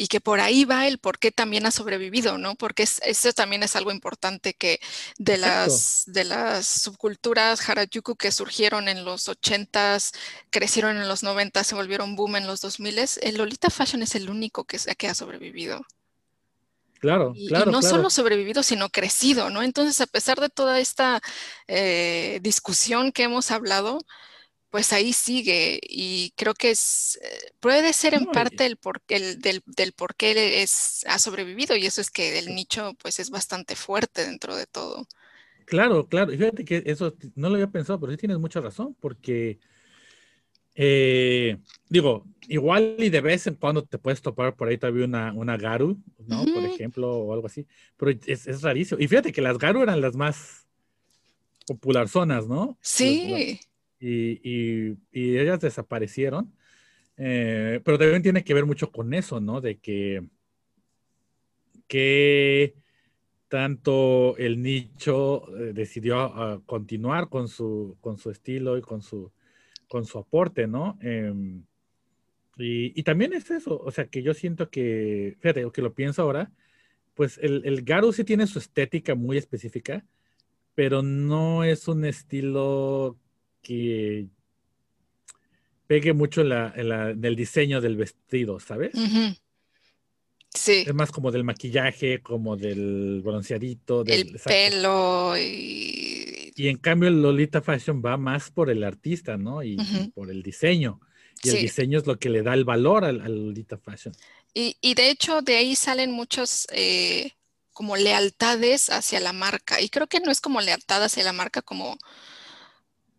[0.00, 2.54] y que por ahí va el por qué también ha sobrevivido, ¿no?
[2.54, 4.78] Porque eso también es algo importante que
[5.18, 10.14] de las, de las subculturas Harajuku que surgieron en los 80s,
[10.50, 14.30] crecieron en los 90 se volvieron boom en los 2000s, el Lolita Fashion es el
[14.30, 15.84] único que, que ha sobrevivido.
[17.00, 17.68] Claro, claro.
[17.68, 19.64] Y no solo sobrevivido, sino crecido, ¿no?
[19.64, 21.20] Entonces, a pesar de toda esta
[21.66, 23.98] eh, discusión que hemos hablado,
[24.70, 29.40] pues ahí sigue y creo que es, eh, puede ser en parte el por, el,
[29.40, 33.30] del, del, por qué es, ha sobrevivido y eso es que el nicho pues es
[33.30, 35.06] bastante fuerte dentro de todo.
[35.64, 36.32] Claro, claro.
[36.32, 39.58] Fíjate que eso no lo había pensado, pero sí tienes mucha razón porque,
[40.74, 41.58] eh,
[41.88, 45.56] digo, igual y de vez en cuando te puedes topar por ahí todavía una, una
[45.56, 46.44] Garu, ¿no?
[46.44, 47.66] Por ejemplo, o algo así,
[47.96, 49.00] pero es, es, rarísimo.
[49.00, 50.66] Y fíjate que las Garu eran las más
[51.66, 52.78] popular zonas, ¿no?
[52.80, 53.60] Sí
[54.00, 56.52] y, ellas desaparecieron.
[57.16, 59.60] Eh, pero también tiene que ver mucho con eso, ¿no?
[59.60, 60.28] De que,
[61.88, 62.74] que
[63.48, 69.32] tanto el nicho eh, decidió ah, continuar con su, con su estilo y con su,
[69.88, 70.98] con su aporte, ¿no?
[71.00, 71.64] Em,
[72.56, 76.50] y, también es eso, o sea, que yo siento que, fíjate, que lo pienso ahora,
[77.14, 80.04] pues el, el Garu sí tiene su estética muy específica,
[80.74, 83.16] pero no es un estilo
[83.62, 84.28] que
[85.86, 88.92] pegue mucho en, la, en, el diseño del vestido, ¿sabes?
[90.54, 90.84] Sí.
[90.86, 94.04] Es más como del maquillaje, como del bronceadito.
[94.04, 96.52] Del, el pelo y...
[96.54, 99.62] Y en cambio el Lolita Fashion va más por el artista, ¿no?
[99.62, 99.76] Y,
[100.14, 101.00] por el diseño.
[101.42, 104.12] Y el diseño es lo que le da el valor al, Lolita Fashion.
[104.52, 107.32] Y, y, de hecho de ahí salen muchos eh,
[107.72, 109.80] como lealtades hacia la marca.
[109.80, 111.96] Y creo que no es como lealtad hacia la marca como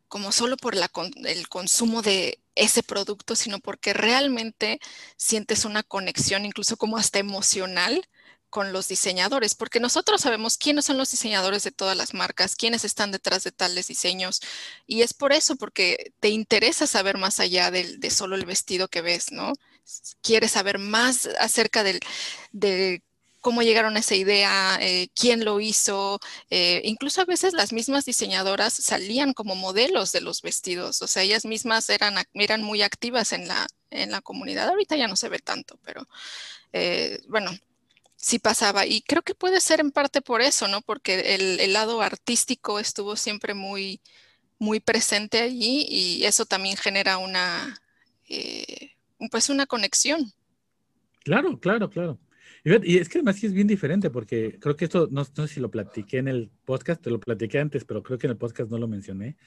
[0.10, 4.80] como solo por el consumo de ese producto, sino porque realmente
[5.18, 8.06] sientes una conexión, incluso como hasta emocional,
[8.50, 12.84] con los diseñadores, porque nosotros sabemos quiénes son los diseñadores de todas las marcas, quiénes
[12.84, 14.42] están detrás de tales diseños,
[14.88, 19.02] y es por eso, porque te interesa saber más allá de, solo el vestido que
[19.02, 19.54] ves, ¿no?
[20.22, 22.00] Quieres saber más acerca del,
[22.52, 23.04] de
[23.40, 26.20] cómo llegaron a esa idea, eh, quién lo hizo.
[26.50, 31.24] Eh, incluso a veces las mismas diseñadoras salían como modelos de los vestidos, o sea,
[31.24, 34.70] ellas mismas eran, eran muy activas en la, en la comunidad.
[34.70, 36.08] Ahorita ya no se ve tanto, pero
[36.74, 37.52] eh, bueno,
[38.16, 38.86] sí pasaba.
[38.86, 40.82] Y creo que puede ser en parte por eso, ¿no?
[40.82, 44.02] Porque el, el lado artístico estuvo siempre muy,
[44.58, 47.82] muy presente allí y eso también genera una,
[49.32, 50.34] pues una conexión.
[51.24, 52.20] Claro, claro, claro.
[52.64, 55.60] Y es que además sí es bien diferente porque creo que esto, no, sé si
[55.60, 58.70] lo platiqué en el podcast, te lo platiqué antes, pero creo que en el podcast
[58.70, 59.38] no lo mencioné.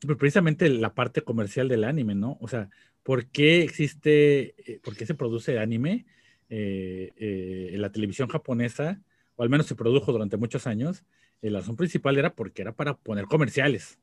[0.00, 2.36] Pero precisamente la parte comercial del anime, ¿no?
[2.40, 2.68] O sea,
[3.02, 6.06] ¿por qué existe, eh, por qué se produce anime
[6.48, 9.00] eh, eh, en la televisión japonesa?
[9.36, 11.04] O al menos se produjo durante muchos años.
[11.40, 13.98] la razón principal era porque era para poner comerciales.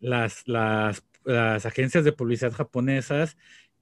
[0.00, 3.36] las, las, las agencias de publicidad japonesas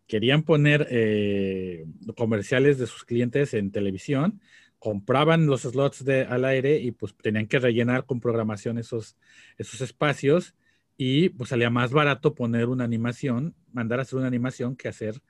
[0.08, 1.86] querían poner eh,
[2.16, 4.40] comerciales de sus clientes en televisión,
[4.80, 9.16] compraban los slots de, al aire y pues tenían que rellenar con programación esos,
[9.58, 10.54] esos espacios
[10.96, 15.22] y pues salía más barato poner una animación, mandar a hacer una animación que hacer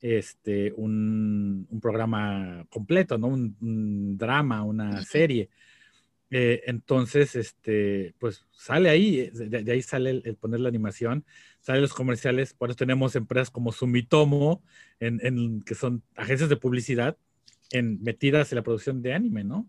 [0.00, 3.28] este, un, programa completo, ¿no?
[3.28, 5.48] Un, drama, una serie.
[6.30, 11.24] Eh, entonces, este, pues sale ahí, de, ahí sale el, poner la animación,
[11.64, 14.62] salen los comerciales, por eso tenemos empresas como Sumitomo,
[15.00, 17.16] en, que son agencias de publicidad,
[17.70, 19.66] en, metidas en la producción de anime, ¿no?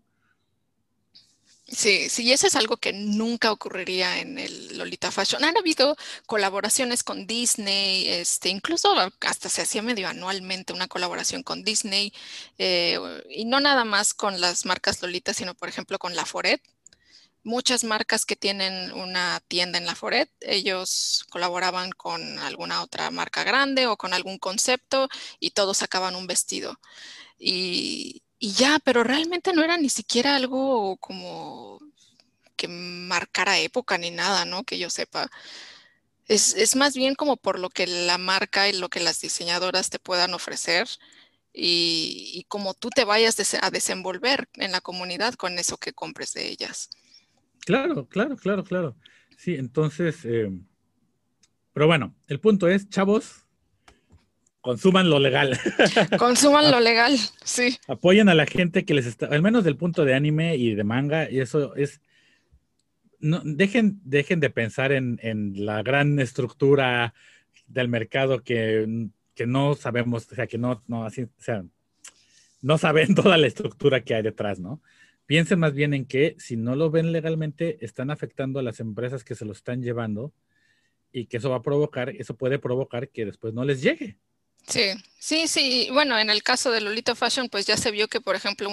[1.68, 5.42] Sí, sí, eso es algo que nunca ocurriría en el Lolita Fashion.
[5.42, 5.96] Han habido
[6.26, 12.12] colaboraciones con Disney, este, incluso hasta se hacía medio anualmente una colaboración con Disney,
[12.58, 13.00] eh,
[13.30, 16.62] y no nada más con las marcas Lolita, sino por ejemplo con La Foret.
[17.46, 23.44] Muchas marcas que tienen una tienda en La Foret, ellos colaboraban con alguna otra marca
[23.44, 25.08] grande o con algún concepto
[25.40, 26.78] y todos sacaban un vestido.
[27.38, 31.80] Y, y ya, pero realmente no era ni siquiera algo como
[32.56, 34.64] que marcara época ni nada, ¿no?
[34.64, 35.30] Que yo sepa.
[36.28, 40.00] Es, más bien como por lo que la marca y lo que las diseñadoras te
[40.00, 40.88] puedan ofrecer
[41.52, 46.48] y, como tú te vayas a desenvolver en la comunidad con eso que compres de
[46.48, 46.90] ellas.
[47.66, 48.96] Claro, claro, claro, claro.
[49.36, 50.50] Sí, entonces, eh,
[51.72, 53.44] pero bueno, el punto es, chavos,
[54.60, 55.58] consuman lo legal.
[56.18, 57.76] Consuman lo legal, sí.
[57.88, 60.84] Apoyen a la gente que les está, al menos del punto de anime y de
[60.84, 62.00] manga, y eso es,
[63.18, 65.18] no, dejen, dejen de pensar en,
[65.56, 67.14] la gran estructura
[67.66, 69.10] del mercado que,
[69.44, 71.64] no sabemos, o sea, que no, no, así, o sea,
[72.62, 74.80] no saben toda la estructura que hay detrás, ¿no?
[75.26, 79.24] Piensen más bien en que si no lo ven legalmente, están afectando a las empresas
[79.24, 80.32] que se lo están llevando
[81.12, 84.18] y que eso va a provocar, eso puede provocar que después no les llegue.
[84.68, 85.88] Sí, sí, sí.
[85.92, 88.68] Bueno, en el caso de Lolita Fashion, pues ya se vio que, por ejemplo,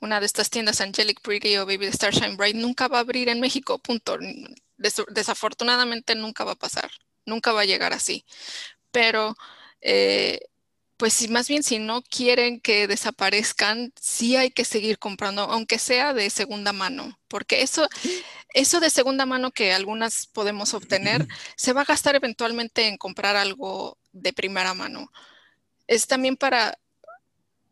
[0.00, 3.40] una de estas tiendas, Angelic Pretty o Baby Starshine Bright, nunca va a abrir en
[3.40, 4.18] México, punto.
[5.08, 6.90] desafortunadamente nunca va a pasar,
[7.26, 8.24] nunca va a llegar así.
[8.92, 9.34] Pero,
[9.80, 10.40] eh,
[11.02, 15.80] pues si más bien si no quieren que desaparezcan, sí hay que seguir comprando, aunque
[15.80, 17.88] sea de segunda mano, porque eso,
[18.54, 21.26] eso de segunda mano que algunas podemos obtener,
[21.56, 25.10] se va a gastar eventualmente en comprar algo de primera mano
[25.88, 26.78] es también para,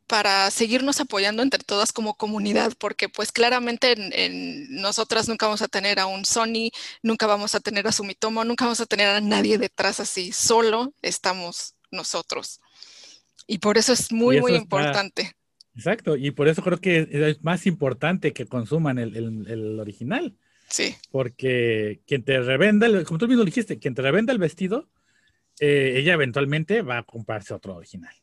[0.09, 3.93] para seguirnos apoyando entre todas como comunidad, porque pues claramente
[4.24, 8.44] en, nosotras nunca vamos a tener a un Sony, nunca vamos a tener a Sumitomo,
[8.44, 12.61] nunca vamos a tener a nadie detrás así, solo estamos nosotros.
[13.51, 15.35] Y por eso es muy, muy importante.
[15.75, 20.37] Exacto, y por eso creo que es más importante que consuman el, original.
[20.69, 20.95] Sí.
[21.11, 24.89] Porque quien te revenda, como tú mismo dijiste, quien te revenda el vestido,
[25.59, 28.15] eh, ella eventualmente va a comprarse otro original.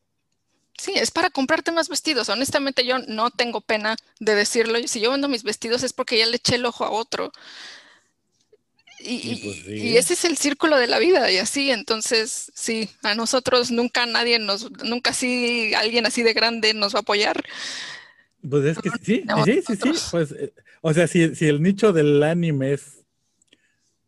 [0.77, 2.29] Sí, es para comprarte más vestidos.
[2.29, 4.79] Honestamente, yo no tengo pena de decirlo.
[4.87, 7.33] Si yo vendo mis vestidos es porque ya le eché el ojo a otro.
[9.09, 13.71] Y, pues ese es el círculo de la vida y así, entonces sí, a nosotros
[13.71, 17.41] nunca nadie nos, nunca sí alguien así de grande nos va a apoyar.
[18.47, 21.93] Pues es que sí, sí, sí, sí, pues, eh, o sea, si, si el nicho
[21.93, 23.05] del anime es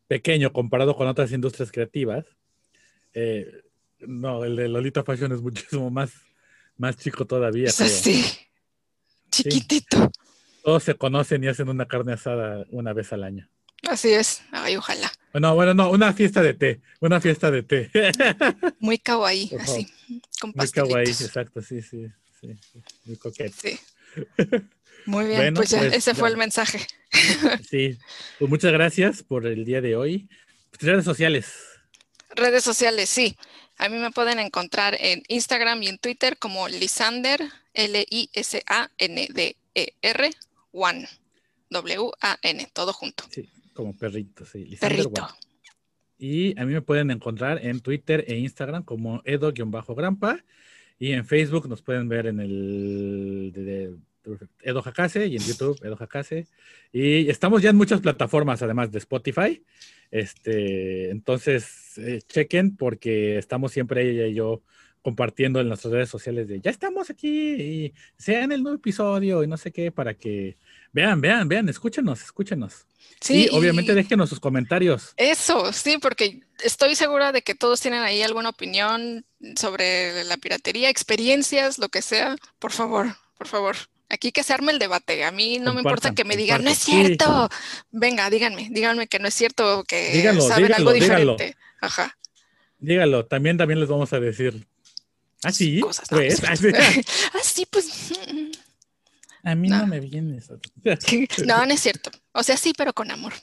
[0.07, 2.26] pequeño comparado con otras industrias creativas,
[3.13, 3.63] eh,
[3.99, 6.11] no, el de Lolita Fashion es muchísimo más,
[6.77, 7.69] más chico todavía.
[7.69, 8.26] Es así,
[9.31, 10.11] chiquitito.
[10.63, 13.49] Todos se conocen y hacen una carne asada una vez al año.
[13.88, 15.11] Así es, ay, ojalá.
[15.31, 17.91] Bueno, bueno, no, una fiesta de té, una fiesta de té.
[18.80, 19.88] Muy kawaii, así,
[20.41, 22.07] con Muy kawaii, exacto, sí, sí,
[22.39, 22.56] sí,
[23.06, 23.53] muy coquete.
[23.53, 23.80] Sí.
[25.06, 26.85] Muy bien, pues ya, pues ese fue el mensaje.
[27.69, 27.97] Sí,
[28.38, 30.30] pues muchas gracias por el día de hoy.
[30.80, 31.51] Redes sociales.
[32.35, 33.35] Redes sociales, sí.
[33.77, 37.41] A mí me pueden encontrar en Instagram y en Twitter como Lisander,
[37.73, 38.60] L-I-S-A-N-D-E-R,
[40.72, 41.10] One,
[41.69, 43.23] W-A-N, todo junto.
[43.31, 43.49] Sí,
[43.80, 44.65] como perrito, sí.
[44.65, 45.27] Lisander perrito.
[46.18, 50.43] Y a mí me pueden encontrar en Twitter e Instagram como Edo-Grampa.
[50.99, 53.95] Y en Facebook nos pueden ver en el de,
[54.61, 56.45] Edo Hakase y en YouTube Edo Hakase.
[56.91, 59.64] Y estamos ya en muchas plataformas, además de Spotify.
[60.11, 64.61] Este, entonces, eh, chequen porque estamos siempre ella y yo
[65.01, 69.47] compartiendo en nuestras redes sociales de ya estamos aquí y sean el nuevo episodio y
[69.47, 70.57] no sé qué para que
[70.91, 72.86] vean, vean, vean, escúchenos, escúchenos.
[73.22, 75.14] Sí, y obviamente déjenos sus comentarios.
[75.18, 79.26] Eso, sí, porque estoy segura de que todos tienen ahí alguna opinión
[79.56, 82.38] sobre la piratería, experiencias, lo que sea.
[82.60, 83.07] Por favor,
[83.38, 83.76] por favor.
[84.07, 85.24] Aquí que se arme el debate.
[85.24, 87.49] A mí no me importa que me digan, no es cierto.
[87.91, 91.56] Venga, díganme, díganme que no es cierto, que saben algo diferente.
[91.82, 92.18] Ajá.
[92.80, 94.66] Dígalo, también, también les vamos a decir.
[95.44, 95.82] ¿Ah, sí?
[95.82, 96.02] pues,
[96.44, 98.14] ah, sí, pues.
[99.44, 100.60] A mí no, me viene eso.
[101.45, 102.11] no, no es cierto.
[102.34, 103.34] O sea, sí, pero con amor.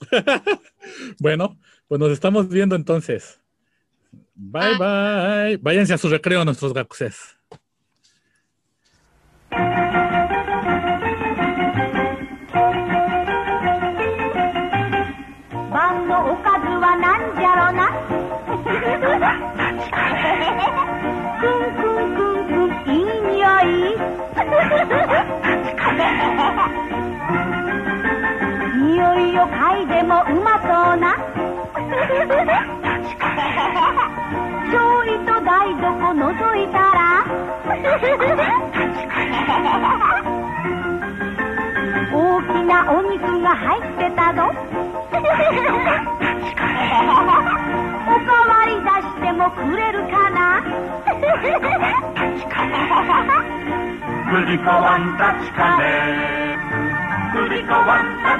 [1.18, 3.40] bueno, pues nos estamos viendo entonces.
[4.34, 5.56] Bye, bye.
[5.58, 7.36] Váyanse a su recreo nuestros gacuses.
[28.92, 31.16] 匂いを嗅いでもうまそうな。
[34.70, 37.24] ちょいと台所ぞいたら。
[42.12, 44.52] 大きなお肉が入ってたぞ。
[48.08, 50.60] おかわり出してもくれるかな。
[54.30, 56.81] ぶりこわんたちかね。
[57.32, 58.32] Kulikowan.pl